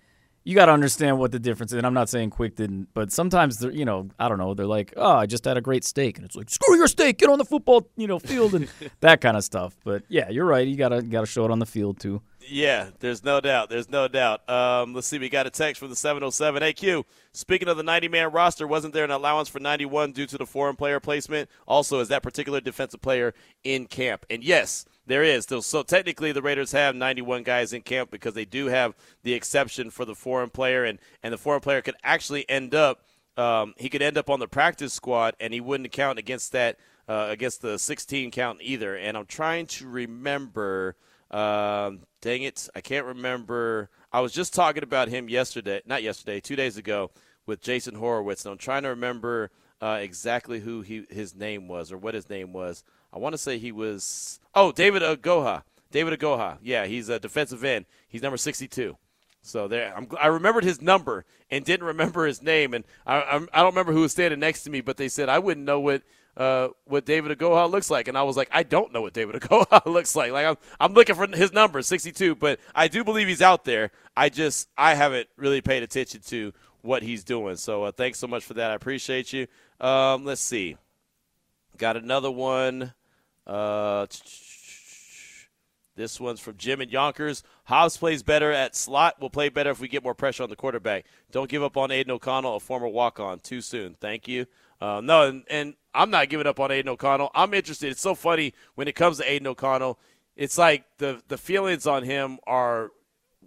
you 0.47 0.55
got 0.55 0.67
to 0.67 0.73
understand 0.73 1.19
what 1.19 1.33
the 1.33 1.41
difference 1.41 1.73
is. 1.73 1.79
And 1.79 1.85
I'm 1.85 1.93
not 1.93 2.09
saying 2.09 2.31
Quick 2.31 2.55
didn't, 2.55 2.87
but 2.95 3.11
sometimes 3.11 3.59
they're, 3.59 3.73
you 3.73 3.85
know, 3.85 4.09
I 4.17 4.29
don't 4.29 4.39
know, 4.39 4.55
they're 4.55 4.65
like, 4.65 4.95
oh, 4.97 5.17
I 5.17 5.27
just 5.27 5.45
had 5.45 5.57
a 5.57 5.61
great 5.61 5.83
steak, 5.83 6.19
and 6.19 6.25
it's 6.25 6.37
like, 6.37 6.49
screw 6.49 6.77
your 6.77 6.87
steak, 6.87 7.19
get 7.19 7.29
on 7.29 7.39
the 7.39 7.45
football, 7.45 7.91
you 7.97 8.07
know, 8.07 8.21
field 8.21 8.55
and 8.55 8.69
that 9.01 9.21
kind 9.21 9.37
of 9.37 9.43
stuff. 9.43 9.77
But 9.85 10.05
yeah, 10.09 10.31
you're 10.31 10.45
right. 10.45 10.65
You 10.65 10.77
gotta 10.77 11.03
gotta 11.03 11.27
show 11.27 11.45
it 11.45 11.51
on 11.51 11.59
the 11.59 11.67
field 11.67 11.99
too. 11.99 12.23
Yeah, 12.49 12.91
there's 13.01 13.25
no 13.25 13.41
doubt. 13.41 13.71
There's 13.71 13.91
no 13.91 14.07
doubt. 14.07 14.49
Um, 14.49 14.95
let's 14.95 15.09
see. 15.09 15.19
We 15.19 15.29
got 15.29 15.49
a 15.49 15.51
text 15.51 15.81
from 15.81 15.91
the 15.91 15.97
707 15.97 16.63
AQ. 16.63 17.03
Speaking 17.33 17.67
of 17.67 17.77
the 17.77 17.83
90 17.83 18.07
man 18.07 18.31
roster, 18.31 18.69
wasn't 18.69 18.95
there 18.95 19.05
an 19.05 19.11
allowance 19.11 19.49
for 19.49 19.59
91 19.59 20.13
due 20.13 20.27
to 20.27 20.39
the 20.39 20.47
foreign 20.47 20.77
player 20.77 21.01
placement? 21.01 21.51
Also, 21.67 21.99
is 21.99 22.07
that 22.09 22.23
particular 22.23 22.61
defensive 22.61 23.03
player 23.03 23.35
in 23.65 23.87
camp? 23.87 24.25
And 24.31 24.45
yes, 24.45 24.85
there 25.07 25.23
is. 25.23 25.45
So, 25.45 25.61
so 25.61 25.83
technically, 25.83 26.33
the 26.33 26.42
Raiders 26.42 26.73
have 26.73 26.95
91 26.95 27.42
guys 27.42 27.73
in 27.73 27.83
camp 27.83 28.11
because 28.11 28.35
they 28.35 28.45
do 28.45 28.66
have 28.66 28.95
the 29.23 29.35
exception 29.35 29.90
for 29.90 30.05
the 30.05 30.14
foreign 30.14 30.51
player, 30.51 30.85
and, 30.85 30.99
and 31.23 31.33
the 31.33 31.38
foreign 31.38 31.61
player 31.61 31.81
could 31.81 31.97
actually 32.03 32.49
end 32.49 32.75
up. 32.75 33.03
Um, 33.37 33.75
he 33.77 33.88
could 33.88 34.03
end 34.03 34.16
up 34.16 34.31
on 34.31 34.40
the 34.40 34.49
practice 34.49 34.92
squad, 34.92 35.35
and 35.38 35.53
he 35.53 35.61
wouldn't 35.61 35.92
count 35.92 36.19
against 36.19 36.53
that 36.53 36.79
uh, 37.09 37.27
against 37.31 37.62
the 37.62 37.79
16 37.79 38.31
count 38.31 38.59
either. 38.62 38.97
And 38.97 39.16
I'm 39.16 39.27
trying 39.27 39.66
to 39.66 39.88
remember. 39.88 40.97
Um, 41.31 42.01
dang 42.21 42.42
it, 42.42 42.69
I 42.75 42.81
can't 42.81 43.05
remember. 43.05 43.90
I 44.12 44.21
was 44.21 44.33
just 44.33 44.55
talking 44.55 44.83
about 44.83 45.09
him 45.09 45.29
yesterday, 45.29 45.83
not 45.85 46.03
yesterday, 46.03 46.40
two 46.40 46.57
days 46.57 46.77
ago, 46.77 47.11
with 47.47 47.61
Jason 47.61 47.97
Horowitz, 47.97 48.45
and 48.45 48.53
I'm 48.53 48.59
trying 48.59 48.83
to 48.85 48.88
remember 48.88 49.51
uh, 49.81 49.99
exactly 50.01 50.61
who 50.61 50.81
he 50.81 51.05
his 51.11 51.35
name 51.35 51.69
was 51.69 51.92
or 51.92 51.99
what 51.99 52.14
his 52.14 52.29
name 52.29 52.53
was. 52.53 52.83
I 53.16 53.18
want 53.18 53.33
to 53.33 53.38
say 53.38 53.57
he 53.57 53.72
was 53.72 54.40
oh 54.55 54.72
David 54.72 55.00
Agoha. 55.00 55.62
David 55.90 56.20
Agoha. 56.20 56.59
Yeah, 56.62 56.85
he's 56.85 57.09
a 57.09 57.18
defensive 57.18 57.64
end. 57.64 57.87
He's 58.07 58.20
number 58.20 58.37
62. 58.37 58.98
So 59.40 59.68
there, 59.68 59.94
I'm, 59.96 60.07
i 60.20 60.26
remembered 60.26 60.64
his 60.64 60.83
number 60.83 61.24
and 61.50 61.64
didn't 61.64 61.87
remember 61.87 62.26
his 62.26 62.42
name, 62.42 62.74
and 62.74 62.85
I, 63.07 63.22
I'm, 63.22 63.48
I 63.55 63.61
do 63.61 63.64
not 63.64 63.66
remember 63.68 63.92
who 63.94 64.02
was 64.02 64.12
standing 64.12 64.38
next 64.40 64.64
to 64.64 64.70
me, 64.70 64.83
but 64.83 64.98
they 64.98 65.09
said 65.09 65.31
I 65.31 65.38
wouldn't 65.38 65.64
know 65.64 65.81
what 65.81 66.02
uh, 66.37 66.68
what 66.85 67.07
David 67.07 67.38
Agoha 67.38 67.70
looks 67.70 67.88
like, 67.88 68.07
and 68.07 68.18
I 68.18 68.22
was 68.24 68.37
like, 68.37 68.50
I 68.52 68.64
don't 68.64 68.92
know 68.92 69.00
what 69.00 69.14
David 69.14 69.37
Agoha 69.40 69.87
looks 69.87 70.14
like. 70.14 70.31
Like 70.31 70.44
I'm 70.44 70.57
I'm 70.79 70.92
looking 70.92 71.14
for 71.14 71.26
his 71.26 71.55
number, 71.55 71.81
62, 71.81 72.35
but 72.35 72.61
I 72.74 72.88
do 72.88 73.02
believe 73.02 73.29
he's 73.29 73.40
out 73.40 73.64
there. 73.64 73.92
I 74.14 74.29
just 74.29 74.68
I 74.76 74.94
haven't 74.94 75.31
really 75.38 75.62
paid 75.62 75.83
attention 75.83 76.20
to 76.26 76.52
what 76.83 77.02
he's 77.02 77.24
doing. 77.24 77.57
So 77.57 77.85
uh, 77.85 77.92
thanks 77.92 78.18
so 78.18 78.26
much 78.26 78.44
for 78.44 78.52
that. 78.52 78.72
I 78.72 78.74
appreciate 78.74 79.33
you. 79.33 79.46
Um, 79.81 80.26
let's 80.26 80.42
see. 80.42 80.76
Got 81.79 81.96
another 81.96 82.31
one. 82.31 82.92
Uh, 83.47 84.07
this 85.97 86.21
one's 86.21 86.41
from 86.41 86.57
Jim 86.57 86.81
and 86.81 86.91
Yonkers. 86.91 87.43
Hobbs 87.65 87.97
plays 87.97 88.23
better 88.23 88.53
at 88.53 88.77
slot. 88.77 89.17
We'll 89.19 89.31
play 89.31 89.49
better 89.49 89.71
if 89.71 89.81
we 89.81 89.89
get 89.89 90.03
more 90.05 90.15
pressure 90.15 90.43
on 90.43 90.51
the 90.51 90.57
quarterback. 90.57 91.07
Don't 91.31 91.49
give 91.49 91.63
up 91.63 91.77
on 91.77 91.91
Aidan 91.91 92.13
O'Connell, 92.13 92.57
a 92.57 92.61
former 92.61 92.89
walk 92.89 93.19
on. 93.19 93.39
Too 93.39 93.61
soon. 93.63 93.95
Thank 93.99 94.29
you. 94.29 94.47
Uh, 94.81 95.01
no, 95.03 95.23
and, 95.29 95.45
and, 95.49 95.75
I'm 95.95 96.11
not 96.11 96.29
giving 96.29 96.47
up 96.47 96.61
on 96.61 96.71
Aidan 96.71 96.91
O'Connell. 96.91 97.31
I'm 97.35 97.55
interested. 97.55 97.91
It's 97.91 98.03
so 98.03 98.15
funny 98.15 98.53
when 98.75 98.87
it 98.87 98.95
comes 98.95 99.17
to 99.17 99.31
Aidan 99.31 99.47
O'Connell. 99.47 99.99
It's 100.37 100.59
like 100.59 100.85
the 100.99 101.23
the 101.29 101.39
feelings 101.39 101.87
on 101.87 102.03
him 102.03 102.39
are 102.47 102.91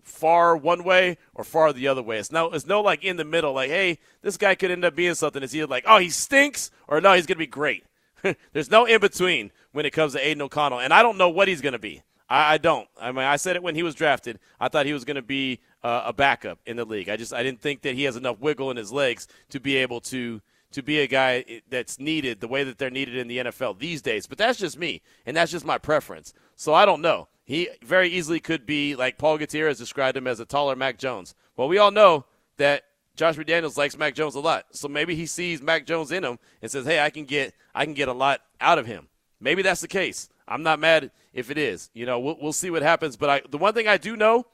far 0.01 0.57
one 0.57 0.83
way 0.83 1.19
or 1.35 1.43
far 1.43 1.71
the 1.71 1.87
other 1.87 2.01
way. 2.01 2.17
It's 2.17 2.31
no, 2.31 2.49
it's 2.49 2.65
no 2.65 2.81
like 2.81 3.03
in 3.03 3.17
the 3.17 3.23
middle. 3.25 3.53
Like, 3.53 3.69
hey, 3.69 3.99
this 4.23 4.37
guy 4.37 4.55
could 4.55 4.71
end 4.71 4.83
up 4.83 4.95
being 4.95 5.13
something. 5.13 5.43
It's 5.43 5.53
either 5.53 5.67
like, 5.67 5.83
oh, 5.87 5.99
he 5.99 6.09
stinks, 6.09 6.71
or 6.87 6.99
no, 6.99 7.13
he's 7.13 7.27
gonna 7.27 7.37
be 7.37 7.45
great. 7.45 7.83
There's 8.53 8.71
no 8.71 8.85
in 8.85 8.99
between 8.99 9.51
when 9.71 9.85
it 9.85 9.91
comes 9.91 10.13
to 10.13 10.19
Aidan 10.25 10.41
O'Connell, 10.41 10.79
and 10.79 10.93
I 10.93 11.03
don't 11.03 11.17
know 11.17 11.29
what 11.29 11.47
he's 11.47 11.61
gonna 11.61 11.79
be. 11.79 12.03
I, 12.29 12.53
I 12.53 12.57
don't. 12.57 12.87
I 12.99 13.11
mean, 13.11 13.25
I 13.25 13.35
said 13.37 13.55
it 13.55 13.63
when 13.63 13.75
he 13.75 13.83
was 13.83 13.95
drafted. 13.95 14.39
I 14.59 14.67
thought 14.67 14.85
he 14.85 14.93
was 14.93 15.05
gonna 15.05 15.21
be 15.21 15.59
uh, 15.83 16.03
a 16.05 16.13
backup 16.13 16.59
in 16.65 16.77
the 16.77 16.85
league. 16.85 17.09
I 17.09 17.17
just 17.17 17.33
I 17.33 17.43
didn't 17.43 17.61
think 17.61 17.81
that 17.81 17.95
he 17.95 18.03
has 18.03 18.15
enough 18.15 18.39
wiggle 18.39 18.71
in 18.71 18.77
his 18.77 18.91
legs 18.91 19.27
to 19.49 19.59
be 19.59 19.75
able 19.77 20.01
to 20.01 20.41
to 20.71 20.83
be 20.83 20.99
a 20.99 21.07
guy 21.07 21.61
that's 21.69 21.99
needed 21.99 22.39
the 22.41 22.47
way 22.47 22.63
that 22.63 22.77
they're 22.77 22.91
needed 22.91 23.15
in 23.15 23.27
the 23.27 23.39
NFL 23.39 23.79
these 23.79 24.01
days. 24.01 24.27
But 24.27 24.37
that's 24.37 24.59
just 24.59 24.77
me, 24.77 25.01
and 25.25 25.35
that's 25.35 25.51
just 25.51 25.65
my 25.65 25.77
preference. 25.77 26.33
So 26.55 26.73
I 26.73 26.85
don't 26.85 27.01
know 27.01 27.27
He 27.43 27.69
very 27.83 28.09
easily 28.09 28.39
could 28.39 28.65
be 28.65 28.95
like 28.95 29.17
Paul 29.17 29.37
Gutierrez 29.37 29.77
described 29.79 30.15
him 30.17 30.27
as 30.27 30.39
a 30.39 30.45
taller 30.45 30.75
Mac 30.75 30.97
Jones. 30.97 31.33
Well, 31.57 31.67
we 31.67 31.77
all 31.79 31.91
know 31.91 32.25
that 32.57 32.83
Josh 33.15 33.35
McDaniels 33.35 33.77
likes 33.77 33.97
Mac 33.97 34.13
Jones 34.15 34.35
a 34.35 34.39
lot, 34.39 34.65
so 34.71 34.87
maybe 34.87 35.13
he 35.15 35.25
sees 35.25 35.61
Mac 35.61 35.85
Jones 35.85 36.11
in 36.11 36.23
him 36.23 36.39
and 36.61 36.71
says, 36.71 36.85
"Hey, 36.85 36.99
I 36.99 37.09
can 37.09 37.25
get 37.25 37.53
I 37.73 37.83
can 37.83 37.93
get 37.93 38.07
a 38.07 38.13
lot 38.13 38.41
out 38.61 38.77
of 38.77 38.85
him." 38.85 39.08
Maybe 39.39 39.61
that's 39.61 39.81
the 39.81 39.87
case. 39.87 40.29
I'm 40.47 40.63
not 40.63 40.79
mad 40.79 41.11
if 41.33 41.51
it 41.51 41.57
is. 41.57 41.89
You 41.93 42.05
know, 42.05 42.19
we'll, 42.19 42.37
we'll 42.41 42.53
see 42.53 42.69
what 42.69 42.81
happens. 42.81 43.15
But 43.15 43.29
I, 43.29 43.41
the 43.49 43.57
one 43.57 43.73
thing 43.73 43.87
I 43.87 43.97
do 43.97 44.15
know, 44.15 44.47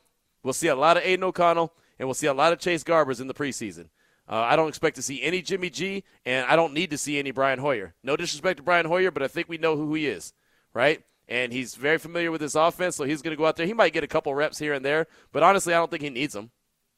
we'll 0.43 0.53
see 0.53 0.67
a 0.67 0.75
lot 0.75 0.97
of 0.97 1.03
Aidan 1.03 1.23
O'Connell 1.23 1.73
and 1.97 2.07
we'll 2.07 2.13
see 2.13 2.27
a 2.27 2.33
lot 2.33 2.53
of 2.53 2.59
Chase 2.59 2.83
Garbers 2.83 3.21
in 3.21 3.27
the 3.27 3.33
preseason. 3.33 3.89
Uh, 4.27 4.37
I 4.37 4.55
don't 4.55 4.67
expect 4.67 4.95
to 4.95 5.01
see 5.01 5.21
any 5.21 5.41
Jimmy 5.41 5.69
G, 5.69 6.03
and 6.25 6.47
I 6.47 6.55
don't 6.55 6.73
need 6.73 6.89
to 6.89 6.97
see 6.97 7.19
any 7.19 7.31
Brian 7.31 7.59
Hoyer. 7.59 7.93
No 8.03 8.15
disrespect 8.17 8.57
to 8.57 8.63
Brian 8.63 8.87
Hoyer, 8.87 9.11
but 9.11 9.21
I 9.21 9.27
think 9.27 9.47
we 9.47 9.59
know 9.59 9.77
who 9.77 9.93
he 9.93 10.07
is, 10.07 10.33
right? 10.73 11.03
And 11.27 11.53
he's 11.53 11.75
very 11.75 11.99
familiar 11.99 12.31
with 12.31 12.41
this 12.41 12.55
offense, 12.55 12.95
so 12.95 13.03
he's 13.03 13.21
going 13.21 13.35
to 13.35 13.37
go 13.37 13.45
out 13.45 13.55
there. 13.55 13.67
He 13.67 13.73
might 13.73 13.93
get 13.93 14.03
a 14.03 14.07
couple 14.07 14.33
reps 14.33 14.57
here 14.57 14.73
and 14.73 14.83
there, 14.83 15.05
but 15.31 15.43
honestly, 15.43 15.73
I 15.73 15.77
don't 15.77 15.91
think 15.91 16.01
he 16.01 16.09
needs 16.09 16.33
them. 16.33 16.49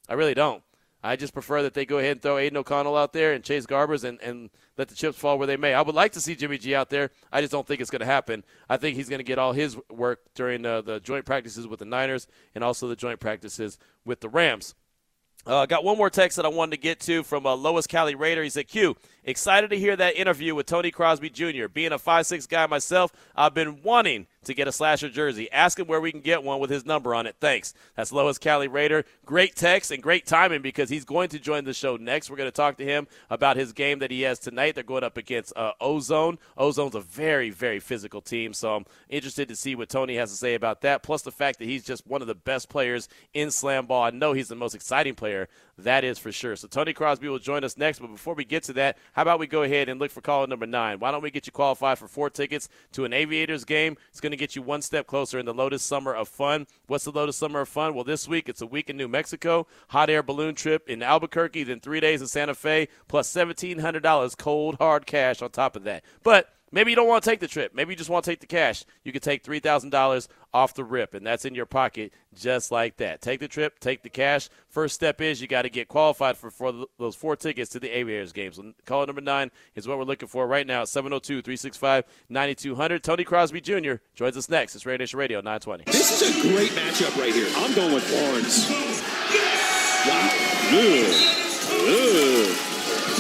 I 0.08 0.14
really 0.14 0.34
don't. 0.34 0.64
I 1.04 1.16
just 1.16 1.34
prefer 1.34 1.62
that 1.62 1.74
they 1.74 1.86
go 1.86 2.00
ahead 2.00 2.14
and 2.14 2.22
throw 2.22 2.38
Aidan 2.38 2.58
O'Connell 2.58 2.98
out 2.98 3.14
there 3.14 3.34
and 3.34 3.44
Chase 3.44 3.66
Garbers 3.66 4.04
and, 4.04 4.20
and 4.22 4.50
let 4.78 4.88
the 4.88 4.96
chips 4.96 5.18
fall 5.18 5.38
where 5.38 5.48
they 5.48 5.58
may. 5.58 5.74
I 5.74 5.82
would 5.82 5.96
like 5.96 6.12
to 6.14 6.22
see 6.22 6.36
Jimmy 6.36 6.58
G 6.58 6.74
out 6.74 6.90
there. 6.90 7.12
I 7.32 7.42
just 7.42 7.52
don't 7.52 7.68
think 7.68 7.82
it's 7.82 7.92
going 7.92 8.00
to 8.00 8.06
happen. 8.06 8.44
I 8.68 8.78
think 8.78 8.96
he's 8.96 9.10
going 9.10 9.20
to 9.20 9.24
get 9.24 9.38
all 9.38 9.54
his 9.54 9.78
work 9.90 10.22
during 10.34 10.66
uh, 10.66 10.82
the 10.82 11.00
joint 11.00 11.26
practices 11.26 11.68
with 11.68 11.80
the 11.80 11.86
Niners 11.86 12.28
and 12.56 12.64
also 12.64 12.88
the 12.88 12.96
joint 12.96 13.20
practices 13.20 13.78
with 14.06 14.22
the 14.22 14.30
Rams. 14.30 14.76
Uh, 15.46 15.66
got 15.66 15.84
one 15.84 15.98
more 15.98 16.10
text 16.10 16.36
that 16.36 16.46
I 16.46 16.50
wanted 16.50 16.72
to 16.72 16.82
get 16.82 17.00
to 17.02 17.24
from 17.24 17.46
uh, 17.46 17.56
Lois 17.56 17.88
Cali 17.88 18.16
Raider. 18.16 18.44
He 18.44 18.50
said, 18.50 18.68
Q, 18.68 18.98
excited 19.28 19.70
to 19.70 19.78
hear 19.78 19.96
that 19.96 20.16
interview 20.16 20.56
with 20.56 20.66
Tony 20.66 20.90
Crosby 20.90 21.30
Jr. 21.30 21.68
Being 21.72 21.92
a 21.92 22.00
five-six 22.00 22.48
guy 22.48 22.66
myself, 22.66 23.12
I've 23.36 23.54
been 23.54 23.84
wanting 23.84 24.26
to 24.46 24.54
get 24.54 24.68
a 24.68 24.72
slasher 24.72 25.10
jersey. 25.10 25.52
Ask 25.52 25.78
him 25.78 25.88
where 25.88 26.00
we 26.00 26.12
can 26.12 26.22
get 26.22 26.42
one 26.42 26.60
with 26.60 26.70
his 26.70 26.86
number 26.86 27.14
on 27.14 27.28
it. 27.28 27.36
Thanks. 27.40 27.74
That's 27.96 28.12
Lois 28.12 28.38
Cali 28.38 28.68
Raider. 28.68 29.04
Great 29.26 29.56
text 29.56 29.92
and 29.92 30.02
great 30.02 30.26
timing 30.26 30.62
because 30.62 30.90
he's 30.90 31.04
going 31.04 31.30
to 31.30 31.40
join 31.40 31.66
the 31.66 31.74
show 31.74 31.98
next. 31.98 32.30
We're 32.30 32.38
going 32.38 32.48
to 32.48 32.56
talk 32.56 32.78
to 32.78 32.86
him 32.86 33.08
about 33.30 33.58
his 33.58 33.74
game 33.74 34.00
that 34.00 34.10
he 34.10 34.22
has 34.22 34.40
tonight. 34.40 34.76
They're 34.76 34.84
going 34.84 35.04
up 35.04 35.18
against 35.18 35.52
uh, 35.56 35.74
Ozone. 35.82 36.40
Ozone's 36.58 36.96
a 36.96 37.02
very, 37.02 37.50
very 37.50 37.82
physical 37.82 38.22
team, 38.22 38.54
so 38.54 38.76
I'm 38.76 38.86
interested 39.10 39.50
to 39.50 39.56
see 39.56 39.76
what 39.76 39.90
Tony 39.90 40.16
has 40.16 40.32
to 40.32 40.38
say 40.38 40.56
about 40.56 40.82
that. 40.82 41.04
Plus 41.04 41.22
the 41.22 41.32
fact 41.32 41.60
that 41.60 41.66
he's 41.66 41.84
just 41.84 42.08
one 42.08 42.22
of 42.22 42.28
the 42.28 42.36
best 42.36 42.70
players 42.70 43.10
in 43.34 43.52
slam 43.52 43.86
ball. 43.86 44.04
I 44.04 44.12
know 44.12 44.32
he's 44.32 44.48
the 44.48 44.56
most 44.56 44.76
exciting 44.76 45.16
player. 45.16 45.50
That 45.80 46.04
is 46.04 46.18
for 46.18 46.32
sure. 46.32 46.56
So 46.56 46.68
Tony 46.68 46.92
Crosby 46.92 47.30
will 47.30 47.38
join 47.38 47.64
us 47.64 47.78
next. 47.78 48.00
But 48.00 48.08
before 48.08 48.34
we 48.34 48.46
get 48.46 48.64
to 48.64 48.74
that, 48.74 48.98
how 49.14 49.22
about 49.22 49.40
we 49.40 49.46
go 49.46 49.62
ahead 49.62 49.90
and 49.90 50.00
look 50.00 50.10
for 50.10 50.22
caller 50.22 50.48
number 50.48 50.66
nine? 50.66 51.00
Why 51.00 51.12
don't 51.12 51.22
we 51.22 51.30
get 51.30 51.46
you 51.46 51.52
qualified 51.52 52.00
for 52.00 52.08
four 52.08 52.32
tickets 52.32 52.68
to 52.94 53.06
an 53.06 53.14
Aviators 53.14 53.64
game? 53.64 53.96
It's 54.10 54.20
going 54.20 54.32
to 54.32 54.38
get 54.38 54.56
you 54.56 54.64
one 54.64 54.82
step 54.82 55.06
closer 55.06 55.38
in 55.38 55.46
the 55.46 55.54
Lotus 55.54 55.84
Summer 55.84 56.16
of 56.16 56.28
Fun. 56.28 56.66
What's 56.88 57.06
the 57.06 57.12
Lotus 57.12 57.38
Summer 57.38 57.62
of 57.62 57.70
Fun? 57.70 57.94
Well, 57.94 58.04
this 58.04 58.28
week 58.28 58.50
it's 58.50 58.62
a 58.62 58.68
week 58.68 58.90
in 58.90 58.98
New 58.98 59.08
Mexico, 59.08 59.68
hot 59.90 60.10
air 60.10 60.24
balloon 60.24 60.56
trip 60.56 60.90
in 60.90 61.04
Albuquerque, 61.04 61.64
then 61.64 61.80
three 61.80 62.00
days 62.00 62.22
in 62.22 62.28
Santa 62.28 62.56
Fe, 62.56 62.88
plus 63.08 63.32
$1,700 63.32 64.38
cold 64.38 64.76
hard 64.80 65.06
cash 65.06 65.44
on 65.44 65.52
top 65.52 65.76
of 65.76 65.84
that. 65.84 66.04
But 66.24 66.57
Maybe 66.72 66.92
you 66.92 66.96
don't 66.96 67.08
want 67.08 67.24
to 67.24 67.30
take 67.30 67.40
the 67.40 67.48
trip. 67.48 67.74
Maybe 67.74 67.94
you 67.94 67.96
just 67.96 68.10
want 68.10 68.26
to 68.26 68.32
take 68.32 68.42
the 68.42 68.48
cash. 68.48 68.84
You 69.04 69.12
can 69.12 69.22
take 69.22 69.44
$3,000 69.44 70.28
off 70.54 70.74
the 70.74 70.84
rip, 70.84 71.14
and 71.14 71.26
that's 71.26 71.46
in 71.46 71.56
your 71.56 71.66
pocket 71.66 72.12
just 72.34 72.72
like 72.72 72.98
that. 72.98 73.22
Take 73.22 73.40
the 73.40 73.48
trip, 73.48 73.80
take 73.80 74.04
the 74.04 74.10
cash. 74.10 74.50
First 74.70 74.96
step 74.96 75.22
is 75.22 75.42
you 75.42 75.48
got 75.48 75.62
to 75.62 75.70
get 75.70 75.88
qualified 75.88 76.36
for, 76.36 76.52
for 76.52 76.86
those 76.98 77.16
four 77.16 77.36
tickets 77.36 77.70
to 77.72 77.80
the 77.80 77.90
Aviators 77.90 78.34
games. 78.34 78.60
Call 78.86 79.06
number 79.06 79.22
nine 79.22 79.52
is 79.76 79.88
what 79.88 79.98
we're 79.98 80.04
looking 80.04 80.28
for 80.28 80.46
right 80.46 80.68
now 80.68 80.84
702 80.84 81.42
365 81.42 82.04
9200. 82.30 83.04
Tony 83.04 83.24
Crosby 83.24 83.62
Jr. 83.62 83.96
joins 84.14 84.36
us 84.36 84.50
next. 84.50 84.76
It's 84.76 84.86
Radio 84.86 85.04
Nation 85.04 85.20
Radio 85.20 85.40
920. 85.40 85.86
This 85.86 86.22
is 86.22 86.36
a 86.36 86.42
great 86.50 86.72
matchup 86.72 87.18
right 87.18 87.34
here. 87.34 87.48
I'm 87.56 87.74
going 87.76 87.94
with 87.94 88.10
Barnes. 88.12 88.70
Wow. 90.08 90.48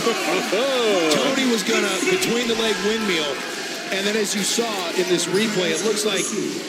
Tony 1.12 1.52
was 1.52 1.63
going 1.63 1.84
to 1.84 2.12
between 2.12 2.48
the 2.48 2.56
leg 2.56 2.76
windmill. 2.86 3.36
And 3.91 4.06
then 4.08 4.15
as 4.15 4.34
you 4.34 4.41
saw 4.41 4.89
in 4.91 5.08
this 5.10 5.26
replay, 5.28 5.72
it 5.72 5.84
looks 5.84 6.06
like 6.06 6.24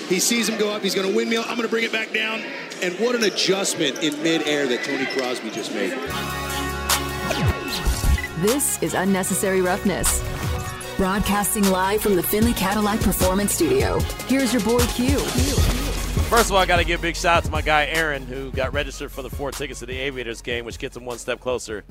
he 0.08 0.18
sees 0.18 0.48
him 0.48 0.58
go 0.58 0.70
up. 0.70 0.82
He's 0.82 0.94
going 0.94 1.08
to 1.08 1.14
windmill. 1.14 1.42
I'm 1.42 1.56
going 1.56 1.62
to 1.62 1.68
bring 1.68 1.84
it 1.84 1.92
back 1.92 2.12
down. 2.12 2.42
And 2.82 2.94
what 2.98 3.14
an 3.14 3.22
adjustment 3.24 4.02
in 4.02 4.20
midair 4.24 4.66
that 4.66 4.82
Tony 4.84 5.06
Crosby 5.06 5.50
just 5.50 5.72
made. 5.72 5.92
This 8.44 8.82
is 8.82 8.94
Unnecessary 8.94 9.60
Roughness. 9.60 10.20
Broadcasting 10.96 11.68
live 11.70 12.00
from 12.00 12.16
the 12.16 12.22
Findlay 12.24 12.54
Cadillac 12.54 13.00
Performance 13.00 13.52
Studio. 13.52 14.00
Here's 14.26 14.52
your 14.52 14.62
boy 14.62 14.84
Q. 14.86 15.18
First 16.28 16.46
of 16.46 16.52
all, 16.52 16.58
I 16.58 16.66
got 16.66 16.78
to 16.78 16.84
give 16.84 16.98
a 16.98 17.02
big 17.02 17.14
shout 17.14 17.38
out 17.38 17.44
to 17.44 17.50
my 17.52 17.62
guy 17.62 17.86
Aaron, 17.86 18.26
who 18.26 18.50
got 18.50 18.72
registered 18.72 19.12
for 19.12 19.22
the 19.22 19.30
four 19.30 19.52
tickets 19.52 19.78
to 19.78 19.86
the 19.86 19.96
Aviators 19.96 20.42
game, 20.42 20.64
which 20.64 20.78
gets 20.78 20.96
him 20.96 21.04
one 21.04 21.18
step 21.18 21.40
closer 21.40 21.84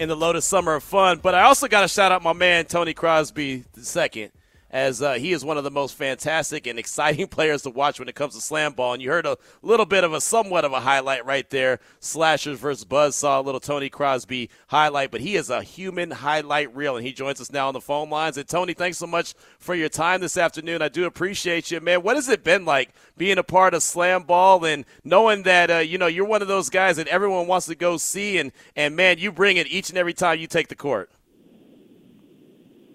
in 0.00 0.08
the 0.08 0.16
Lotus 0.16 0.46
Summer 0.46 0.74
of 0.74 0.82
Fun. 0.82 1.20
But 1.22 1.34
I 1.34 1.42
also 1.42 1.68
got 1.68 1.82
to 1.82 1.88
shout 1.88 2.10
out 2.10 2.22
my 2.22 2.32
man 2.32 2.64
Tony 2.64 2.94
Crosby 2.94 3.64
II, 3.76 4.30
as 4.70 5.02
uh, 5.02 5.14
he 5.14 5.32
is 5.32 5.44
one 5.44 5.58
of 5.58 5.64
the 5.64 5.70
most 5.70 5.96
fantastic 5.96 6.66
and 6.66 6.78
exciting 6.78 7.26
players 7.28 7.62
to 7.62 7.70
watch 7.70 7.98
when 7.98 8.08
it 8.08 8.14
comes 8.14 8.34
to 8.34 8.40
slam 8.40 8.72
ball. 8.72 8.92
And 8.92 9.02
you 9.02 9.10
heard 9.10 9.26
a 9.26 9.36
little 9.62 9.86
bit 9.86 10.04
of 10.04 10.12
a 10.12 10.20
somewhat 10.20 10.64
of 10.64 10.72
a 10.72 10.80
highlight 10.80 11.26
right 11.26 11.48
there. 11.50 11.80
Slashers 11.98 12.58
versus 12.58 12.84
Buzz 12.84 13.16
saw 13.16 13.40
a 13.40 13.42
little 13.42 13.60
Tony 13.60 13.88
Crosby 13.88 14.50
highlight, 14.68 15.10
but 15.10 15.20
he 15.20 15.36
is 15.36 15.50
a 15.50 15.62
human 15.62 16.10
highlight 16.10 16.74
reel, 16.74 16.96
and 16.96 17.04
he 17.04 17.12
joins 17.12 17.40
us 17.40 17.50
now 17.50 17.68
on 17.68 17.74
the 17.74 17.80
phone 17.80 18.10
lines. 18.10 18.36
And 18.36 18.48
Tony, 18.48 18.74
thanks 18.74 18.98
so 18.98 19.06
much 19.06 19.34
for 19.58 19.74
your 19.74 19.88
time 19.88 20.20
this 20.20 20.36
afternoon. 20.36 20.82
I 20.82 20.88
do 20.88 21.04
appreciate 21.04 21.70
you, 21.70 21.80
man. 21.80 22.02
What 22.02 22.16
has 22.16 22.28
it 22.28 22.44
been 22.44 22.64
like 22.64 22.90
being 23.16 23.38
a 23.38 23.42
part 23.42 23.74
of 23.74 23.82
slam 23.82 24.22
ball 24.22 24.64
and 24.64 24.84
knowing 25.04 25.42
that 25.42 25.70
uh, 25.70 25.78
you 25.78 25.98
know 25.98 26.06
you're 26.06 26.24
one 26.24 26.42
of 26.42 26.48
those 26.48 26.70
guys 26.70 26.96
that 26.96 27.08
everyone 27.08 27.46
wants 27.46 27.66
to 27.66 27.74
go 27.74 27.96
see, 27.96 28.38
and 28.38 28.52
and 28.76 28.94
man, 28.94 29.18
you 29.18 29.32
bring 29.32 29.56
it 29.56 29.66
each 29.66 29.90
and 29.90 29.98
every 29.98 30.14
time 30.14 30.38
you 30.38 30.46
take 30.46 30.68
the 30.68 30.76
court. 30.76 31.10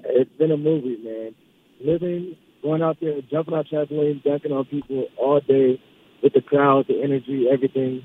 It's 0.03 0.31
been 0.37 0.51
a 0.51 0.57
movie, 0.57 0.97
man. 1.03 1.35
Living, 1.85 2.35
going 2.63 2.81
out 2.81 2.97
there, 2.99 3.21
jumping 3.29 3.53
on 3.53 3.63
trampolines, 3.65 4.23
dunking 4.23 4.51
on 4.51 4.65
people 4.65 5.07
all 5.17 5.39
day 5.39 5.79
with 6.23 6.33
the 6.33 6.41
crowd, 6.41 6.85
the 6.87 7.01
energy, 7.03 7.47
everything. 7.51 8.03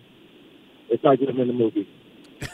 It's 0.91 1.03
like 1.03 1.21
living 1.21 1.39
in 1.39 1.49
a 1.49 1.53
movie. 1.55 1.89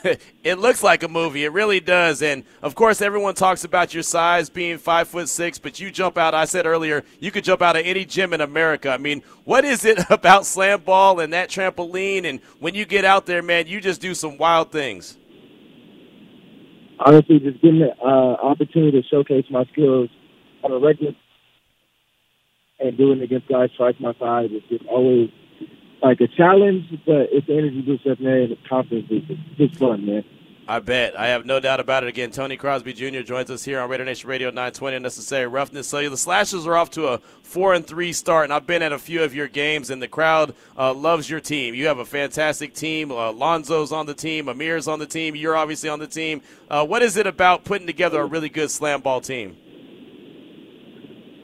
it 0.45 0.59
looks 0.59 0.83
like 0.83 1.03
a 1.03 1.09
movie. 1.09 1.45
It 1.45 1.53
really 1.53 1.81
does. 1.81 2.23
And 2.23 2.45
of 2.63 2.75
course, 2.75 3.01
everyone 3.01 3.35
talks 3.35 3.65
about 3.65 3.95
your 3.95 4.03
size 4.03 4.51
being 4.51 4.79
five 4.79 5.09
foot 5.09 5.29
six, 5.29 5.59
but 5.59 5.81
you 5.81 5.91
jump 5.91 6.19
out. 6.19 6.35
I 6.35 6.45
said 6.45 6.67
earlier, 6.67 7.05
you 7.21 7.31
could 7.31 7.45
jump 7.45 7.63
out 7.63 7.77
of 7.77 7.85
any 7.85 8.05
gym 8.05 8.33
in 8.33 8.41
America. 8.41 8.91
I 8.91 8.99
mean, 8.99 9.23
what 9.45 9.65
is 9.65 9.85
it 9.85 9.99
about 10.11 10.47
slam 10.47 10.83
ball 10.83 11.21
and 11.21 11.33
that 11.33 11.49
trampoline? 11.49 12.25
And 12.25 12.41
when 12.61 12.75
you 12.75 12.85
get 12.85 13.05
out 13.05 13.27
there, 13.27 13.43
man, 13.43 13.67
you 13.67 13.81
just 13.81 14.01
do 14.01 14.15
some 14.15 14.39
wild 14.39 14.71
things. 14.71 15.17
Honestly, 16.99 17.39
just 17.41 17.61
getting 17.61 17.81
the 17.81 17.93
uh, 18.03 18.37
opportunity 18.43 19.03
to 19.03 19.09
showcase 19.09 19.45
my 19.51 19.65
skills 19.73 20.09
on 20.67 20.73
a 20.73 20.79
regular 20.85 21.13
and 22.79 22.97
doing 22.97 23.21
it 23.21 23.25
against 23.25 23.49
guys 23.49 23.71
twice 23.77 23.95
my 24.01 24.13
size 24.19 24.51
is 24.51 24.63
just 24.69 24.85
always 24.87 25.31
like 26.03 26.21
a 26.21 26.29
challenge, 26.29 26.85
but 27.07 27.29
it's 27.33 27.49
energy 27.49 27.81
boost 27.81 28.07
up 28.07 28.19
there 28.19 28.43
and 28.43 28.53
a 28.53 28.69
confidence 28.69 29.09
boost. 29.09 29.31
It's 29.31 29.59
just 29.59 29.77
fun, 29.77 30.05
man. 30.05 30.25
I 30.69 30.81
bet. 30.81 31.19
I 31.19 31.29
have 31.29 31.47
no 31.47 31.61
doubt 31.61 31.79
about 31.79 32.03
it. 32.03 32.09
Again, 32.09 32.33
Tony 32.33 32.57
Crosby 32.57 32.93
Jr. 32.93 33.21
joins 33.21 33.53
us 33.53 33.65
here 33.65 33.79
on 33.79 33.89
Raider 33.89 34.05
Nation 34.05 34.29
Radio 34.29 34.49
920 34.49 34.97
Unnecessary 34.97 35.47
Roughness. 35.47 35.87
So 35.87 36.11
the 36.11 36.17
Slashers 36.17 36.67
are 36.67 36.77
off 36.77 36.91
to 36.91 37.07
a 37.07 37.19
four 37.19 37.73
and 37.73 37.87
three 37.87 38.13
start, 38.13 38.45
and 38.45 38.53
I've 38.53 38.67
been 38.67 38.83
at 38.83 38.93
a 38.93 38.99
few 38.99 39.23
of 39.23 39.33
your 39.33 39.47
games, 39.47 39.91
and 39.91 40.03
the 40.03 40.09
crowd 40.09 40.57
uh, 40.77 40.93
loves 40.93 41.31
your 41.31 41.39
team. 41.39 41.75
You 41.75 41.87
have 41.87 41.99
a 41.99 42.05
fantastic 42.05 42.75
team. 42.75 43.13
Uh, 43.13 43.31
Lonzo's 43.31 43.93
on 43.93 44.07
the 44.07 44.15
team. 44.15 44.49
Amir's 44.49 44.89
on 44.89 44.99
the 44.99 45.07
team. 45.07 45.37
You're 45.37 45.57
obviously 45.57 45.89
on 45.89 46.01
the 46.01 46.09
team. 46.09 46.43
Uh, 46.69 46.85
what 46.85 47.01
is 47.01 47.17
it 47.17 47.29
about 47.29 47.63
putting 47.63 47.87
together 47.87 48.21
a 48.21 48.27
really 48.27 48.49
good 48.49 48.71
slam 48.73 49.03
ball 49.03 49.21
team? 49.21 49.57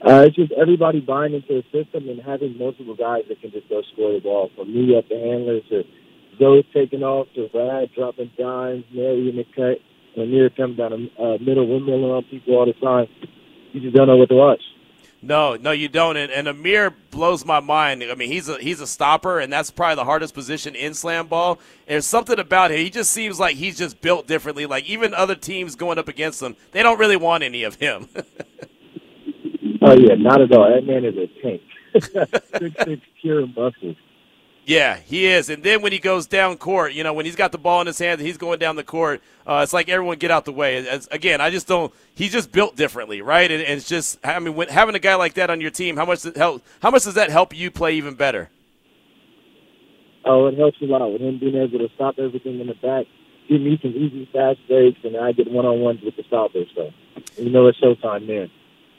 Uh, 0.05 0.25
it's 0.27 0.35
just 0.35 0.53
everybody 0.53 0.99
buying 1.01 1.33
into 1.33 1.63
the 1.63 1.65
system 1.71 2.09
and 2.09 2.21
having 2.21 2.59
multiple 2.59 2.97
guys 2.97 3.23
that 3.29 3.41
can 3.41 3.53
just 3.53 3.69
go 3.69 3.83
score 3.93 4.13
the 4.13 4.21
ball. 4.21 4.51
From 4.57 4.75
me 4.75 4.97
up 4.99 5.09
the 5.09 5.15
handlers 5.15 5.63
to 5.71 5.85
Zoe 6.39 6.67
taking 6.75 7.05
off 7.05 7.29
to 7.35 7.49
Rad 7.55 7.91
dropping 7.95 8.33
dimes, 8.37 8.85
Mary 8.93 9.31
in 9.31 9.37
the 9.37 9.45
cut, 9.55 9.79
and 10.17 10.25
Amir 10.25 10.51
coming 10.51 10.77
down 10.77 10.93
a 10.93 11.23
uh, 11.23 11.39
middle 11.39 11.69
windmill 11.69 12.11
on 12.13 12.25
people 12.25 12.55
all 12.55 12.67
the 12.67 12.73
time. 12.75 13.07
You 13.73 13.81
just 13.81 13.95
don't 13.95 14.09
know 14.09 14.17
what 14.17 14.29
to 14.31 14.35
watch. 14.35 14.61
No, 15.25 15.55
no, 15.55 15.71
you 15.71 15.89
don't. 15.89 16.17
And, 16.17 16.33
and 16.33 16.49
Amir 16.49 16.91
blows 17.13 17.45
my 17.45 17.61
mind. 17.61 18.03
I 18.03 18.17
mean, 18.17 18.29
he's 18.29 18.49
a 18.49 18.59
he's 18.59 18.81
a 18.81 18.89
stopper, 18.89 19.39
and 19.39 19.53
that's 19.53 19.71
probably 19.71 19.95
the 19.95 20.05
hardest 20.05 20.35
position 20.35 20.75
in 20.75 20.95
slam 20.95 21.29
ball. 21.29 21.61
There's 21.87 22.07
something 22.07 22.41
about 22.41 22.73
him. 22.73 22.79
He 22.79 22.91
just 22.91 23.13
seems 23.13 23.39
like 23.39 23.55
he's 23.55 23.79
just 23.79 24.01
built 24.01 24.27
differently. 24.27 24.67
Like 24.67 24.85
even 24.87 25.15
other 25.15 25.37
teams 25.37 25.77
going 25.77 25.99
up 25.99 26.09
against 26.09 26.43
him, 26.43 26.57
they 26.73 26.83
don't 26.83 26.99
really 26.99 27.17
want 27.17 27.45
any 27.45 27.63
of 27.63 27.77
him. 27.77 28.09
Oh 29.85 29.95
yeah, 29.95 30.15
not 30.15 30.41
at 30.41 30.53
all. 30.53 30.71
That 30.71 30.87
man 30.87 31.05
is 31.05 31.17
a 31.17 31.27
tank. 31.43 31.63
six 32.59 32.85
six 32.85 33.03
pure 33.21 33.47
muscle. 33.49 33.95
Yeah, 34.65 34.97
he 34.97 35.27
is. 35.27 35.51
And 35.51 35.65
then 35.65 35.83
when 35.83 35.91
he 35.91 35.99
goes 35.99 36.27
down 36.27 36.57
court, 36.57 36.93
you 36.93 37.03
know, 37.03 37.13
when 37.13 37.27
he's 37.27 37.35
got 37.35 37.51
the 37.51 37.59
ball 37.59 37.81
in 37.81 37.89
his 37.89 37.99
hands 37.99 38.21
and 38.21 38.27
he's 38.27 38.37
going 38.39 38.61
down 38.61 38.77
the 38.77 38.85
court, 38.85 39.21
uh, 39.45 39.61
it's 39.65 39.73
like 39.73 39.89
everyone 39.89 40.19
get 40.19 40.31
out 40.31 40.45
the 40.45 40.53
way. 40.53 40.77
It's, 40.77 41.09
again, 41.11 41.41
I 41.41 41.51
just 41.51 41.67
don't. 41.67 41.93
He's 42.15 42.31
just 42.31 42.53
built 42.53 42.77
differently, 42.77 43.23
right? 43.23 43.51
And, 43.51 43.61
and 43.61 43.79
it's 43.79 43.89
just, 43.89 44.25
I 44.25 44.39
mean, 44.39 44.55
when, 44.55 44.69
having 44.69 44.95
a 44.95 45.01
guy 45.01 45.17
like 45.17 45.35
that 45.35 45.51
on 45.51 45.61
your 45.61 45.73
team, 45.73 45.97
how 45.97 46.05
much 46.05 46.23
does 46.23 46.37
help? 46.37 46.65
How 46.81 46.93
much 46.93 47.03
does 47.03 47.15
that 47.15 47.31
help 47.31 47.57
you 47.57 47.73
play 47.73 47.95
even 47.95 48.15
better? 48.15 48.51
Oh, 50.25 50.47
it 50.47 50.57
helps 50.57 50.81
a 50.81 50.85
lot 50.85 51.11
with 51.11 51.21
him 51.21 51.41
being 51.41 51.57
able 51.57 51.81
to 51.81 51.89
stop 51.97 52.15
everything 52.21 52.61
in 52.61 52.69
the 52.69 52.75
back, 52.75 53.07
give 53.49 53.61
me 53.61 53.77
some 53.83 53.91
easy 53.91 54.29
fast 54.33 54.61
breaks, 54.69 55.01
and 55.03 55.17
I 55.17 55.33
get 55.33 55.51
one 55.51 55.67
on 55.67 55.81
ones 55.81 56.01
with 56.05 56.15
the 56.15 56.23
stoppers. 56.29 56.69
So, 56.77 56.91
you 57.37 57.51
know, 57.51 57.67
it's 57.67 57.81
showtime 57.81 58.29
then. 58.29 58.49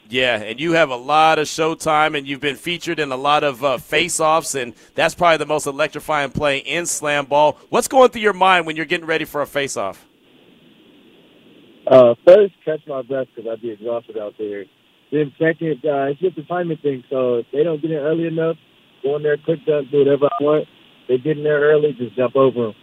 Yeah, 0.08 0.36
and 0.36 0.60
you 0.60 0.72
have 0.72 0.90
a 0.90 0.96
lot 0.96 1.38
of 1.38 1.46
showtime, 1.46 2.16
and 2.16 2.26
you've 2.26 2.40
been 2.40 2.56
featured 2.56 2.98
in 2.98 3.10
a 3.10 3.16
lot 3.16 3.42
of 3.42 3.64
uh, 3.64 3.78
face-offs, 3.78 4.54
and 4.54 4.74
that's 4.94 5.14
probably 5.14 5.38
the 5.38 5.46
most 5.46 5.66
electrifying 5.66 6.30
play 6.30 6.58
in 6.58 6.84
slam 6.86 7.24
ball. 7.24 7.58
What's 7.70 7.88
going 7.88 8.10
through 8.10 8.20
your 8.22 8.34
mind 8.34 8.66
when 8.66 8.76
you're 8.76 8.84
getting 8.84 9.06
ready 9.06 9.24
for 9.24 9.40
a 9.40 9.46
face-off? 9.46 10.04
Uh, 11.86 12.14
first, 12.26 12.54
catch 12.64 12.80
my 12.86 13.02
breath 13.02 13.28
because 13.34 13.50
I'd 13.50 13.62
be 13.62 13.70
exhausted 13.70 14.18
out 14.18 14.34
there. 14.38 14.64
Then 15.10 15.32
second, 15.38 15.80
uh, 15.84 16.12
it's 16.12 16.20
just 16.20 16.38
a 16.38 16.44
timing 16.44 16.78
thing. 16.78 17.04
So 17.08 17.36
if 17.36 17.46
they 17.52 17.62
don't 17.62 17.80
get 17.80 17.90
in 17.90 17.98
early 17.98 18.26
enough, 18.26 18.56
go 19.02 19.16
in 19.16 19.22
there, 19.22 19.36
quick 19.36 19.64
dunk, 19.66 19.90
do 19.90 19.98
whatever 19.98 20.26
I 20.26 20.42
want. 20.42 20.68
They 21.08 21.18
get 21.18 21.38
in 21.38 21.44
there 21.44 21.60
early, 21.60 21.92
just 21.92 22.16
jump 22.16 22.36
over 22.36 22.66
them 22.66 22.74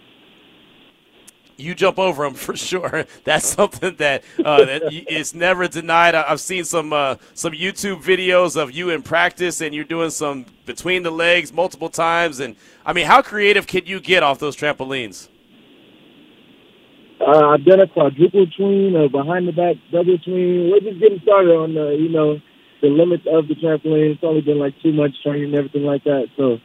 you 1.58 1.76
jump 1.76 2.00
over 2.00 2.24
them 2.24 2.34
for 2.46 2.56
sure. 2.56 3.06
That's 3.24 3.46
something 3.46 3.96
that, 3.98 4.24
uh, 4.44 4.66
that 4.66 4.94
is 5.12 5.34
never 5.34 5.68
denied. 5.68 6.16
I've 6.16 6.42
seen 6.42 6.64
some 6.64 6.94
uh, 6.94 7.16
some 7.34 7.54
YouTube 7.54 8.04
videos 8.04 8.62
of 8.62 8.72
you 8.72 8.90
in 8.90 9.02
practice, 9.02 9.62
and 9.62 9.74
you're 9.74 9.84
doing 9.84 10.10
some 10.10 10.46
between 10.66 11.04
the 11.04 11.12
legs 11.12 11.54
multiple 11.54 11.90
times. 11.90 12.40
And 12.40 12.56
I 12.86 12.94
mean, 12.94 13.06
how 13.06 13.22
creative 13.22 13.68
can 13.68 13.86
you 13.86 14.00
get 14.00 14.24
off 14.24 14.40
those 14.40 14.56
trampolines? 14.56 15.30
Uh, 17.22 17.50
I've 17.50 17.64
done 17.66 17.80
a 17.80 17.88
quadruple 17.88 18.48
tween, 18.48 18.96
a 18.96 19.08
behind 19.08 19.48
the 19.48 19.52
back 19.52 19.76
double 19.92 20.18
tween. 20.18 20.72
We're 20.72 20.80
just 20.80 21.00
getting 21.00 21.20
started 21.22 21.52
on 21.52 21.74
the 21.76 21.92
you 21.92 22.10
know 22.10 22.40
the 22.82 22.90
limits 22.90 23.24
of 23.32 23.48
the 23.48 23.56
trampoline. 23.56 24.16
It's 24.16 24.24
only 24.24 24.42
been 24.42 24.58
like 24.58 24.74
two 24.82 24.92
months 24.92 25.22
training 25.22 25.54
and 25.54 25.56
everything 25.56 25.84
like 25.84 26.04
that. 26.06 26.30
So 26.36 26.58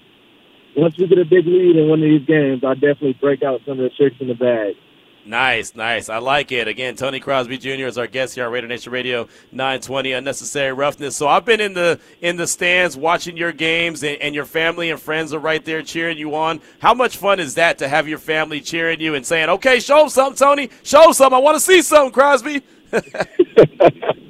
once 0.76 0.96
we 0.98 1.06
get 1.06 1.18
a 1.18 1.24
big 1.24 1.46
lead 1.46 1.76
in 1.76 1.88
one 1.88 2.02
of 2.02 2.08
these 2.08 2.26
games, 2.26 2.62
I 2.62 2.74
definitely 2.74 3.14
break 3.14 3.42
out 3.42 3.60
some 3.64 3.78
of 3.80 3.84
the 3.84 3.90
tricks 3.90 4.16
in 4.20 4.28
the 4.28 4.34
bag. 4.34 4.76
Nice, 5.24 5.74
nice. 5.74 6.08
I 6.08 6.18
like 6.18 6.52
it. 6.52 6.68
Again, 6.68 6.94
Tony 6.94 7.18
Crosby 7.18 7.58
Jr. 7.58 7.86
is 7.86 7.98
our 7.98 8.06
guest 8.06 8.36
here 8.36 8.46
on 8.46 8.52
Raider 8.52 8.68
Nation 8.68 8.92
Radio 8.92 9.26
920 9.50 10.12
Unnecessary 10.12 10.72
Roughness. 10.72 11.16
So 11.16 11.26
I've 11.26 11.44
been 11.44 11.60
in 11.60 11.72
the 11.72 11.98
in 12.20 12.36
the 12.36 12.46
stands 12.46 12.96
watching 12.96 13.36
your 13.36 13.50
games, 13.50 14.04
and, 14.04 14.18
and, 14.18 14.36
your 14.36 14.44
family 14.44 14.88
and 14.90 15.00
friends 15.00 15.34
are 15.34 15.40
right 15.40 15.64
there 15.64 15.82
cheering 15.82 16.16
you 16.16 16.36
on. 16.36 16.60
How 16.78 16.94
much 16.94 17.16
fun 17.16 17.40
is 17.40 17.54
that 17.54 17.78
to 17.78 17.88
have 17.88 18.06
your 18.06 18.18
family 18.18 18.60
cheering 18.60 19.00
you 19.00 19.16
and 19.16 19.26
saying, 19.26 19.48
"Okay, 19.48 19.80
show 19.80 19.98
them 19.98 20.10
something, 20.10 20.36
Tony. 20.36 20.70
Show 20.84 21.02
them 21.02 21.12
something. 21.12 21.36
I 21.36 21.40
want 21.40 21.56
to 21.56 21.60
see 21.60 21.82
something, 21.82 22.12
Crosby." 22.12 22.62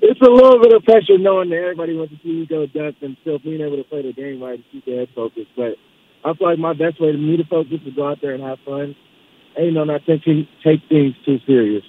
it's 0.00 0.20
a 0.20 0.30
little 0.30 0.60
bit 0.60 0.72
of 0.72 0.84
pressure 0.84 1.18
knowing 1.18 1.50
that 1.50 1.56
everybody 1.56 1.96
wants 1.96 2.14
to 2.14 2.20
see 2.22 2.30
you 2.30 2.46
go 2.46 2.66
dunk 2.66 2.96
and 3.02 3.16
still 3.22 3.38
being 3.38 3.60
able 3.60 3.76
to 3.76 3.84
play 3.84 4.02
the 4.02 4.12
game 4.12 4.42
right 4.42 4.54
and 4.54 4.64
keep 4.70 4.84
their 4.84 5.00
head 5.00 5.08
focused. 5.14 5.50
But 5.56 5.76
I 6.24 6.34
feel 6.34 6.48
like 6.48 6.58
my 6.58 6.72
best 6.72 7.00
way 7.00 7.12
to 7.12 7.18
me 7.18 7.36
to 7.36 7.44
focus 7.44 7.74
is 7.74 7.84
to 7.84 7.90
go 7.90 8.08
out 8.08 8.18
there 8.20 8.34
and 8.34 8.42
have 8.42 8.58
fun 8.64 8.94
ain't 9.58 9.74
no 9.74 9.84
not 9.84 10.04
taking 10.06 10.46
take 10.62 10.80
things 10.88 11.14
too 11.24 11.38
serious. 11.46 11.84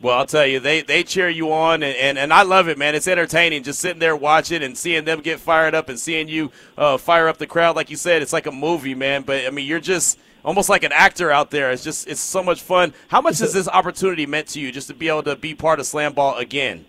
Well, 0.00 0.18
I'll 0.18 0.26
tell 0.26 0.46
you, 0.46 0.58
they, 0.58 0.82
they 0.82 1.04
cheer 1.04 1.28
you 1.28 1.52
on, 1.52 1.84
and, 1.84 1.96
and, 1.96 2.18
and 2.18 2.32
I 2.32 2.42
love 2.42 2.68
it, 2.68 2.76
man. 2.76 2.96
It's 2.96 3.06
entertaining 3.06 3.62
just 3.62 3.78
sitting 3.78 4.00
there 4.00 4.16
watching 4.16 4.64
and 4.64 4.76
seeing 4.76 5.04
them 5.04 5.20
get 5.20 5.38
fired 5.38 5.76
up 5.76 5.88
and 5.88 5.98
seeing 5.98 6.26
you 6.26 6.50
uh, 6.76 6.96
fire 6.96 7.28
up 7.28 7.38
the 7.38 7.46
crowd. 7.46 7.76
Like 7.76 7.88
you 7.88 7.96
said, 7.96 8.20
it's 8.20 8.32
like 8.32 8.46
a 8.46 8.52
movie, 8.52 8.96
man. 8.96 9.22
But, 9.22 9.46
I 9.46 9.50
mean, 9.50 9.64
you're 9.64 9.78
just 9.78 10.18
almost 10.44 10.68
like 10.68 10.82
an 10.82 10.90
actor 10.90 11.30
out 11.30 11.52
there. 11.52 11.70
It's 11.70 11.84
just 11.84 12.08
it's 12.08 12.20
so 12.20 12.42
much 12.42 12.62
fun. 12.62 12.94
How 13.06 13.20
much 13.20 13.38
has 13.38 13.52
this 13.52 13.68
opportunity 13.68 14.26
meant 14.26 14.48
to 14.48 14.60
you 14.60 14.72
just 14.72 14.88
to 14.88 14.94
be 14.94 15.08
able 15.08 15.22
to 15.22 15.36
be 15.36 15.54
part 15.54 15.78
of 15.78 15.86
Slam 15.86 16.14
Ball 16.14 16.36
again? 16.36 16.84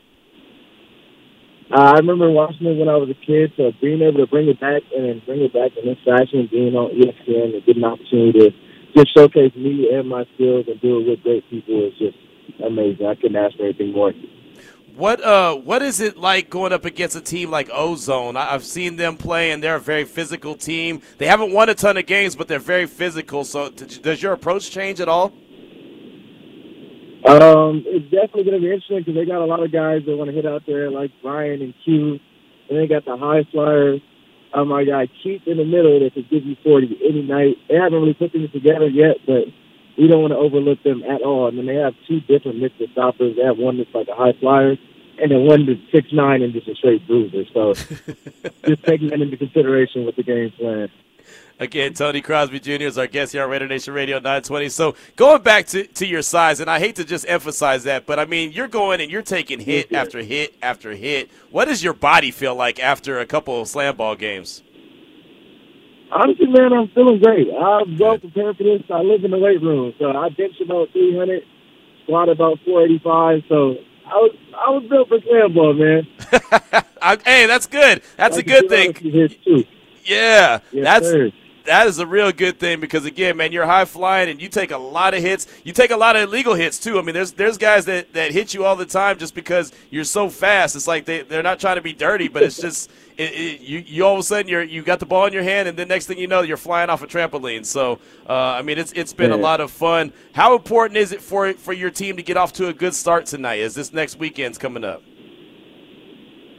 Uh, 1.74 1.94
I 1.96 1.98
remember 1.98 2.30
watching 2.30 2.68
it 2.68 2.78
when 2.78 2.88
I 2.88 2.98
was 2.98 3.10
a 3.10 3.26
kid, 3.26 3.52
so 3.58 3.72
being 3.82 4.04
able 4.04 4.20
to 4.20 4.28
bring 4.28 4.48
it 4.48 4.60
back 4.60 4.84
and 4.96 5.26
bring 5.26 5.42
it 5.42 5.54
back 5.54 5.72
in 5.76 5.90
this 5.90 5.98
fashion, 6.06 6.48
being 6.52 6.76
on 6.76 6.92
ESPN, 6.92 7.56
and 7.56 7.66
getting 7.66 7.84
an 7.84 7.90
opportunity 7.90 8.40
to 8.40 8.52
just 8.96 9.12
showcase 9.18 9.56
me 9.56 9.90
and 9.92 10.08
my 10.08 10.24
skills 10.36 10.66
and 10.68 10.80
do 10.82 11.00
it 11.00 11.10
with 11.10 11.24
great 11.24 11.50
people 11.50 11.88
is 11.88 11.98
just 11.98 12.18
amazing. 12.64 13.08
I 13.08 13.16
couldn't 13.16 13.38
ask 13.38 13.58
for 13.58 13.64
anything 13.64 13.92
more. 13.92 14.14
What 14.96 15.24
uh 15.24 15.56
what 15.56 15.82
is 15.82 16.00
it 16.00 16.16
like 16.16 16.52
going 16.52 16.74
up 16.74 16.86
against 16.86 17.16
a 17.16 17.22
team 17.22 17.50
like 17.50 17.72
Ozone? 17.74 18.38
I've 18.38 18.64
seen 18.64 18.96
them 18.96 19.18
play, 19.18 19.50
and 19.50 19.64
they're 19.64 19.78
a 19.78 19.80
very 19.80 20.06
physical 20.06 20.54
team. 20.54 21.02
They 21.18 21.26
haven't 21.26 21.54
won 21.54 21.70
a 21.70 21.74
ton 21.74 21.98
of 21.98 22.06
games, 22.06 22.36
but 22.36 22.48
they're 22.48 22.60
very 22.60 22.86
physical. 22.86 23.44
So, 23.44 23.72
does 23.72 24.22
your 24.22 24.34
approach 24.34 24.70
change 24.70 25.02
at 25.02 25.10
all? 25.10 25.34
Um, 27.26 27.84
it's 27.86 28.12
definitely 28.12 28.44
going 28.44 28.62
to 28.62 28.68
be 28.68 28.72
interesting 28.72 29.00
because 29.00 29.16
they 29.16 29.26
got 29.26 29.42
a 29.42 29.46
lot 29.46 29.64
of 29.64 29.72
guys 29.72 30.02
that 30.06 30.18
want 30.18 30.30
to 30.30 30.36
hit 30.36 30.46
out 30.46 30.64
there, 30.68 30.92
like 30.92 31.12
Brian 31.22 31.62
and 31.62 31.74
Q, 31.86 32.20
and 32.70 32.80
they 32.80 32.88
got 32.88 33.06
the 33.06 33.18
high 33.18 33.44
flyers 33.52 34.02
um, 34.54 34.68
my 34.68 34.84
guy 34.84 35.08
Keith 35.22 35.42
in 35.46 35.58
the 35.58 35.66
middle 35.66 36.00
that 36.00 36.14
could 36.14 36.30
give 36.30 36.46
you 36.46 36.56
40 36.64 37.00
any 37.04 37.22
night. 37.24 37.58
They 37.68 37.76
haven't 37.76 38.00
really 38.00 38.14
put 38.14 38.32
things 38.32 38.52
together 38.52 38.88
yet, 38.88 39.18
but 39.26 39.46
we 39.98 40.08
don't 40.08 40.22
want 40.22 40.34
to 40.34 40.38
overlook 40.38 40.82
them 40.84 41.04
at 41.04 41.22
all. 41.22 41.48
I 41.48 41.52
mean, 41.52 41.66
they 41.66 41.76
have 41.76 41.94
two 42.08 42.20
different 42.22 42.60
mixed 42.60 42.82
stoppers. 42.92 43.36
They 43.36 43.44
have 43.44 43.58
one 43.58 43.78
that's 43.78 43.94
like 43.94 44.08
a 44.08 44.16
high 44.16 44.34
flyer, 44.40 44.76
and 45.22 45.32
then 45.32 45.46
one 45.46 45.66
that's 45.66 45.80
six 45.92 46.08
nine 46.14 46.42
and 46.42 46.54
just 46.54 46.68
a 46.68 46.76
straight 46.76 47.06
bruiser. 47.08 47.46
So 47.54 47.74
just 48.66 48.84
taking 48.84 49.10
that 49.10 49.22
into 49.22 49.38
consideration 49.38 50.06
with 50.06 50.16
the 50.16 50.24
game 50.24 50.52
plan. 50.52 50.90
Again, 51.60 51.94
Tony 51.94 52.22
Crosby 52.22 52.60
Jr. 52.60 52.84
is 52.84 52.98
our 52.98 53.08
guest 53.08 53.32
here 53.32 53.44
on 53.44 53.50
Raider 53.50 53.68
Nation 53.68 53.94
Radio 53.94 54.18
920. 54.18 54.70
So 54.70 54.96
going 55.16 55.44
back 55.44 55.68
to, 55.68 55.86
to 55.86 56.06
your 56.06 56.22
size, 56.22 56.60
and 56.60 56.70
I 56.70 56.80
hate 56.80 56.96
to 56.96 57.06
just 57.06 57.26
emphasize 57.28 57.84
that, 57.84 58.06
but 58.06 58.20
I 58.20 58.26
mean, 58.26 58.52
you're 58.52 58.68
going 58.68 59.00
and 59.02 59.12
you're 59.12 59.22
taking 59.22 59.60
hit 59.60 59.88
mm-hmm. 59.88 59.96
after 59.96 60.20
hit 60.22 60.56
after 60.62 60.92
hit. 60.92 61.30
What 61.52 61.66
does 61.66 61.84
your 61.84 61.94
body 61.94 62.32
feel 62.32 62.56
like 62.56 62.80
after 62.80 63.20
a 63.20 63.26
couple 63.26 63.62
of 63.62 63.68
slam 63.68 63.96
ball 63.96 64.16
games? 64.16 64.64
Honestly, 66.12 66.48
man, 66.48 66.74
I'm 66.74 66.90
feeling 66.90 67.22
great. 67.22 67.48
I'm 67.50 67.98
well 67.98 68.18
prepared 68.18 68.58
for 68.58 68.64
this. 68.64 68.82
I 68.90 69.02
live 69.02 69.24
in 69.24 69.32
the 69.32 69.40
weight 69.40 69.62
room, 69.62 69.94
so 70.00 70.12
I 70.12 70.30
bench 70.30 70.60
about 70.62 70.92
300, 70.92 71.44
squat 72.04 72.30
about 72.30 72.60
485. 72.66 73.44
So 73.48 73.78
I 74.06 74.16
was 74.16 74.36
I 74.54 74.70
was 74.70 74.84
built 74.90 75.08
for 75.08 75.20
slam 75.22 75.54
ball, 75.54 75.74
man. 75.74 76.08
hey, 77.26 77.48
that's 77.48 77.68
good. 77.68 78.04
That's 78.18 78.38
a 78.38 78.44
good 78.44 78.70
thing. 78.70 79.66
Yeah, 80.04 80.60
yes, 80.72 80.84
that's 80.84 81.08
sir 81.08 81.32
that 81.66 81.88
is 81.88 82.00
a 82.00 82.08
real 82.08 82.32
good 82.32 82.60
thing 82.60 82.80
because 82.80 83.06
again, 83.06 83.38
man, 83.38 83.52
you're 83.52 83.66
high 83.66 83.86
flying 83.86 84.30
and 84.30 84.42
you 84.42 84.50
take 84.50 84.72
a 84.72 84.78
lot 84.78 85.14
of 85.14 85.22
hits. 85.22 85.48
You 85.64 85.72
take 85.74 85.92
a 85.92 85.98
lot 85.98 86.16
of 86.16 86.24
illegal 86.24 86.54
hits 86.56 86.78
too. 86.78 87.00
I 87.00 87.02
mean, 87.02 87.14
there's 87.14 87.32
there's 87.34 87.58
guys 87.58 87.86
that, 87.86 88.14
that 88.14 88.32
hit 88.32 88.54
you 88.54 88.66
all 88.66 88.76
the 88.76 88.86
time 88.86 89.18
just 89.18 89.34
because 89.34 89.72
you're 89.90 90.04
so 90.04 90.30
fast. 90.30 90.76
It's 90.76 90.88
like 90.88 91.06
they 91.06 91.22
they're 91.22 91.44
not 91.44 91.60
trying 91.60 91.78
to 91.78 91.82
be 91.82 91.94
dirty, 91.94 92.28
but 92.28 92.44
it's 92.44 92.60
just 92.60 92.92
it, 93.18 93.32
it, 93.32 93.62
you 93.62 93.80
you 93.80 94.06
all 94.06 94.14
of 94.14 94.20
a 94.20 94.24
sudden 94.24 94.48
you're 94.48 94.64
you 94.64 94.84
got 94.84 95.00
the 95.00 95.06
ball 95.06 95.26
in 95.26 95.34
your 95.34 95.44
hand 95.44 95.68
and 95.68 95.78
then 95.78 95.88
next 95.88 96.08
thing 96.08 96.18
you 96.18 96.28
know 96.28 96.42
you're 96.42 96.58
flying 96.58 96.90
off 96.90 97.02
a 97.02 97.08
trampoline. 97.08 97.66
So 97.66 98.00
uh, 98.28 98.34
I 98.34 98.62
mean, 98.62 98.78
it's 98.78 98.92
it's 98.94 99.14
been 99.14 99.32
a 99.32 99.38
lot 99.38 99.62
of 99.62 99.72
fun. 99.72 100.12
How 100.34 100.56
important 100.56 100.98
is 100.98 101.12
it 101.12 101.22
for 101.22 101.54
for 101.54 101.74
your 101.74 101.92
team 101.92 102.18
to 102.18 102.24
get 102.24 102.38
off 102.38 102.54
to 102.54 102.68
a 102.68 102.74
good 102.74 102.94
start 102.94 103.26
tonight 103.26 103.62
as 103.62 103.74
this 103.74 103.94
next 103.94 104.18
weekend's 104.18 104.58
coming 104.58 104.84
up? 104.84 105.02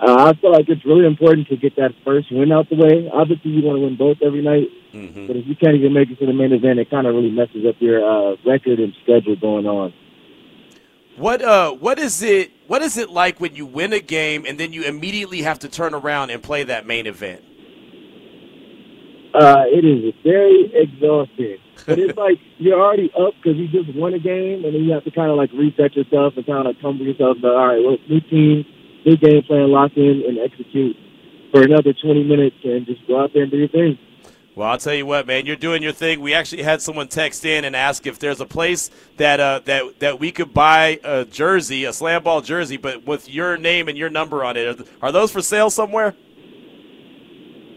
Uh, 0.05 0.27
I 0.27 0.35
feel 0.35 0.53
like 0.53 0.69
it's 0.69 0.85
really 0.85 1.07
important 1.07 1.49
to 1.49 1.57
get 1.57 1.77
that 1.77 1.93
first 2.05 2.31
win 2.31 2.53
out 2.53 2.69
the 2.69 2.77
way. 2.77 3.09
Obviously, 3.11 3.53
you 3.53 3.62
want 3.64 3.79
to 3.79 3.85
win 3.85 3.97
both 3.97 4.19
every 4.23 4.43
night, 4.43 4.69
mm-hmm. 4.93 5.27
but 5.27 5.37
if 5.37 5.47
you 5.47 5.57
can't 5.57 5.77
even 5.77 5.95
make 5.95 6.11
it 6.11 6.19
to 6.19 6.27
the 6.27 6.33
main 6.35 6.53
event, 6.53 6.79
it 6.79 6.90
kind 6.90 7.07
of 7.07 7.14
really 7.14 7.31
messes 7.31 7.64
up 7.67 7.77
your 7.79 8.05
uh, 8.05 8.37
record 8.45 8.81
and 8.81 8.93
schedule 9.03 9.35
going 9.37 9.64
on. 9.64 9.95
What 11.17 11.40
uh, 11.40 11.73
what 11.73 11.99
is 11.99 12.21
it? 12.21 12.53
What 12.67 12.83
is 12.83 12.99
it 12.99 13.09
like 13.09 13.40
when 13.40 13.57
you 13.57 13.64
win 13.64 13.95
a 13.95 14.01
game 14.01 14.45
and 14.47 14.61
then 14.61 14.75
you 14.75 14.83
immediately 14.83 15.40
have 15.40 15.61
to 15.61 15.71
turn 15.71 15.95
around 15.95 16.31
and 16.31 16.43
play 16.43 16.64
that 16.64 16.85
main 16.85 17.07
event? 17.07 17.43
Uh, 19.33 19.64
it 19.67 19.87
is 19.87 20.12
very 20.23 20.71
exhausting. 20.75 21.57
But 21.87 21.99
it's 21.99 22.19
like 22.19 22.38
you're 22.59 22.79
already 22.79 23.11
up 23.19 23.33
because 23.40 23.57
you 23.57 23.69
just 23.69 23.97
won 23.97 24.12
a 24.12 24.19
game, 24.19 24.67
and 24.67 24.75
then 24.75 24.85
you 24.85 24.93
have 24.93 25.05
to 25.05 25.11
kind 25.11 25.31
of 25.31 25.38
like 25.38 25.51
reset 25.53 25.97
yourself 25.97 26.35
and 26.37 26.45
kind 26.45 26.69
of 26.69 26.77
come 26.83 26.99
to 26.99 27.05
yourself. 27.05 27.38
But, 27.40 27.53
all 27.53 27.69
right, 27.69 27.83
well, 27.83 27.97
new 28.07 28.21
team 28.21 28.67
Big 29.05 29.21
game 29.21 29.43
plan, 29.43 29.71
lock 29.71 29.93
in, 29.97 30.25
and 30.27 30.38
execute 30.38 30.97
for 31.51 31.62
another 31.62 31.93
20 31.93 32.25
minutes 32.25 32.57
and 32.64 32.87
just 32.87 33.07
go 33.07 33.21
out 33.21 33.33
there 33.33 33.43
and 33.43 33.51
do 33.53 33.59
your 33.59 33.69
thing. 33.69 33.99
Well, 34.57 34.69
I'll 34.69 34.79
tell 34.79 34.95
you 34.95 35.05
what, 35.05 35.27
man, 35.27 35.47
you're 35.47 35.57
doing 35.57 35.83
your 35.83 35.93
thing. 35.93 36.21
We 36.21 36.33
actually 36.33 36.62
had 36.62 36.81
someone 36.81 37.09
text 37.09 37.45
in 37.45 37.64
and 37.64 37.75
ask 37.75 38.07
if 38.07 38.21
there's 38.21 38.40
a 38.40 38.47
place 38.47 38.88
that 39.17 39.40
uh, 39.40 39.61
that 39.64 39.99
that 39.99 40.21
we 40.21 40.31
could 40.31 40.55
buy 40.55 41.01
a 41.03 41.25
jersey, 41.25 41.85
a 41.85 41.93
slam 41.93 42.23
ball 42.23 42.40
jersey, 42.40 42.77
but 42.77 43.05
with 43.05 43.29
your 43.29 43.57
name 43.57 43.88
and 43.88 43.99
your 43.99 44.11
number 44.11 44.45
on 44.45 44.57
it. 44.57 44.88
Are 45.03 45.11
those 45.11 45.33
for 45.33 45.43
sale 45.43 45.71
somewhere? 45.71 46.14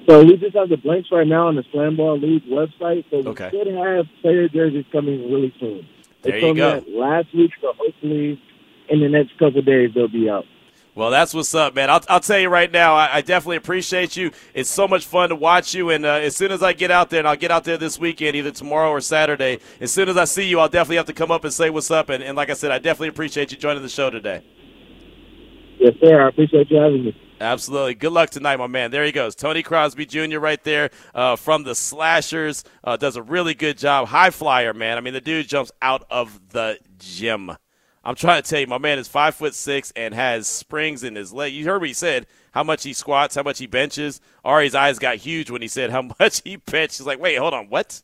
So 0.08 0.24
we 0.24 0.38
just 0.38 0.56
have 0.56 0.70
the 0.70 0.78
blanks 0.78 1.10
right 1.12 1.28
now 1.28 1.48
on 1.48 1.56
the 1.56 1.66
Slam 1.72 1.98
Ball 1.98 2.18
League 2.18 2.46
website. 2.46 3.04
So 3.10 3.22
we 3.22 3.28
okay. 3.28 3.50
should 3.52 3.68
have 3.68 4.06
player 4.22 4.48
jerseys 4.48 4.86
coming 4.92 5.32
really 5.32 5.54
soon. 5.60 5.86
There 6.22 6.40
they 6.40 6.48
you 6.48 6.56
go. 6.56 6.84
Last 6.90 7.34
week, 7.36 7.52
so 7.60 7.74
hopefully 7.78 8.42
in 8.90 9.02
the 9.02 9.10
next 9.10 9.38
couple 9.38 9.62
days 9.64 9.92
they'll 9.94 10.08
be 10.08 10.30
out. 10.30 10.46
Well, 10.98 11.12
that's 11.12 11.32
what's 11.32 11.54
up, 11.54 11.76
man. 11.76 11.92
I'll, 11.92 12.02
I'll 12.10 12.20
tell 12.20 12.40
you 12.40 12.50
right 12.50 12.72
now, 12.72 12.96
I, 12.96 13.18
I 13.18 13.22
definitely 13.22 13.58
appreciate 13.58 14.18
you. 14.18 14.32
It's 14.56 14.68
so 14.68 14.88
much 14.88 15.06
fun 15.06 15.30
to 15.30 15.36
watch 15.36 15.76
you. 15.76 15.92
And 15.92 16.04
uh, 16.04 16.14
as 16.14 16.36
soon 16.36 16.52
as 16.52 16.64
I 16.64 16.74
get 16.74 16.90
out 16.90 17.12
there, 17.12 17.20
and 17.20 17.28
I'll 17.28 17.36
get 17.36 17.52
out 17.52 17.66
there 17.66 17.78
this 17.78 18.00
weekend, 18.00 18.36
either 18.36 18.50
tomorrow 18.50 18.90
or 18.90 19.00
Saturday, 19.00 19.60
as 19.80 19.92
soon 19.92 20.10
as 20.10 20.18
I 20.18 20.26
see 20.26 20.50
you, 20.50 20.60
I'll 20.60 20.70
definitely 20.70 20.96
have 20.96 21.06
to 21.06 21.14
come 21.14 21.30
up 21.30 21.44
and 21.44 21.54
say 21.54 21.70
what's 21.70 21.92
up. 21.92 22.10
And, 22.10 22.24
and 22.24 22.36
like 22.36 22.50
I 22.50 22.54
said, 22.54 22.72
I 22.72 22.80
definitely 22.80 23.10
appreciate 23.10 23.52
you 23.52 23.60
joining 23.60 23.84
the 23.84 23.90
show 23.90 24.10
today. 24.10 24.44
Yes, 25.78 25.94
sir. 26.02 26.20
I 26.20 26.30
appreciate 26.30 26.72
you 26.72 26.78
having 26.78 27.06
me. 27.06 27.22
Absolutely. 27.40 27.94
Good 27.94 28.14
luck 28.14 28.32
tonight, 28.32 28.56
my 28.56 28.66
man. 28.66 28.90
There 28.90 29.06
he 29.06 29.12
goes. 29.12 29.36
Tony 29.36 29.62
Crosby 29.62 30.08
Jr. 30.08 30.40
right 30.40 30.64
there 30.64 30.90
uh, 31.14 31.36
from 31.36 31.62
the 31.62 31.76
Slashers. 31.76 32.64
Uh, 32.84 32.98
does 32.98 33.18
a 33.18 33.22
really 33.22 33.54
good 33.54 33.78
job. 33.78 34.08
High 34.08 34.32
flyer, 34.32 34.74
man. 34.74 34.98
I 34.98 35.02
mean, 35.02 35.14
the 35.14 35.22
dude 35.22 35.48
jumps 35.48 35.72
out 35.80 36.08
of 36.10 36.40
the 36.50 36.80
gym. 36.98 37.52
I'm 38.08 38.16
trying 38.16 38.42
to 38.42 38.50
tell 38.50 38.62
you, 38.62 38.68
my 38.68 38.78
man 38.78 39.00
is 39.00 39.10
five 39.10 39.36
foot 39.36 39.54
six 39.54 39.92
and 39.96 40.14
has 40.14 40.48
springs 40.48 41.04
in 41.04 41.16
his 41.16 41.34
leg. 41.34 41.52
You 41.54 41.66
heard 41.66 41.82
what 41.82 41.90
he 41.90 41.94
said, 41.94 42.26
how 42.52 42.64
much 42.64 42.84
he 42.84 42.94
squats, 42.94 43.36
how 43.36 43.44
much 43.44 43.60
he 43.60 43.68
benches. 43.68 44.22
Ari's 44.46 44.74
eyes 44.76 44.98
got 44.98 45.18
huge 45.18 45.52
when 45.52 45.62
he 45.62 45.68
said 45.68 45.90
how 45.92 46.02
much 46.20 46.42
he 46.46 46.56
benches. 46.56 47.00
He's 47.00 47.06
like, 47.08 47.20
wait, 47.20 47.36
hold 47.38 47.54
on, 47.54 47.68
what? 47.68 48.02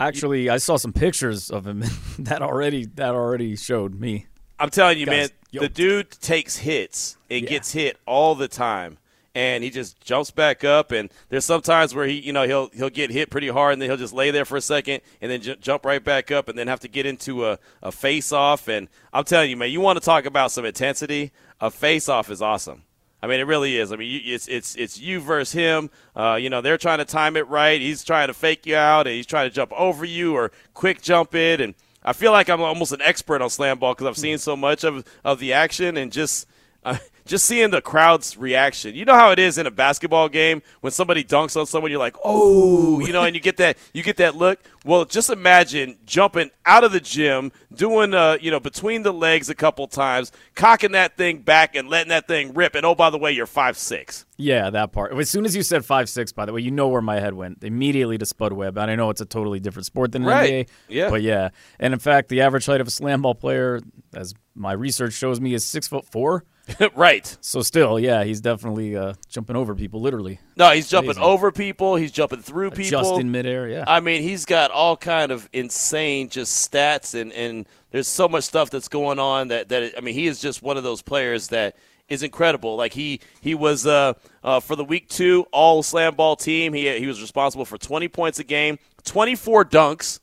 Actually, 0.00 0.48
I 0.48 0.56
saw 0.56 0.76
some 0.76 0.94
pictures 0.94 1.50
of 1.50 1.66
him 1.66 1.84
that 2.18 2.40
already 2.40 2.86
that 2.94 3.14
already 3.14 3.54
showed 3.54 4.00
me. 4.00 4.26
I'm 4.58 4.70
telling 4.70 4.98
you, 4.98 5.04
Guys, 5.04 5.12
man, 5.12 5.28
yo. 5.50 5.60
the 5.60 5.68
dude 5.68 6.10
takes 6.10 6.56
hits 6.56 7.18
and 7.30 7.42
Yeah. 7.42 7.50
gets 7.50 7.72
hit 7.72 7.98
all 8.06 8.34
the 8.34 8.48
time. 8.48 8.96
And 9.34 9.64
he 9.64 9.70
just 9.70 10.00
jumps 10.00 10.30
back 10.30 10.62
up, 10.62 10.92
and 10.92 11.10
there's 11.28 11.44
sometimes 11.44 11.92
where 11.92 12.06
he, 12.06 12.20
you 12.20 12.32
know, 12.32 12.46
he'll 12.46 12.68
he'll 12.68 12.88
get 12.88 13.10
hit 13.10 13.30
pretty 13.30 13.48
hard, 13.48 13.72
and 13.72 13.82
then 13.82 13.90
he'll 13.90 13.96
just 13.96 14.12
lay 14.12 14.30
there 14.30 14.44
for 14.44 14.56
a 14.56 14.60
second, 14.60 15.00
and 15.20 15.28
then 15.28 15.40
j- 15.40 15.56
jump 15.60 15.84
right 15.84 16.02
back 16.02 16.30
up, 16.30 16.48
and 16.48 16.56
then 16.56 16.68
have 16.68 16.78
to 16.80 16.88
get 16.88 17.04
into 17.04 17.44
a, 17.44 17.58
a 17.82 17.90
face 17.90 18.30
off. 18.30 18.68
And 18.68 18.88
I'm 19.12 19.24
telling 19.24 19.50
you, 19.50 19.56
man, 19.56 19.72
you 19.72 19.80
want 19.80 19.98
to 19.98 20.04
talk 20.04 20.24
about 20.24 20.52
some 20.52 20.64
intensity? 20.64 21.32
A 21.60 21.68
face 21.68 22.08
off 22.08 22.30
is 22.30 22.40
awesome. 22.40 22.82
I 23.24 23.26
mean, 23.26 23.40
it 23.40 23.46
really 23.46 23.78
is. 23.78 23.90
I 23.90 23.96
mean, 23.96 24.10
you, 24.10 24.20
it's 24.34 24.46
it's 24.48 24.76
it's 24.76 25.00
you 25.00 25.18
versus 25.18 25.52
him. 25.52 25.88
Uh, 26.14 26.34
you 26.34 26.50
know, 26.50 26.60
they're 26.60 26.76
trying 26.76 26.98
to 26.98 27.06
time 27.06 27.36
it 27.38 27.48
right. 27.48 27.80
He's 27.80 28.04
trying 28.04 28.28
to 28.28 28.34
fake 28.34 28.66
you 28.66 28.76
out, 28.76 29.06
and 29.06 29.16
he's 29.16 29.26
trying 29.26 29.48
to 29.48 29.54
jump 29.54 29.72
over 29.72 30.04
you 30.04 30.34
or 30.34 30.52
quick 30.74 31.00
jump 31.00 31.34
it. 31.34 31.58
And 31.58 31.74
I 32.04 32.12
feel 32.12 32.32
like 32.32 32.50
I'm 32.50 32.60
almost 32.60 32.92
an 32.92 33.00
expert 33.00 33.40
on 33.40 33.48
slam 33.48 33.78
ball 33.78 33.94
because 33.94 34.06
I've 34.06 34.18
seen 34.18 34.36
so 34.36 34.54
much 34.56 34.84
of 34.84 35.04
of 35.24 35.38
the 35.40 35.54
action 35.54 35.96
and 35.96 36.12
just. 36.12 36.46
Uh, 36.86 36.98
just 37.26 37.46
seeing 37.46 37.70
the 37.70 37.80
crowd's 37.80 38.36
reaction. 38.36 38.94
You 38.94 39.04
know 39.04 39.14
how 39.14 39.30
it 39.30 39.38
is 39.38 39.56
in 39.58 39.66
a 39.66 39.70
basketball 39.70 40.28
game 40.28 40.62
when 40.82 40.90
somebody 40.92 41.24
dunks 41.24 41.58
on 41.58 41.66
someone, 41.66 41.90
you're 41.90 41.98
like, 42.00 42.16
"Oh," 42.24 43.00
you 43.00 43.12
know, 43.12 43.22
and 43.22 43.34
you 43.34 43.40
get 43.40 43.56
that 43.58 43.78
you 43.92 44.02
get 44.02 44.16
that 44.18 44.36
look. 44.36 44.60
Well, 44.84 45.06
just 45.06 45.30
imagine 45.30 45.96
jumping 46.04 46.50
out 46.66 46.84
of 46.84 46.92
the 46.92 47.00
gym, 47.00 47.52
doing 47.74 48.12
uh, 48.12 48.36
you 48.40 48.50
know, 48.50 48.60
between 48.60 49.02
the 49.02 49.12
legs 49.12 49.48
a 49.48 49.54
couple 49.54 49.86
times, 49.86 50.30
cocking 50.54 50.92
that 50.92 51.16
thing 51.16 51.38
back 51.38 51.74
and 51.74 51.88
letting 51.88 52.10
that 52.10 52.28
thing 52.28 52.52
rip. 52.52 52.74
And 52.74 52.84
oh, 52.84 52.94
by 52.94 53.08
the 53.08 53.16
way, 53.18 53.32
you're 53.32 53.46
five 53.46 53.78
six. 53.78 54.26
Yeah, 54.36 54.68
that 54.70 54.92
part. 54.92 55.16
As 55.16 55.30
soon 55.30 55.46
as 55.46 55.56
you 55.56 55.62
said 55.62 55.84
five 55.84 56.08
six, 56.10 56.32
by 56.32 56.44
the 56.44 56.52
way, 56.52 56.60
you 56.60 56.70
know 56.70 56.88
where 56.88 57.00
my 57.00 57.20
head 57.20 57.32
went 57.34 57.64
immediately 57.64 58.18
to 58.18 58.26
Spud 58.26 58.52
Webb. 58.52 58.76
And 58.76 58.90
I 58.90 58.96
know 58.96 59.08
it's 59.08 59.20
a 59.22 59.26
totally 59.26 59.60
different 59.60 59.86
sport 59.86 60.12
than 60.12 60.24
Right. 60.24 60.66
NBA. 60.66 60.68
Yeah. 60.88 61.08
but 61.10 61.22
yeah. 61.22 61.50
And 61.78 61.94
in 61.94 62.00
fact, 62.00 62.28
the 62.28 62.42
average 62.42 62.66
height 62.66 62.80
of 62.82 62.88
a 62.88 62.90
slam 62.90 63.22
ball 63.22 63.34
player, 63.34 63.80
as 64.14 64.34
my 64.54 64.72
research 64.72 65.14
shows 65.14 65.40
me, 65.40 65.54
is 65.54 65.64
six 65.64 65.88
foot 65.88 66.04
four. 66.04 66.44
right. 66.94 67.36
So 67.40 67.62
still, 67.62 67.98
yeah, 67.98 68.24
he's 68.24 68.40
definitely 68.40 68.96
uh, 68.96 69.14
jumping 69.28 69.56
over 69.56 69.74
people, 69.74 70.00
literally, 70.00 70.40
No, 70.56 70.70
he's 70.70 70.88
jumping 70.88 71.10
Amazing. 71.10 71.22
over 71.22 71.52
people. 71.52 71.96
He's 71.96 72.12
jumping 72.12 72.40
through 72.40 72.70
people. 72.70 73.02
just 73.02 73.20
in 73.20 73.30
midair. 73.30 73.68
Yeah, 73.68 73.84
I 73.86 74.00
mean, 74.00 74.22
he's 74.22 74.44
got 74.44 74.70
all 74.70 74.96
kind 74.96 75.30
of 75.30 75.48
insane 75.52 76.28
just 76.28 76.70
stats, 76.70 77.18
and, 77.20 77.32
and 77.32 77.66
there's 77.90 78.08
so 78.08 78.28
much 78.28 78.44
stuff 78.44 78.70
that's 78.70 78.88
going 78.88 79.18
on 79.18 79.48
that, 79.48 79.68
that 79.68 79.92
I 79.96 80.00
mean, 80.00 80.14
he 80.14 80.26
is 80.26 80.40
just 80.40 80.62
one 80.62 80.76
of 80.76 80.84
those 80.84 81.02
players 81.02 81.48
that 81.48 81.76
is 82.08 82.22
incredible. 82.22 82.76
Like 82.76 82.92
he 82.92 83.20
he 83.40 83.54
was 83.54 83.86
uh, 83.86 84.14
uh, 84.42 84.60
for 84.60 84.76
the 84.76 84.84
week 84.84 85.08
two 85.08 85.46
all 85.52 85.82
slam 85.82 86.14
ball 86.14 86.36
team. 86.36 86.72
He 86.72 86.98
he 86.98 87.06
was 87.06 87.20
responsible 87.20 87.64
for 87.64 87.78
20 87.78 88.08
points 88.08 88.38
a 88.38 88.44
game, 88.44 88.78
24 89.04 89.64
dunks, 89.66 90.20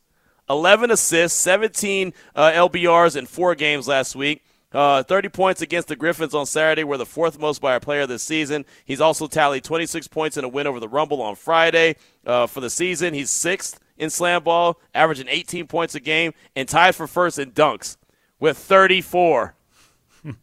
11 0.49 0.91
assists, 0.91 1.39
17 1.39 2.13
uh, 2.35 2.51
LBRs 2.51 3.15
in 3.15 3.25
four 3.25 3.55
games 3.55 3.87
last 3.87 4.15
week. 4.15 4.43
Uh, 4.73 5.03
30 5.03 5.29
points 5.29 5.61
against 5.61 5.89
the 5.89 5.95
Griffins 5.95 6.33
on 6.33 6.45
Saturday 6.45 6.83
were 6.83 6.97
the 6.97 7.05
fourth 7.05 7.37
most 7.39 7.61
by 7.61 7.75
a 7.75 7.79
player 7.79 8.07
this 8.07 8.23
season. 8.23 8.65
He's 8.85 9.01
also 9.01 9.27
tallied 9.27 9.63
26 9.63 10.07
points 10.07 10.37
in 10.37 10.45
a 10.45 10.47
win 10.47 10.67
over 10.67 10.79
the 10.79 10.87
Rumble 10.87 11.21
on 11.21 11.35
Friday 11.35 11.95
uh, 12.25 12.47
for 12.47 12.61
the 12.61 12.69
season. 12.69 13.13
He's 13.13 13.29
sixth 13.29 13.79
in 13.97 14.09
slam 14.09 14.43
ball, 14.43 14.79
averaging 14.93 15.27
18 15.27 15.67
points 15.67 15.93
a 15.95 15.99
game, 15.99 16.33
and 16.55 16.67
tied 16.69 16.95
for 16.95 17.05
first 17.05 17.37
in 17.37 17.51
dunks 17.51 17.97
with 18.39 18.57
34. 18.57 19.55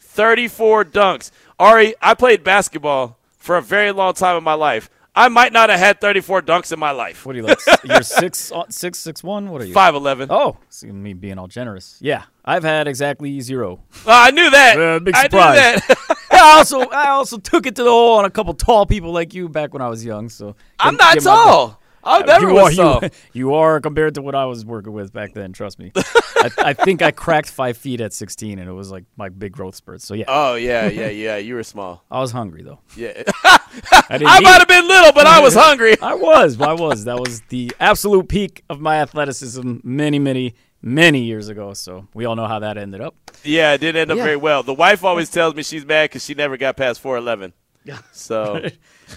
34 0.00 0.84
dunks. 0.84 1.30
Ari, 1.58 1.94
I 2.00 2.14
played 2.14 2.44
basketball 2.44 3.18
for 3.38 3.56
a 3.56 3.62
very 3.62 3.92
long 3.92 4.14
time 4.14 4.36
in 4.36 4.44
my 4.44 4.54
life. 4.54 4.88
I 5.14 5.28
might 5.28 5.52
not 5.52 5.68
have 5.68 5.78
had 5.78 6.00
34 6.00 6.42
dunks 6.42 6.72
in 6.72 6.78
my 6.78 6.90
life. 6.90 7.26
what 7.26 7.34
are 7.34 7.38
you 7.38 7.44
like? 7.44 7.58
You're 7.84 8.02
six 8.02 8.50
uh, 8.50 8.64
six 8.70 8.98
six 8.98 9.22
one. 9.22 9.50
What 9.50 9.60
are 9.60 9.66
you? 9.66 9.74
5'11. 9.74 10.28
Oh, 10.30 10.56
see 10.70 10.90
me 10.90 11.12
being 11.12 11.38
all 11.38 11.48
generous. 11.48 11.98
Yeah, 12.00 12.22
I've 12.44 12.64
had 12.64 12.88
exactly 12.88 13.38
zero. 13.40 13.80
Oh, 14.06 14.10
I 14.10 14.30
knew 14.30 14.48
that. 14.50 14.80
Uh, 14.80 14.98
big 15.00 15.14
I 15.14 15.22
knew 15.24 15.28
surprise. 15.30 15.56
that. 15.86 16.16
I 16.32 16.56
also 16.56 16.80
I 16.80 17.08
also 17.08 17.36
took 17.36 17.66
it 17.66 17.76
to 17.76 17.82
the 17.84 17.90
hole 17.90 18.14
on 18.18 18.24
a 18.24 18.30
couple 18.30 18.54
tall 18.54 18.86
people 18.86 19.12
like 19.12 19.34
you 19.34 19.50
back 19.50 19.74
when 19.74 19.82
I 19.82 19.88
was 19.88 20.02
young. 20.02 20.30
So 20.30 20.56
I'm 20.78 20.96
not 20.96 21.20
tall. 21.20 21.78
I 22.04 22.22
never 22.22 22.48
you 22.48 22.54
was 22.54 22.78
are, 22.78 22.82
tall. 22.82 23.00
You, 23.02 23.10
you 23.32 23.54
are 23.54 23.80
compared 23.80 24.14
to 24.16 24.22
what 24.22 24.34
I 24.34 24.44
was 24.46 24.64
working 24.64 24.92
with 24.92 25.12
back 25.12 25.34
then. 25.34 25.52
Trust 25.52 25.78
me. 25.78 25.92
I, 25.96 26.50
I 26.58 26.72
think 26.72 27.02
I 27.02 27.10
cracked 27.12 27.48
five 27.50 27.76
feet 27.76 28.00
at 28.00 28.12
16, 28.12 28.58
and 28.58 28.68
it 28.68 28.72
was 28.72 28.90
like 28.90 29.04
my 29.16 29.28
big 29.28 29.52
growth 29.52 29.74
spurt. 29.76 30.02
So 30.02 30.14
yeah, 30.14 30.24
Oh 30.28 30.54
yeah, 30.56 30.88
yeah, 30.88 31.08
yeah. 31.08 31.36
You 31.36 31.54
were 31.54 31.62
small. 31.62 32.04
I 32.10 32.20
was 32.20 32.32
hungry 32.32 32.62
though. 32.62 32.80
Yeah, 32.96 33.22
I 33.44 34.18
didn't 34.18 34.26
I 34.28 34.40
might 34.40 34.58
have 34.58 34.68
been 34.68 34.86
little, 34.88 35.12
but 35.12 35.26
I 35.26 35.40
was 35.40 35.54
hungry. 35.54 35.96
I 36.00 36.14
was. 36.14 36.60
I 36.60 36.72
was. 36.72 37.04
That 37.04 37.18
was 37.20 37.40
the 37.42 37.72
absolute 37.78 38.28
peak 38.28 38.64
of 38.68 38.80
my 38.80 38.96
athleticism 38.96 39.76
many, 39.84 40.18
many, 40.18 40.54
many 40.82 41.22
years 41.22 41.48
ago. 41.48 41.72
So 41.74 42.08
we 42.14 42.24
all 42.24 42.34
know 42.36 42.46
how 42.46 42.58
that 42.58 42.76
ended 42.76 43.00
up. 43.00 43.14
Yeah, 43.44 43.74
it 43.74 43.78
did 43.78 43.96
end 43.96 44.10
up 44.10 44.16
Yeah. 44.18 44.24
very 44.24 44.36
well. 44.36 44.62
The 44.62 44.74
wife 44.74 45.04
always 45.04 45.30
tells 45.30 45.54
me 45.54 45.62
she's 45.62 45.84
mad 45.86 46.06
because 46.10 46.24
she 46.24 46.34
never 46.34 46.56
got 46.56 46.76
past 46.76 47.02
4'11. 47.02 47.52
Yeah. 47.84 47.98
So 48.12 48.64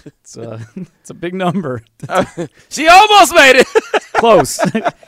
It's 0.04 0.36
a, 0.36 0.66
it's 0.76 1.10
a 1.10 1.14
big 1.14 1.34
number. 1.34 1.82
she 2.68 2.88
almost 2.88 3.34
made 3.34 3.56
it. 3.56 3.66
Close. 4.16 4.58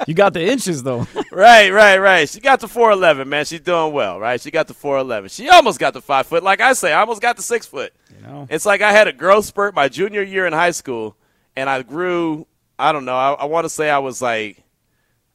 you 0.06 0.14
got 0.14 0.34
the 0.34 0.46
inches 0.46 0.82
though. 0.82 1.06
right, 1.32 1.70
right, 1.72 1.98
right. 1.98 2.28
She 2.28 2.40
got 2.40 2.60
to 2.60 2.66
4'11, 2.66 3.26
man. 3.26 3.44
She's 3.44 3.60
doing 3.60 3.92
well, 3.92 4.20
right? 4.20 4.40
She 4.40 4.50
got 4.50 4.68
to 4.68 4.74
4'11. 4.74 5.30
She 5.34 5.48
almost 5.48 5.78
got 5.78 5.94
to 5.94 6.00
5 6.00 6.26
foot. 6.26 6.42
Like 6.42 6.60
I 6.60 6.72
say, 6.74 6.92
I 6.92 7.00
almost 7.00 7.22
got 7.22 7.36
to 7.36 7.42
6 7.42 7.66
foot. 7.66 7.92
You 8.14 8.26
know. 8.26 8.46
It's 8.50 8.66
like 8.66 8.82
I 8.82 8.92
had 8.92 9.08
a 9.08 9.12
growth 9.12 9.46
spurt 9.46 9.74
my 9.74 9.88
junior 9.88 10.22
year 10.22 10.46
in 10.46 10.52
high 10.52 10.72
school, 10.72 11.16
and 11.56 11.68
I 11.70 11.82
grew. 11.82 12.46
I 12.78 12.92
don't 12.92 13.04
know. 13.04 13.16
I, 13.16 13.32
I 13.32 13.44
want 13.46 13.64
to 13.64 13.70
say 13.70 13.90
I 13.90 13.98
was 13.98 14.22
like, 14.22 14.62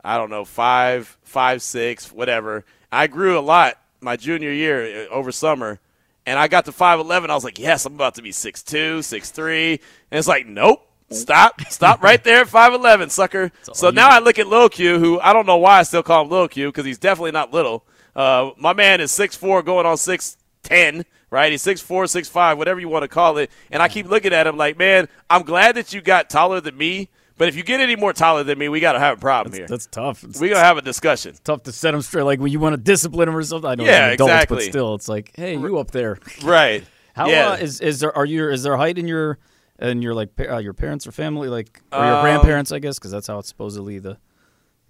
I 0.03 0.17
don't 0.17 0.29
know, 0.29 0.45
five, 0.45 1.17
five, 1.23 1.61
six, 1.61 2.11
whatever. 2.11 2.65
I 2.91 3.07
grew 3.07 3.37
a 3.37 3.41
lot 3.41 3.77
my 4.01 4.17
junior 4.17 4.51
year 4.51 5.05
uh, 5.05 5.13
over 5.13 5.31
summer, 5.31 5.79
and 6.25 6.39
I 6.39 6.47
got 6.47 6.65
to 6.65 6.71
five 6.71 6.99
eleven. 6.99 7.29
I 7.29 7.35
was 7.35 7.43
like, 7.43 7.59
yes, 7.59 7.85
I'm 7.85 7.95
about 7.95 8.15
to 8.15 8.21
be 8.21 8.31
six 8.31 8.63
two, 8.63 9.01
six 9.01 9.31
three, 9.31 9.73
and 10.11 10.17
it's 10.19 10.27
like, 10.27 10.47
nope. 10.47 10.89
Stop! 11.11 11.61
Stop 11.69 12.01
right 12.01 12.23
there 12.23 12.41
at 12.41 12.47
five 12.47 12.73
eleven, 12.73 13.07
sucker. 13.07 13.51
So 13.73 13.91
now 13.91 14.09
I 14.09 14.17
look 14.17 14.39
at 14.39 14.47
Lil 14.47 14.67
Q, 14.69 14.97
who 14.97 15.19
I 15.19 15.31
don't 15.31 15.45
know 15.45 15.57
why 15.57 15.77
I 15.79 15.83
still 15.83 16.01
call 16.01 16.23
him 16.23 16.31
Lil 16.31 16.47
Q 16.47 16.69
because 16.69 16.85
he's 16.85 16.97
definitely 16.97 17.33
not 17.33 17.53
little. 17.53 17.85
Uh, 18.15 18.51
my 18.57 18.73
man 18.73 18.99
is 18.99 19.11
six 19.11 19.35
four, 19.35 19.61
going 19.61 19.85
on 19.85 19.97
six 19.97 20.37
ten, 20.63 21.05
right? 21.29 21.51
He's 21.51 21.61
six 21.61 21.81
four, 21.81 22.07
six 22.07 22.29
five, 22.29 22.57
whatever 22.57 22.79
you 22.79 22.89
want 22.89 23.03
to 23.03 23.07
call 23.07 23.37
it. 23.37 23.51
And 23.69 23.83
I 23.83 23.89
keep 23.89 24.07
looking 24.07 24.33
at 24.33 24.47
him 24.47 24.57
like, 24.57 24.79
man, 24.79 25.07
I'm 25.29 25.43
glad 25.43 25.75
that 25.75 25.93
you 25.93 26.01
got 26.01 26.31
taller 26.31 26.61
than 26.61 26.75
me. 26.75 27.09
But 27.37 27.47
if 27.47 27.55
you 27.55 27.63
get 27.63 27.79
any 27.79 27.95
more 27.95 28.13
taller 28.13 28.43
than 28.43 28.57
me, 28.59 28.69
we 28.69 28.79
got 28.79 28.93
to 28.93 28.99
have 28.99 29.17
a 29.17 29.21
problem 29.21 29.53
here. 29.55 29.65
That's 29.67 29.87
tough. 29.87 30.23
It's 30.23 30.39
We're 30.39 30.49
gonna 30.53 30.63
have 30.63 30.77
a 30.77 30.81
discussion. 30.83 31.35
tough 31.43 31.63
to 31.63 31.71
set 31.71 31.91
them 31.91 32.01
straight. 32.01 32.23
Like 32.23 32.39
when 32.39 32.51
you 32.51 32.59
want 32.59 32.73
to 32.73 32.81
discipline 32.81 33.25
them 33.27 33.35
or 33.35 33.41
something. 33.43 33.69
I 33.69 33.75
know 33.75 33.85
Yeah, 33.85 34.09
adults, 34.09 34.31
exactly. 34.31 34.57
but 34.57 34.63
still, 34.63 34.93
it's 34.95 35.09
like, 35.09 35.31
hey, 35.35 35.53
you 35.57 35.77
up 35.79 35.91
there? 35.91 36.19
Right. 36.43 36.83
How 37.15 37.27
yeah. 37.29 37.49
uh, 37.49 37.55
is 37.57 37.79
is 37.81 37.99
there 37.99 38.15
are 38.15 38.25
you 38.25 38.49
is 38.49 38.63
there 38.63 38.75
height 38.77 38.97
in 38.97 39.07
your 39.07 39.37
and 39.79 40.01
your 40.03 40.13
like 40.13 40.29
uh, 40.39 40.57
your 40.57 40.73
parents 40.73 41.05
or 41.07 41.11
family 41.11 41.47
like 41.47 41.81
or 41.91 42.03
your 42.05 42.15
Um, 42.15 42.21
grandparents? 42.23 42.71
I 42.71 42.79
guess 42.79 42.97
because 42.99 43.11
that's 43.11 43.27
how 43.27 43.39
it's 43.39 43.49
supposedly 43.49 43.99
the. 43.99 44.17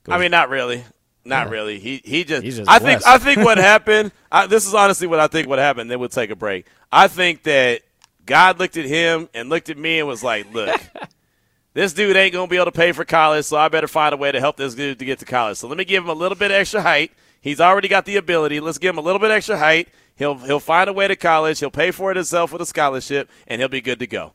I 0.08 0.18
mean, 0.18 0.32
not 0.32 0.50
really. 0.50 0.84
Not 1.26 1.48
Yeah. 1.48 1.54
really. 1.54 1.80
He 1.80 2.02
he 2.04 2.24
just. 2.26 2.44
Just 2.44 2.70
I 2.70 2.80
think. 2.80 3.06
I 3.08 3.18
think 3.18 3.40
what 3.40 3.58
happened. 3.58 4.12
I, 4.32 4.48
this 4.48 4.68
is 4.68 4.74
honestly 4.74 5.08
what 5.08 5.20
I 5.22 5.28
think 5.28 5.48
what 5.48 5.60
happened. 5.60 5.90
Then 5.90 6.00
we'll 6.00 6.10
take 6.10 6.30
a 6.30 6.36
break. 6.36 6.66
I 6.92 7.08
think 7.08 7.44
that 7.44 7.82
God 8.26 8.60
looked 8.60 8.76
at 8.78 8.86
him 8.86 9.30
and 9.34 9.50
looked 9.50 9.70
at 9.70 9.78
me 9.78 10.00
and 10.00 10.08
was 10.08 10.24
like, 10.24 10.54
"Look, 10.54 10.80
this 11.74 11.94
dude 11.94 12.16
ain't 12.16 12.34
gonna 12.34 12.48
be 12.48 12.56
able 12.56 12.66
to 12.66 12.72
pay 12.72 12.92
for 12.92 13.06
college, 13.06 13.46
so 13.46 13.58
I 13.58 13.68
better 13.70 13.88
find 13.88 14.14
a 14.14 14.18
way 14.18 14.32
to 14.32 14.40
help 14.40 14.58
this 14.58 14.76
dude 14.76 15.00
to 15.00 15.06
get 15.06 15.20
to 15.20 15.26
college. 15.26 15.58
So 15.58 15.68
let 15.68 15.78
me 15.78 15.86
give 15.86 16.04
him 16.04 16.10
a 16.10 16.14
little 16.14 16.38
bit 16.38 16.52
extra 16.52 16.82
height. 16.82 17.12
He's 17.42 17.60
already 17.60 17.88
got 17.88 18.06
the 18.06 18.16
ability. 18.16 18.60
Let's 18.60 18.78
give 18.78 18.94
him 18.94 19.00
a 19.00 19.02
little 19.02 19.20
bit 19.20 19.32
extra 19.32 19.58
height. 19.58 19.90
He'll 20.16 20.36
he'll 20.38 20.60
find 20.60 20.90
a 20.90 20.94
way 20.94 21.08
to 21.08 21.16
college. 21.16 21.60
He'll 21.60 21.72
pay 21.72 21.92
for 21.92 22.12
it 22.12 22.18
himself 22.18 22.52
with 22.52 22.62
a 22.62 22.66
scholarship, 22.66 23.30
and 23.48 23.60
he'll 23.60 23.70
be 23.70 23.82
good 23.82 24.00
to 24.00 24.08
go. 24.08 24.34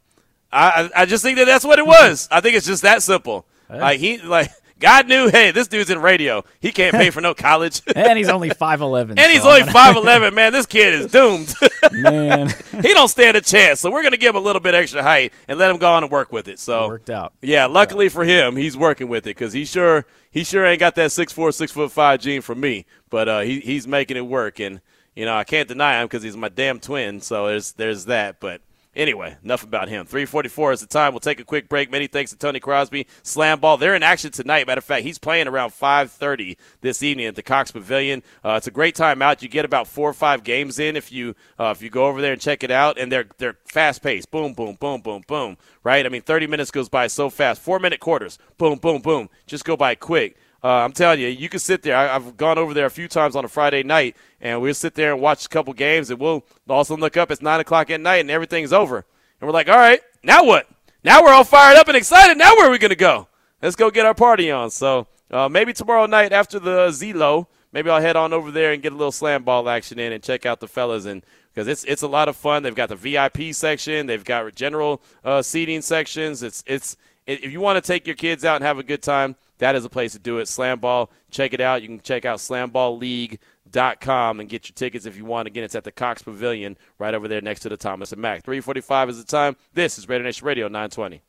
I 0.52 0.90
I 0.94 1.02
I 1.02 1.06
just 1.06 1.22
think 1.22 1.38
that 1.38 1.46
that's 1.46 1.64
what 1.64 1.78
it 1.78 1.86
was. 1.86 2.28
I 2.30 2.40
think 2.40 2.56
it's 2.56 2.66
just 2.66 2.82
that 2.82 3.02
simple. 3.02 3.46
Like 3.70 4.00
he 4.00 4.18
like 4.18 4.50
God 4.78 5.08
knew, 5.08 5.28
hey, 5.28 5.50
this 5.50 5.66
dude's 5.68 5.90
in 5.90 6.00
radio. 6.00 6.44
He 6.60 6.70
can't 6.72 6.94
pay 6.94 7.10
for 7.10 7.20
no 7.20 7.34
college. 7.34 7.82
and 7.96 8.16
he's 8.16 8.28
only 8.28 8.50
5'11. 8.50 9.18
and 9.18 9.32
he's 9.32 9.42
so 9.42 9.48
only 9.50 9.62
5'11. 9.62 10.34
Man, 10.34 10.52
this 10.52 10.66
kid 10.66 10.94
is 10.94 11.10
doomed. 11.10 11.52
Man, 11.92 12.48
he 12.82 12.94
don't 12.94 13.08
stand 13.08 13.36
a 13.36 13.40
chance. 13.40 13.80
So 13.80 13.90
we're 13.90 14.02
going 14.02 14.12
to 14.12 14.18
give 14.18 14.34
him 14.34 14.42
a 14.42 14.44
little 14.44 14.60
bit 14.60 14.74
extra 14.74 15.02
height 15.02 15.32
and 15.48 15.58
let 15.58 15.70
him 15.70 15.78
go 15.78 15.90
on 15.92 16.04
and 16.04 16.12
work 16.12 16.32
with 16.32 16.46
it. 16.48 16.58
So 16.58 16.88
worked 16.88 17.10
out. 17.10 17.32
Yeah, 17.42 17.66
luckily 17.66 18.08
for 18.08 18.24
him, 18.24 18.56
he's 18.56 18.76
working 18.76 19.08
with 19.08 19.26
it 19.26 19.30
because 19.36 19.52
he 19.52 19.64
sure 19.64 20.06
he 20.30 20.44
sure 20.44 20.64
ain't 20.64 20.80
got 20.80 20.94
that 20.96 21.10
six 21.12 21.32
four, 21.32 21.50
six 21.52 21.72
foot 21.72 21.90
five 21.90 22.20
gene 22.20 22.40
from 22.42 22.60
me. 22.60 22.86
But 23.10 23.28
uh, 23.28 23.40
he 23.40 23.60
he's 23.60 23.86
making 23.88 24.16
it 24.16 24.26
work, 24.26 24.60
and 24.60 24.80
you 25.16 25.24
know 25.24 25.34
I 25.36 25.44
can't 25.44 25.66
deny 25.68 26.00
him 26.00 26.06
because 26.06 26.22
he's 26.22 26.36
my 26.36 26.48
damn 26.50 26.78
twin. 26.78 27.20
So 27.20 27.46
there's 27.46 27.72
there's 27.72 28.04
that. 28.04 28.38
But 28.38 28.60
anyway, 28.94 29.36
enough 29.42 29.62
about 29.62 29.88
him. 29.88 30.06
Three 30.06 30.24
forty 30.24 30.48
four 30.48 30.72
is 30.72 30.80
the 30.80 30.86
time. 30.86 31.12
We'll 31.12 31.20
take 31.20 31.40
a 31.40 31.44
quick 31.44 31.68
break. 31.68 31.90
Many 31.90 32.06
thanks 32.06 32.30
to 32.30 32.36
Tony 32.36 32.60
Crosby. 32.60 33.06
Slam 33.22 33.60
ball. 33.60 33.76
They're 33.76 33.94
in 33.94 34.02
action 34.02 34.30
tonight. 34.30 34.66
Matter 34.66 34.78
of 34.78 34.84
fact, 34.84 35.04
he's 35.04 35.18
playing 35.18 35.48
around 35.48 35.72
five 35.72 36.10
thirty 36.10 36.56
this 36.80 37.02
evening 37.02 37.26
at 37.26 37.34
the 37.34 37.42
Cox 37.42 37.70
Pavilion. 37.70 38.22
Uh, 38.44 38.54
it's 38.56 38.66
a 38.66 38.72
great 38.72 38.94
time 38.94 39.22
out. 39.22 39.42
You 39.42 39.48
get 39.48 39.64
about 39.64 39.86
four 39.86 40.08
or 40.08 40.14
five 40.14 40.44
games 40.44 40.78
in 40.78 40.96
if 40.96 41.12
you 41.12 41.34
uh, 41.58 41.72
if 41.76 41.82
you 41.82 41.90
go 41.90 42.06
over 42.06 42.20
there 42.20 42.32
and 42.32 42.40
check 42.40 42.62
it 42.62 42.70
out. 42.70 42.98
And 42.98 43.10
they're 43.10 43.26
they're 43.38 43.58
fast 43.64 44.02
paced. 44.02 44.30
Boom, 44.30 44.54
boom, 44.54 44.76
boom, 44.80 45.00
boom, 45.00 45.22
boom. 45.26 45.56
Right? 45.82 46.04
I 46.04 46.08
mean, 46.08 46.22
thirty 46.22 46.46
minutes 46.46 46.70
goes 46.70 46.88
by 46.88 47.06
so 47.06 47.30
fast. 47.30 47.60
Four 47.60 47.78
minute 47.78 48.00
quarters. 48.00 48.38
Boom, 48.58 48.78
boom, 48.78 49.00
boom. 49.00 49.28
Just 49.46 49.64
go 49.64 49.76
by 49.76 49.94
quick. 49.94 50.36
Uh, 50.62 50.68
I'm 50.68 50.92
telling 50.92 51.20
you, 51.20 51.28
you 51.28 51.48
can 51.48 51.60
sit 51.60 51.82
there. 51.82 51.96
I, 51.96 52.16
I've 52.16 52.36
gone 52.36 52.58
over 52.58 52.74
there 52.74 52.86
a 52.86 52.90
few 52.90 53.06
times 53.06 53.36
on 53.36 53.44
a 53.44 53.48
Friday 53.48 53.82
night, 53.82 54.16
and 54.40 54.60
we'll 54.60 54.74
sit 54.74 54.94
there 54.94 55.12
and 55.12 55.22
watch 55.22 55.46
a 55.46 55.48
couple 55.48 55.72
games, 55.72 56.10
and 56.10 56.18
we'll 56.18 56.44
also 56.68 56.96
look 56.96 57.16
up. 57.16 57.30
It's 57.30 57.42
nine 57.42 57.60
o'clock 57.60 57.90
at 57.90 58.00
night, 58.00 58.18
and 58.18 58.30
everything's 58.30 58.72
over, 58.72 59.04
and 59.40 59.46
we're 59.46 59.52
like, 59.52 59.68
all 59.68 59.76
right, 59.76 60.00
now 60.22 60.44
what? 60.44 60.68
Now 61.04 61.22
we're 61.22 61.32
all 61.32 61.44
fired 61.44 61.76
up 61.76 61.88
and 61.88 61.96
excited. 61.96 62.36
Now 62.36 62.54
where 62.56 62.68
are 62.68 62.70
we 62.70 62.78
gonna 62.78 62.96
go? 62.96 63.28
Let's 63.62 63.76
go 63.76 63.90
get 63.90 64.04
our 64.04 64.14
party 64.14 64.50
on. 64.50 64.70
So 64.70 65.06
uh, 65.30 65.48
maybe 65.48 65.72
tomorrow 65.72 66.06
night 66.06 66.32
after 66.32 66.58
the 66.58 66.88
Zelo, 66.88 67.46
maybe 67.72 67.88
I'll 67.88 68.00
head 68.00 68.16
on 68.16 68.32
over 68.32 68.50
there 68.50 68.72
and 68.72 68.82
get 68.82 68.92
a 68.92 68.96
little 68.96 69.12
slam 69.12 69.44
ball 69.44 69.68
action 69.68 69.98
in 69.98 70.12
and 70.12 70.22
check 70.22 70.44
out 70.44 70.60
the 70.60 70.68
fellas 70.68 71.04
and 71.04 71.22
because 71.54 71.68
it's 71.68 71.84
it's 71.84 72.02
a 72.02 72.08
lot 72.08 72.28
of 72.28 72.36
fun. 72.36 72.62
They've 72.62 72.74
got 72.74 72.88
the 72.88 72.96
VIP 72.96 73.54
section, 73.54 74.06
they've 74.06 74.24
got 74.24 74.54
general 74.54 75.00
uh, 75.24 75.40
seating 75.42 75.82
sections. 75.82 76.42
It's 76.42 76.64
it's 76.66 76.96
if 77.28 77.52
you 77.52 77.60
want 77.60 77.82
to 77.82 77.86
take 77.86 78.06
your 78.06 78.16
kids 78.16 78.44
out 78.44 78.56
and 78.56 78.64
have 78.64 78.78
a 78.78 78.82
good 78.82 79.02
time, 79.02 79.36
that 79.58 79.76
is 79.76 79.84
a 79.84 79.90
place 79.90 80.12
to 80.12 80.18
do 80.18 80.38
it. 80.38 80.48
Slam 80.48 80.80
ball, 80.80 81.10
check 81.30 81.52
it 81.52 81.60
out. 81.60 81.82
You 81.82 81.88
can 81.88 82.00
check 82.00 82.24
out 82.24 82.38
slamballleague.com 82.38 84.40
and 84.40 84.48
get 84.48 84.68
your 84.68 84.74
tickets 84.74 85.04
if 85.04 85.16
you 85.16 85.26
want. 85.26 85.46
Again, 85.46 85.64
it's 85.64 85.74
at 85.74 85.84
the 85.84 85.92
Cox 85.92 86.22
Pavilion 86.22 86.78
right 86.98 87.14
over 87.14 87.28
there 87.28 87.42
next 87.42 87.60
to 87.60 87.68
the 87.68 87.76
Thomas 87.76 88.12
and 88.12 88.22
Mack. 88.22 88.44
345 88.44 89.10
is 89.10 89.18
the 89.18 89.24
time. 89.24 89.56
This 89.74 89.98
is 89.98 90.08
Raider 90.08 90.24
Nation 90.24 90.46
Radio 90.46 90.68
920. 90.68 91.22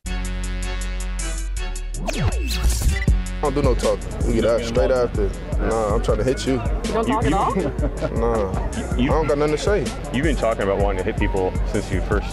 I 3.40 3.44
don't 3.44 3.56
do 3.56 3.62
no 3.62 3.76
talking. 3.76 4.28
We 4.28 4.36
get 4.36 4.46
out 4.46 4.62
straight 4.62 4.92
after. 4.92 5.30
Nah, 5.60 5.96
I'm 5.96 6.04
trying 6.04 6.18
to 6.18 6.24
hit 6.24 6.46
you. 6.46 6.54
You 6.54 6.94
don't 6.94 7.08
talk 7.08 7.26
at 7.26 7.34
all? 7.34 7.56
Nah, 8.20 8.70
I 8.72 9.06
don't 9.06 9.28
got 9.28 9.38
nothing 9.38 9.56
to 9.56 9.58
say. 9.58 9.80
You've 10.14 10.24
been 10.24 10.36
talking 10.36 10.64
about 10.64 10.80
wanting 10.80 11.00
to 11.00 11.04
hit 11.04 11.18
people 11.18 11.54
since 11.68 11.92
you 11.92 12.02
first 12.02 12.30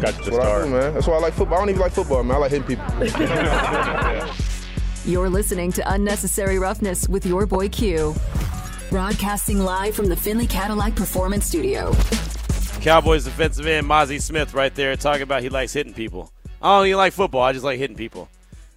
got 0.00 0.14
to 0.14 0.30
the 0.30 0.36
That's 0.36 0.46
I 0.46 0.64
do, 0.64 0.70
man. 0.70 0.94
That's 0.94 1.06
why 1.06 1.14
I 1.14 1.18
like 1.18 1.34
football. 1.34 1.58
I 1.58 1.60
don't 1.60 1.70
even 1.70 1.80
like 1.80 1.92
football, 1.92 2.22
man. 2.22 2.36
I 2.36 2.40
like 2.40 2.50
hitting 2.50 2.66
people. 2.66 2.84
You're 5.04 5.30
listening 5.30 5.72
to 5.72 5.92
Unnecessary 5.92 6.58
Roughness 6.58 7.08
with 7.08 7.24
your 7.24 7.46
boy 7.46 7.68
Q. 7.68 8.14
Broadcasting 8.90 9.58
live 9.60 9.94
from 9.94 10.06
the 10.06 10.16
Findlay 10.16 10.46
Cadillac 10.46 10.94
Performance 10.94 11.46
Studio. 11.46 11.92
Cowboys 12.80 13.24
defensive 13.24 13.66
end 13.66 13.86
Mazi 13.86 14.20
Smith 14.20 14.54
right 14.54 14.74
there 14.74 14.96
talking 14.96 15.22
about 15.22 15.42
he 15.42 15.48
likes 15.48 15.72
hitting 15.72 15.94
people. 15.94 16.32
I 16.62 16.78
don't 16.78 16.86
even 16.86 16.96
like 16.96 17.12
football. 17.12 17.42
I 17.42 17.52
just 17.52 17.64
like 17.64 17.78
hitting 17.78 17.96
people. 17.96 18.28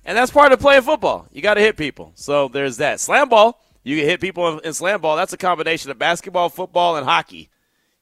And 0.05 0.17
that's 0.17 0.31
part 0.31 0.51
of 0.51 0.59
playing 0.59 0.81
football. 0.81 1.27
You 1.31 1.41
got 1.41 1.53
to 1.53 1.61
hit 1.61 1.77
people. 1.77 2.11
So 2.15 2.47
there's 2.47 2.77
that. 2.77 2.99
Slam 2.99 3.29
ball, 3.29 3.61
you 3.83 3.97
can 3.97 4.05
hit 4.05 4.19
people 4.19 4.57
in, 4.57 4.65
in 4.65 4.73
slam 4.73 5.01
ball. 5.01 5.15
That's 5.15 5.33
a 5.33 5.37
combination 5.37 5.91
of 5.91 5.99
basketball, 5.99 6.49
football, 6.49 6.97
and 6.97 7.05
hockey. 7.05 7.50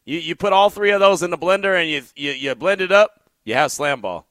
You, 0.09 0.17
you 0.17 0.35
put 0.35 0.53
all 0.53 0.71
three 0.71 0.89
of 0.89 0.99
those 0.99 1.21
in 1.21 1.29
the 1.29 1.37
blender 1.37 1.79
and 1.79 1.87
you, 1.87 2.01
you, 2.15 2.31
you 2.31 2.55
blend 2.55 2.81
it 2.81 2.91
up, 2.91 3.29
you 3.43 3.53
have 3.53 3.71
slam 3.71 4.01
ball. 4.01 4.25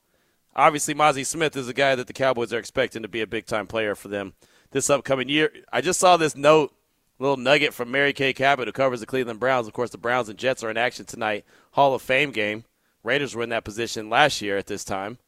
Obviously, 0.57 0.93
Mazi 0.93 1.25
Smith 1.25 1.57
is 1.57 1.69
a 1.69 1.73
guy 1.73 1.95
that 1.95 2.09
the 2.09 2.13
Cowboys 2.13 2.53
are 2.53 2.59
expecting 2.59 3.03
to 3.03 3.09
be 3.09 3.21
a 3.21 3.29
big 3.29 3.47
time 3.47 3.69
player 3.69 3.95
for 3.95 4.09
them 4.09 4.33
this 4.73 4.91
upcoming 4.91 5.29
year. 5.29 5.53
I 5.73 5.81
just 5.81 6.01
saw 6.01 6.17
this 6.17 6.35
note, 6.35 6.75
little 7.21 7.37
nugget 7.37 7.73
from 7.73 7.93
Mary 7.93 8.13
Kay 8.13 8.33
Cabot, 8.33 8.67
who 8.67 8.73
covers 8.73 8.99
the 8.99 9.07
Cleveland 9.07 9.39
Browns. 9.39 9.69
Of 9.69 9.73
course, 9.73 9.91
the 9.91 9.99
Browns 9.99 10.29
and 10.29 10.37
Jets 10.37 10.65
are 10.65 10.71
in 10.71 10.77
action 10.77 11.05
tonight. 11.05 11.45
Hall 11.71 11.95
of 11.95 12.03
Fame 12.03 12.33
game. 12.33 12.65
Raiders 13.05 13.37
were 13.37 13.45
in 13.45 13.51
that 13.51 13.63
position 13.63 14.11
last 14.11 14.43
year 14.43 14.57
at 14.57 14.67
this 14.67 14.83
time. 14.83 15.19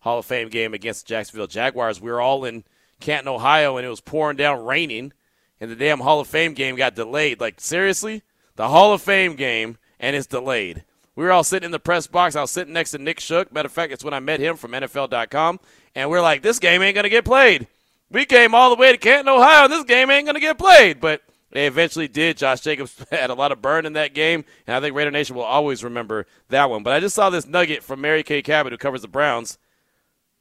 Hall 0.00 0.20
of 0.20 0.24
Fame 0.24 0.48
game 0.48 0.72
against 0.72 1.06
the 1.06 1.10
Jacksonville 1.10 1.48
Jaguars. 1.48 2.00
We 2.00 2.10
were 2.10 2.22
all 2.22 2.46
in 2.46 2.64
Canton, 2.98 3.28
Ohio, 3.28 3.76
and 3.76 3.84
it 3.86 3.90
was 3.90 4.00
pouring 4.00 4.38
down, 4.38 4.64
raining, 4.64 5.12
and 5.60 5.70
the 5.70 5.76
damn 5.76 6.00
Hall 6.00 6.18
of 6.18 6.28
Fame 6.28 6.54
game 6.54 6.76
got 6.76 6.94
delayed. 6.94 7.42
Like, 7.42 7.60
seriously? 7.60 8.22
The 8.56 8.68
Hall 8.68 8.94
of 8.94 9.02
Fame 9.02 9.36
game, 9.36 9.76
and 10.00 10.14
it's 10.16 10.26
delayed. 10.26 10.84
We 11.16 11.24
were 11.24 11.32
all 11.32 11.44
sitting 11.44 11.66
in 11.66 11.72
the 11.72 11.80
press 11.80 12.06
box. 12.06 12.36
I 12.36 12.40
was 12.40 12.50
sitting 12.50 12.72
next 12.72 12.92
to 12.92 12.98
Nick 12.98 13.18
Shook. 13.18 13.52
Matter 13.52 13.66
of 13.66 13.72
fact, 13.72 13.92
it's 13.92 14.04
when 14.04 14.14
I 14.14 14.20
met 14.20 14.38
him 14.38 14.56
from 14.56 14.70
NFL.com, 14.70 15.58
and 15.94 16.10
we're 16.10 16.20
like, 16.20 16.42
this 16.42 16.60
game 16.60 16.80
ain't 16.80 16.94
going 16.94 17.04
to 17.04 17.10
get 17.10 17.24
played. 17.24 17.66
We 18.10 18.24
came 18.24 18.54
all 18.54 18.70
the 18.70 18.80
way 18.80 18.92
to 18.92 18.98
Canton, 18.98 19.28
Ohio, 19.28 19.64
and 19.64 19.72
this 19.72 19.84
game 19.84 20.10
ain't 20.10 20.26
going 20.26 20.36
to 20.36 20.40
get 20.40 20.58
played. 20.58 21.00
But 21.00 21.22
they 21.50 21.66
eventually 21.66 22.08
did. 22.08 22.36
Josh 22.36 22.60
Jacobs 22.60 23.04
had 23.10 23.30
a 23.30 23.34
lot 23.34 23.52
of 23.52 23.60
burn 23.60 23.84
in 23.84 23.94
that 23.94 24.14
game, 24.14 24.44
and 24.66 24.76
I 24.76 24.80
think 24.80 24.94
Raider 24.94 25.10
Nation 25.10 25.34
will 25.34 25.42
always 25.42 25.82
remember 25.82 26.26
that 26.50 26.70
one. 26.70 26.82
But 26.82 26.92
I 26.92 27.00
just 27.00 27.16
saw 27.16 27.30
this 27.30 27.46
nugget 27.46 27.82
from 27.82 28.00
Mary 28.00 28.22
Kay 28.22 28.42
Cabot, 28.42 28.72
who 28.72 28.78
covers 28.78 29.02
the 29.02 29.08
Browns. 29.08 29.58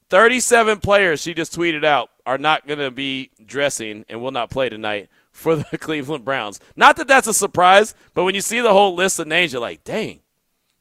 37 0.10 0.80
players 0.80 1.22
she 1.22 1.34
just 1.34 1.56
tweeted 1.56 1.84
out 1.84 2.10
are 2.26 2.38
not 2.38 2.68
going 2.68 2.80
to 2.80 2.92
be 2.92 3.32
dressing 3.46 4.06
and 4.08 4.22
will 4.22 4.32
not 4.32 4.50
play 4.50 4.70
tonight 4.70 5.10
for 5.38 5.56
the 5.56 5.78
Cleveland 5.78 6.26
Browns. 6.26 6.60
Not 6.76 6.98
that 6.98 7.08
that's 7.08 7.28
a 7.28 7.34
surprise, 7.34 7.94
but 8.16 8.24
when 8.24 8.34
you 8.34 8.42
see 8.42 8.60
the 8.60 8.74
whole 8.74 8.96
list 8.96 9.20
of 9.20 9.28
names, 9.28 9.54
you're 9.54 9.62
like, 9.62 9.84
dang, 9.84 10.22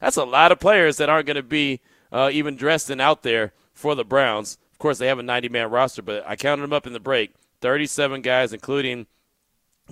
that's 0.01 0.17
a 0.17 0.23
lot 0.23 0.51
of 0.51 0.59
players 0.59 0.97
that 0.97 1.09
aren't 1.09 1.27
going 1.27 1.35
to 1.35 1.43
be 1.43 1.79
uh, 2.11 2.31
even 2.33 2.55
dressed 2.55 2.89
and 2.89 2.99
out 2.99 3.21
there 3.21 3.53
for 3.71 3.93
the 3.93 4.03
Browns. 4.03 4.57
Of 4.71 4.79
course, 4.79 4.97
they 4.97 5.07
have 5.07 5.19
a 5.19 5.23
90 5.23 5.49
man 5.49 5.69
roster, 5.69 6.01
but 6.01 6.27
I 6.27 6.35
counted 6.35 6.63
them 6.63 6.73
up 6.73 6.87
in 6.87 6.93
the 6.93 6.99
break 6.99 7.35
37 7.61 8.23
guys, 8.23 8.51
including 8.51 9.05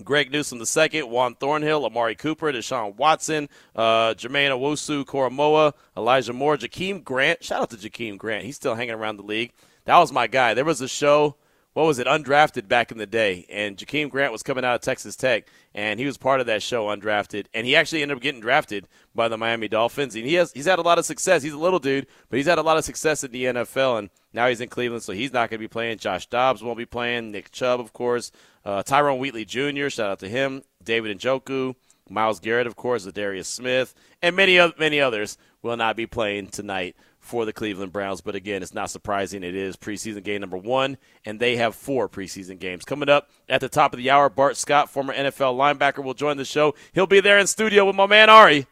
Greg 0.03 0.31
Newsom 0.31 0.59
II, 0.59 1.03
Juan 1.03 1.35
Thornhill, 1.35 1.85
Amari 1.85 2.15
Cooper, 2.15 2.51
Deshaun 2.51 2.95
Watson, 2.95 3.47
uh, 3.75 4.15
Jermaine 4.15 4.49
Owusu, 4.49 5.05
Koramoah, 5.05 5.73
Elijah 5.95 6.33
Moore, 6.33 6.57
Jakeem 6.57 7.03
Grant. 7.03 7.43
Shout 7.43 7.61
out 7.61 7.69
to 7.69 7.77
Jakeem 7.77 8.17
Grant. 8.17 8.45
He's 8.45 8.55
still 8.55 8.75
hanging 8.75 8.95
around 8.95 9.17
the 9.17 9.23
league. 9.23 9.53
That 9.85 9.99
was 9.99 10.11
my 10.11 10.25
guy. 10.25 10.55
There 10.55 10.65
was 10.65 10.81
a 10.81 10.87
show, 10.87 11.35
what 11.75 11.85
was 11.85 11.99
it, 11.99 12.07
Undrafted 12.07 12.69
back 12.69 12.89
in 12.89 12.97
the 12.97 13.05
day, 13.05 13.45
and 13.49 13.75
Jakeem 13.75 14.09
Grant 14.09 14.31
was 14.31 14.43
coming 14.43 14.63
out 14.63 14.75
of 14.75 14.81
Texas 14.81 15.17
Tech, 15.17 15.45
and 15.73 15.99
he 15.99 16.05
was 16.05 16.17
part 16.17 16.39
of 16.39 16.45
that 16.45 16.63
show, 16.63 16.85
Undrafted, 16.85 17.47
and 17.53 17.67
he 17.67 17.75
actually 17.75 18.01
ended 18.01 18.15
up 18.15 18.23
getting 18.23 18.39
drafted 18.39 18.87
by 19.13 19.27
the 19.27 19.37
Miami 19.37 19.67
Dolphins. 19.67 20.15
And 20.15 20.25
he 20.25 20.35
has 20.35 20.53
he's 20.53 20.67
had 20.67 20.79
a 20.79 20.83
lot 20.83 20.99
of 20.99 21.05
success. 21.05 21.43
He's 21.43 21.51
a 21.51 21.57
little 21.57 21.79
dude, 21.79 22.07
but 22.29 22.37
he's 22.37 22.45
had 22.47 22.59
a 22.59 22.63
lot 22.63 22.77
of 22.77 22.85
success 22.85 23.25
in 23.25 23.31
the 23.31 23.43
NFL, 23.43 23.99
and 23.99 24.09
now 24.31 24.47
he's 24.47 24.61
in 24.61 24.69
Cleveland, 24.69 25.03
so 25.03 25.11
he's 25.11 25.33
not 25.33 25.49
going 25.49 25.59
to 25.59 25.63
be 25.63 25.67
playing. 25.67 25.97
Josh 25.97 26.27
Dobbs 26.27 26.63
won't 26.63 26.77
be 26.77 26.85
playing. 26.85 27.33
Nick 27.33 27.51
Chubb, 27.51 27.81
of 27.81 27.91
course. 27.91 28.31
Uh, 28.63 28.81
Tyrone 28.81 29.19
Wheatley 29.19 29.43
Jr., 29.43 29.89
shout 29.89 30.11
out 30.11 30.19
to 30.19 30.29
him. 30.29 30.63
David 30.81 31.19
Njoku. 31.19 31.75
Myles 32.09 32.39
Garrett, 32.39 32.67
of 32.67 32.75
course, 32.75 33.03
Darius 33.05 33.47
Smith, 33.47 33.95
and 34.21 34.35
many, 34.35 34.59
many 34.77 35.01
others 35.01 35.39
will 35.63 35.75
not 35.75 35.95
be 35.95 36.05
playing 36.05 36.49
tonight 36.49 36.95
for 37.25 37.45
the 37.45 37.53
Cleveland 37.53 37.91
Browns. 37.91 38.21
But 38.21 38.35
again, 38.35 38.61
it's 38.61 38.73
not 38.73 38.89
surprising. 38.89 39.43
It 39.43 39.55
is 39.55 39.75
preseason 39.75 40.23
game 40.23 40.41
number 40.41 40.57
one, 40.57 40.97
and 41.25 41.39
they 41.39 41.57
have 41.57 41.75
four 41.75 42.07
preseason 42.07 42.59
games. 42.59 42.85
Coming 42.85 43.09
up 43.09 43.29
at 43.49 43.61
the 43.61 43.69
top 43.69 43.93
of 43.93 43.97
the 43.97 44.09
hour, 44.09 44.29
Bart 44.29 44.57
Scott, 44.57 44.89
former 44.89 45.13
NFL 45.13 45.55
linebacker, 45.55 46.03
will 46.03 46.13
join 46.13 46.37
the 46.37 46.45
show. 46.45 46.75
He'll 46.93 47.07
be 47.07 47.19
there 47.19 47.39
in 47.39 47.47
studio 47.47 47.85
with 47.85 47.95
my 47.95 48.05
man 48.05 48.29
Ari. 48.29 48.67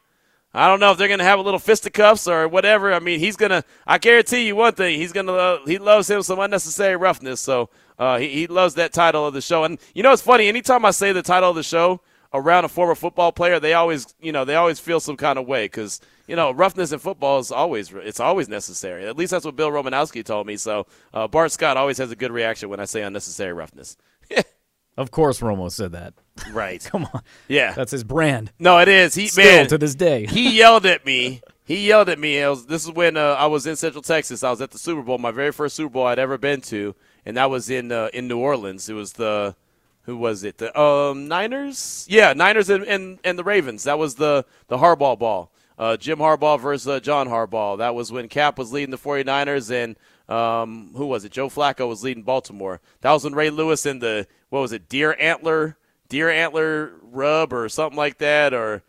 I 0.56 0.68
don't 0.68 0.80
know 0.80 0.92
if 0.92 1.00
they're 1.00 1.08
going 1.08 1.20
to 1.20 1.26
have 1.26 1.40
a 1.40 1.42
little 1.42 1.60
fisticuffs 1.60 2.28
or 2.28 2.48
whatever. 2.48 2.94
I 2.94 3.00
mean, 3.00 3.20
he's 3.20 3.36
going 3.36 3.50
to, 3.50 3.64
I 3.88 3.98
guarantee 3.98 4.46
you 4.46 4.56
one 4.56 4.74
thing. 4.74 5.00
He's 5.00 5.12
going 5.12 5.26
to, 5.26 5.34
uh, 5.34 5.66
he 5.66 5.80
loves 5.80 6.08
him 6.08 6.22
some 6.22 6.38
unnecessary 6.38 6.96
roughness. 6.96 7.42
So 7.42 7.72
uh, 7.98 8.20
he, 8.20 8.30
he 8.30 8.48
loves 8.48 8.76
that 8.76 8.94
title 8.94 9.26
of 9.26 9.34
the 9.34 9.42
show. 9.42 9.64
And 9.64 9.80
you 9.96 10.04
know, 10.04 10.12
it's 10.12 10.22
funny. 10.22 10.48
Anytime 10.48 10.86
I 10.86 10.92
say 10.92 11.12
the 11.12 11.24
title 11.24 11.50
of 11.50 11.56
the 11.56 11.64
show 11.64 12.02
around 12.34 12.66
a 12.66 12.70
former 12.70 12.96
football 12.96 13.32
player, 13.32 13.60
they 13.60 13.74
always, 13.74 14.14
you 14.20 14.32
know, 14.32 14.46
they 14.46 14.56
always 14.56 14.80
feel 14.80 15.00
some 15.00 15.18
kind 15.18 15.38
of 15.38 15.46
way 15.46 15.66
because, 15.66 16.00
you 16.28 16.36
know, 16.36 16.52
roughness 16.52 16.92
in 16.92 17.00
football 17.00 17.40
is 17.40 17.52
always, 17.52 17.92
it's 17.94 18.20
always 18.20 18.50
necessary. 18.50 19.06
At 19.06 19.18
least 19.18 19.32
that's 19.32 19.46
what 19.46 19.56
Bill 19.56 19.70
Romanowski 19.70 20.24
told 20.26 20.48
me. 20.48 20.58
So 20.58 20.88
uh, 21.14 21.28
Bart 21.28 21.52
Scott 21.52 21.78
always 21.78 21.98
has 22.00 22.12
a 22.12 22.16
good 22.16 22.32
reaction 22.32 22.70
when 22.70 22.80
I 22.80 22.86
say 22.86 23.02
unnecessary 23.02 23.54
roughness. 23.54 23.98
Of 24.96 25.10
course, 25.10 25.40
Romo 25.40 25.72
said 25.72 25.94
that. 25.94 26.14
Right. 26.52 26.84
Come 26.92 27.08
on. 27.14 27.22
Yeah. 27.48 27.72
That's 27.74 27.92
his 27.92 28.04
brand. 28.04 28.52
No, 28.60 28.78
it 28.78 28.88
is. 28.88 29.16
He 29.16 29.28
Still 29.28 29.44
man 29.44 29.68
to 29.70 29.78
this 29.80 29.96
day. 29.96 30.28
he 30.28 30.56
yelled 30.56 30.86
at 30.86 31.04
me. 31.04 31.42
He 31.66 31.88
yelled 31.88 32.10
at 32.10 32.20
me. 32.20 32.38
It 32.38 32.48
was, 32.48 32.68
this 32.68 32.84
is 32.84 32.92
when 32.92 33.18
uh, 33.18 33.36
I 33.40 33.48
was 33.48 33.66
in 33.66 33.76
Central 33.76 34.04
Texas. 34.04 34.44
I 34.44 34.52
was 34.52 34.62
at 34.62 34.70
the 34.70 34.78
Super 34.78 35.02
Bowl, 35.02 35.18
my 35.18 35.32
very 35.32 35.52
first 35.52 35.76
Super 35.76 35.90
Bowl 35.90 36.06
I'd 36.06 36.20
ever 36.20 36.38
been 36.38 36.62
to, 36.62 36.94
and 37.26 37.38
that 37.38 37.50
was 37.50 37.72
in 37.72 37.92
uh, 37.92 38.10
in 38.14 38.28
New 38.28 38.38
Orleans. 38.38 38.88
It 38.88 38.94
was 38.94 39.14
the 39.14 39.56
who 40.04 40.18
was 40.18 40.44
it? 40.44 40.58
The 40.58 40.78
um, 40.80 41.28
Niners. 41.28 42.06
Yeah, 42.10 42.34
Niners 42.34 42.70
and, 42.70 42.84
and 42.86 43.20
and 43.24 43.38
the 43.38 43.44
Ravens. 43.44 43.84
That 43.84 43.98
was 44.00 44.16
the 44.16 44.46
the 44.68 44.78
Harbaugh 44.78 45.18
ball. 45.18 45.52
uh, 45.78 45.98
Jim 45.98 46.20
Harbaugh 46.20 46.60
versus 46.60 46.88
uh, 46.88 47.00
John 47.00 47.28
Harbaugh. 47.28 47.78
That 47.78 47.96
was 47.96 48.12
when 48.12 48.28
Kap 48.28 48.58
was 48.58 48.72
leading 48.72 48.92
the 48.92 48.98
49ers 48.98 49.72
and 49.72 49.96
um, 50.34 50.92
who 50.96 51.06
was 51.08 51.26
it? 51.26 51.32
Joe 51.32 51.50
Flacco 51.50 51.88
was 51.88 52.04
leading 52.04 52.24
Baltimore. 52.24 52.80
That 53.02 53.12
was 53.12 53.24
when 53.24 53.34
Ray 53.36 53.50
Lewis 53.50 53.86
in 53.86 54.00
the 54.00 54.28
what 54.50 54.62
was 54.62 54.72
it? 54.72 54.88
Deer 54.88 55.16
antler, 55.20 55.78
deer 56.10 56.30
antler 56.30 56.94
rub 57.02 57.52
or 57.54 57.68
something 57.70 57.98
like 57.98 58.20
that, 58.20 58.54
or 58.54 58.84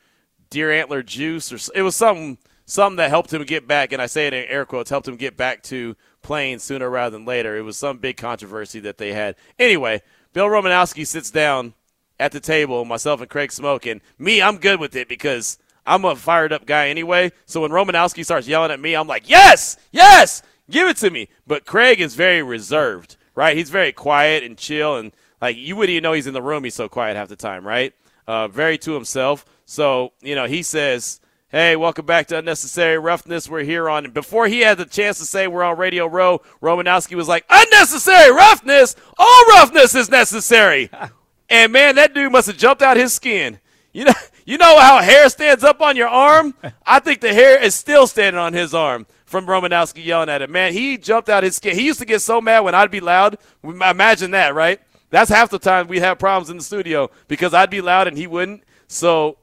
deer 0.51 0.71
antler 0.71 1.03
juice, 1.03 1.53
or 1.53 1.59
it 1.75 1.83
was 1.83 1.97
something 1.97 2.39
something 2.67 2.97
that 2.97 3.11
helped 3.11 3.33
him 3.33 3.43
get 3.45 3.67
back. 3.67 3.93
And 3.93 4.01
I 4.01 4.07
say 4.07 4.27
it 4.27 4.33
in 4.35 4.45
air 4.45 4.65
quotes, 4.65 4.91
helped 4.91 5.09
him 5.09 5.17
get 5.17 5.37
back 5.37 5.63
to 5.65 5.97
playing 6.23 6.61
sooner 6.61 6.89
rather 6.89 7.17
than 7.17 7.27
later. 7.27 7.57
It 7.57 7.63
was 7.63 7.77
some 7.77 7.99
big 7.99 8.17
controversy 8.17 8.81
that 8.81 8.99
they 8.99 9.13
had. 9.13 9.37
Anyway, 9.59 10.03
Bill 10.35 10.47
Romanowski 10.47 11.07
sits 11.07 11.31
down 11.31 11.75
at 12.19 12.33
the 12.33 12.41
table, 12.41 12.85
myself 12.85 13.21
and 13.21 13.31
Craig 13.31 13.53
Smoke, 13.53 13.87
and 13.87 14.01
me, 14.19 14.43
I'm 14.43 14.59
good 14.59 14.81
with 14.81 14.97
it 14.97 15.09
because 15.09 15.59
I'm 15.87 16.05
a 16.05 16.17
fired 16.17 16.53
up 16.53 16.67
guy 16.67 16.89
anyway. 16.89 17.31
So 17.47 17.61
when 17.61 17.71
Romanowski 17.71 18.25
starts 18.25 18.49
yelling 18.49 18.73
at 18.73 18.81
me, 18.81 18.95
I'm 18.97 19.07
like, 19.07 19.31
yes, 19.31 19.77
yes, 19.93 20.43
give 20.69 20.89
it 20.89 20.97
to 20.99 21.11
me. 21.11 21.29
But 21.47 21.67
Craig 21.67 22.01
is 22.01 22.17
very 22.17 22.43
reserved, 22.43 23.17
right? 23.37 23.57
He's 23.57 23.71
very 23.71 23.93
quiet 23.93 24.43
and 24.43 24.59
chill, 24.59 24.97
and 24.97 25.13
like 25.41 25.57
you 25.57 25.77
wouldn't 25.77 25.93
even 25.93 26.03
know 26.03 26.13
he's 26.13 26.27
in 26.27 26.35
the 26.35 26.43
room. 26.43 26.65
He's 26.65 26.75
so 26.75 26.89
quiet 26.89 27.17
half 27.17 27.29
the 27.29 27.37
time, 27.37 27.65
right? 27.65 27.95
Uh, 28.27 28.49
very 28.49 28.77
to 28.79 28.93
himself. 28.93 29.45
So 29.65 30.13
you 30.21 30.35
know, 30.35 30.47
he 30.47 30.63
says. 30.63 31.21
Hey, 31.55 31.77
welcome 31.77 32.05
back 32.05 32.27
to 32.27 32.39
Unnecessary 32.39 32.99
Roughness. 32.99 33.49
We're 33.49 33.63
here 33.63 33.89
on. 33.89 34.11
Before 34.11 34.49
he 34.49 34.59
had 34.59 34.77
the 34.77 34.87
chance 34.87 35.19
to 35.19 35.25
say 35.25 35.47
we're 35.47 35.63
on 35.63 35.79
Radio 35.79 36.09
Row, 36.09 36.43
Romanowski 36.61 37.15
was 37.15 37.29
like, 37.29 37.45
Unnecessary 37.49 38.33
Roughness? 38.33 38.97
All 39.17 39.45
roughness 39.51 39.95
is 39.95 40.11
necessary. 40.11 40.91
and 41.49 41.73
man, 41.73 41.95
that 41.95 42.13
dude 42.13 42.33
must 42.33 42.49
have 42.49 42.57
jumped 42.57 42.83
out 42.83 42.97
his 42.97 43.13
skin. 43.15 43.61
You 43.93 44.07
know, 44.07 44.15
you 44.45 44.59
know 44.59 44.81
how 44.81 45.01
hair 45.01 45.29
stands 45.29 45.63
up 45.63 45.81
on 45.81 45.95
your 45.95 46.09
arm? 46.09 46.55
I 46.87 46.99
think 46.99 47.21
the 47.21 47.33
hair 47.33 47.63
is 47.63 47.77
still 47.77 48.09
standing 48.09 48.41
on 48.41 48.53
his 48.53 48.75
arm 48.75 49.07
from 49.25 49.47
Romanowski 49.47 50.05
yelling 50.05 50.31
at 50.31 50.43
him. 50.43 50.51
Man, 50.51 50.73
he 50.73 50.99
jumped 50.99 51.29
out 51.29 51.45
his 51.45 51.55
skin. 51.55 51.77
He 51.77 51.87
used 51.87 52.01
to 52.01 52.05
get 52.05 52.21
so 52.21 52.41
mad 52.41 52.65
when 52.65 52.75
I'd 52.75 52.91
be 52.91 52.99
loud. 52.99 53.39
Imagine 53.63 54.33
that, 54.33 54.57
right? 54.57 54.81
That's 55.11 55.31
half 55.31 55.51
the 55.51 55.61
time 55.61 55.87
we 55.87 56.01
have 56.01 56.19
problems 56.19 56.51
in 56.51 56.57
the 56.57 56.65
studio 56.65 57.13
because 57.29 57.55
I'd 57.55 57.71
be 57.71 57.81
loud 57.81 58.09
and 58.09 58.19
he 58.19 58.27
wouldn't. 58.27 58.65
So 58.89 59.39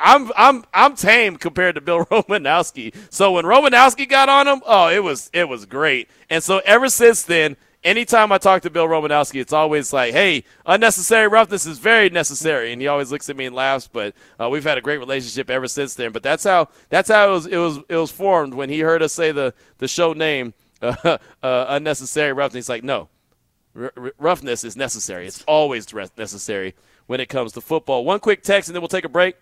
I'm 0.00 0.30
I'm 0.36 0.64
I'm 0.74 0.96
tame 0.96 1.36
compared 1.36 1.76
to 1.76 1.80
Bill 1.80 2.04
Romanowski. 2.06 2.94
So 3.10 3.32
when 3.32 3.44
Romanowski 3.44 4.08
got 4.08 4.28
on 4.28 4.48
him, 4.48 4.62
oh, 4.66 4.88
it 4.88 5.02
was 5.02 5.30
it 5.32 5.48
was 5.48 5.66
great. 5.66 6.08
And 6.28 6.42
so 6.42 6.60
ever 6.64 6.88
since 6.88 7.22
then, 7.22 7.56
anytime 7.84 8.32
I 8.32 8.38
talk 8.38 8.62
to 8.62 8.70
Bill 8.70 8.86
Romanowski, 8.86 9.40
it's 9.40 9.52
always 9.52 9.92
like, 9.92 10.12
"Hey, 10.12 10.44
unnecessary 10.66 11.28
roughness 11.28 11.66
is 11.66 11.78
very 11.78 12.10
necessary," 12.10 12.72
and 12.72 12.80
he 12.80 12.88
always 12.88 13.12
looks 13.12 13.28
at 13.30 13.36
me 13.36 13.44
and 13.46 13.54
laughs. 13.54 13.88
But 13.90 14.14
uh, 14.40 14.48
we've 14.48 14.64
had 14.64 14.78
a 14.78 14.80
great 14.82 14.98
relationship 14.98 15.50
ever 15.50 15.68
since 15.68 15.94
then. 15.94 16.12
But 16.12 16.22
that's 16.22 16.44
how 16.44 16.68
that's 16.88 17.08
how 17.08 17.28
it 17.28 17.32
was 17.32 17.46
it 17.46 17.56
was 17.58 17.78
it 17.88 17.96
was 17.96 18.10
formed 18.10 18.54
when 18.54 18.70
he 18.70 18.80
heard 18.80 19.02
us 19.02 19.12
say 19.12 19.30
the 19.30 19.54
the 19.78 19.88
show 19.88 20.12
name, 20.12 20.54
uh, 20.82 20.96
uh, 21.42 21.66
unnecessary 21.68 22.32
roughness. 22.32 22.64
He's 22.64 22.68
like, 22.68 22.84
"No, 22.84 23.08
R- 23.78 23.92
roughness 24.18 24.64
is 24.64 24.76
necessary. 24.76 25.26
It's 25.26 25.44
always 25.46 25.92
necessary 26.16 26.74
when 27.06 27.20
it 27.20 27.28
comes 27.28 27.52
to 27.52 27.60
football." 27.60 28.04
One 28.04 28.18
quick 28.20 28.42
text, 28.42 28.68
and 28.68 28.74
then 28.74 28.82
we'll 28.82 28.88
take 28.88 29.04
a 29.04 29.08
break. 29.10 29.36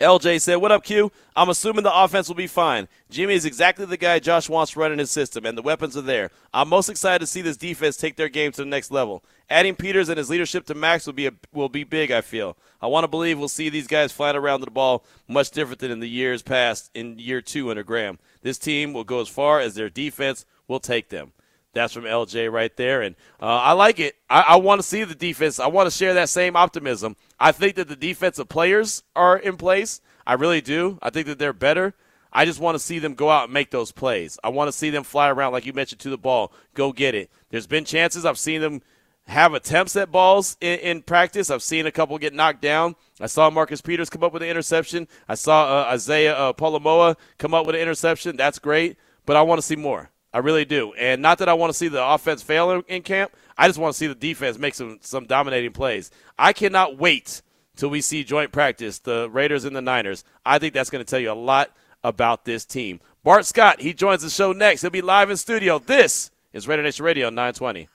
LJ 0.00 0.40
said, 0.42 0.56
What 0.56 0.72
up, 0.72 0.84
Q? 0.84 1.10
I'm 1.34 1.48
assuming 1.48 1.84
the 1.84 2.02
offense 2.02 2.28
will 2.28 2.34
be 2.34 2.46
fine. 2.46 2.88
Jimmy 3.08 3.34
is 3.34 3.44
exactly 3.44 3.86
the 3.86 3.96
guy 3.96 4.18
Josh 4.18 4.48
wants 4.48 4.76
running 4.76 4.98
his 4.98 5.10
system, 5.10 5.46
and 5.46 5.56
the 5.56 5.62
weapons 5.62 5.96
are 5.96 6.02
there. 6.02 6.30
I'm 6.52 6.68
most 6.68 6.88
excited 6.88 7.20
to 7.20 7.26
see 7.26 7.40
this 7.40 7.56
defense 7.56 7.96
take 7.96 8.16
their 8.16 8.28
game 8.28 8.52
to 8.52 8.62
the 8.62 8.66
next 8.66 8.90
level. 8.90 9.24
Adding 9.48 9.74
Peters 9.74 10.08
and 10.08 10.18
his 10.18 10.28
leadership 10.28 10.66
to 10.66 10.74
Maxx 10.74 11.06
will 11.06 11.14
be 11.14 11.26
a, 11.26 11.32
will 11.52 11.68
be 11.68 11.84
big, 11.84 12.10
I 12.10 12.20
feel. 12.20 12.56
I 12.82 12.88
want 12.88 13.04
to 13.04 13.08
believe 13.08 13.38
we'll 13.38 13.48
see 13.48 13.68
these 13.68 13.86
guys 13.86 14.12
flying 14.12 14.36
around 14.36 14.60
the 14.60 14.70
ball 14.70 15.04
much 15.28 15.50
different 15.50 15.78
than 15.78 15.90
in 15.90 16.00
the 16.00 16.08
years 16.08 16.42
past 16.42 16.90
in 16.94 17.18
year 17.18 17.40
two 17.40 17.70
under 17.70 17.82
Graham. 17.82 18.18
This 18.42 18.58
team 18.58 18.92
will 18.92 19.04
go 19.04 19.20
as 19.20 19.28
far 19.28 19.60
as 19.60 19.74
their 19.74 19.88
defense 19.88 20.44
will 20.68 20.80
take 20.80 21.08
them. 21.08 21.32
That's 21.76 21.92
from 21.92 22.04
LJ 22.04 22.50
right 22.50 22.74
there. 22.76 23.02
And 23.02 23.14
uh, 23.40 23.46
I 23.46 23.72
like 23.72 24.00
it. 24.00 24.16
I, 24.30 24.40
I 24.40 24.56
want 24.56 24.80
to 24.80 24.86
see 24.86 25.04
the 25.04 25.14
defense. 25.14 25.60
I 25.60 25.66
want 25.66 25.90
to 25.90 25.96
share 25.96 26.14
that 26.14 26.30
same 26.30 26.56
optimism. 26.56 27.16
I 27.38 27.52
think 27.52 27.76
that 27.76 27.88
the 27.88 27.96
defensive 27.96 28.48
players 28.48 29.02
are 29.14 29.36
in 29.36 29.56
place. 29.56 30.00
I 30.26 30.32
really 30.34 30.62
do. 30.62 30.98
I 31.02 31.10
think 31.10 31.26
that 31.26 31.38
they're 31.38 31.52
better. 31.52 31.94
I 32.32 32.44
just 32.46 32.60
want 32.60 32.74
to 32.74 32.78
see 32.78 32.98
them 32.98 33.14
go 33.14 33.30
out 33.30 33.44
and 33.44 33.52
make 33.52 33.70
those 33.70 33.92
plays. 33.92 34.38
I 34.42 34.48
want 34.48 34.68
to 34.68 34.72
see 34.72 34.90
them 34.90 35.04
fly 35.04 35.28
around, 35.28 35.52
like 35.52 35.66
you 35.66 35.72
mentioned, 35.72 36.00
to 36.00 36.10
the 36.10 36.18
ball, 36.18 36.52
go 36.74 36.92
get 36.92 37.14
it. 37.14 37.30
There's 37.50 37.66
been 37.66 37.84
chances. 37.84 38.24
I've 38.24 38.38
seen 38.38 38.60
them 38.62 38.82
have 39.26 39.54
attempts 39.54 39.96
at 39.96 40.10
balls 40.10 40.56
in, 40.60 40.78
in 40.80 41.02
practice. 41.02 41.50
I've 41.50 41.62
seen 41.62 41.86
a 41.86 41.92
couple 41.92 42.16
get 42.18 42.34
knocked 42.34 42.62
down. 42.62 42.96
I 43.20 43.26
saw 43.26 43.50
Marcus 43.50 43.80
Peters 43.80 44.10
come 44.10 44.22
up 44.22 44.32
with 44.32 44.42
an 44.42 44.48
interception. 44.48 45.08
I 45.28 45.34
saw 45.34 45.82
uh, 45.82 45.92
Isaiah 45.92 46.34
uh, 46.34 46.52
come 46.54 47.54
up 47.54 47.66
with 47.66 47.74
an 47.74 47.80
interception. 47.80 48.36
That's 48.36 48.58
great, 48.58 48.96
but 49.24 49.36
I 49.36 49.42
want 49.42 49.58
to 49.58 49.66
see 49.66 49.76
more. 49.76 50.10
I 50.36 50.40
really 50.40 50.66
do. 50.66 50.92
And 50.92 51.22
not 51.22 51.38
that 51.38 51.48
I 51.48 51.54
want 51.54 51.72
to 51.72 51.78
see 51.78 51.88
the 51.88 52.06
offense 52.06 52.42
fail 52.42 52.82
in, 52.86 53.02
camp. 53.02 53.32
I 53.56 53.68
just 53.68 53.78
want 53.78 53.94
to 53.94 53.98
see 53.98 54.06
the 54.06 54.14
defense 54.14 54.58
make 54.58 54.74
some 54.74 54.98
some 55.00 55.24
dominating 55.24 55.72
plays. 55.72 56.10
I 56.38 56.52
cannot 56.52 56.98
wait 56.98 57.40
till 57.74 57.88
we 57.88 58.02
see 58.02 58.22
joint 58.22 58.52
practice, 58.52 58.98
the 58.98 59.30
Raiders 59.30 59.64
and 59.64 59.74
the 59.74 59.80
Niners. 59.80 60.24
I 60.44 60.58
think 60.58 60.74
that's 60.74 60.90
going 60.90 61.02
to 61.02 61.08
tell 61.08 61.20
you 61.20 61.32
a 61.32 61.32
lot 61.32 61.70
about 62.04 62.44
this 62.44 62.66
team. 62.66 63.00
Bart 63.24 63.46
Scott, 63.46 63.80
he 63.80 63.94
joins 63.94 64.20
the 64.20 64.28
show 64.28 64.52
next. 64.52 64.82
He'll 64.82 64.90
be 64.90 65.00
live 65.00 65.30
in 65.30 65.38
studio. 65.38 65.78
This 65.78 66.30
is 66.52 66.68
Raider 66.68 66.82
Nation 66.82 67.06
Radio 67.06 67.30
920. 67.30 67.88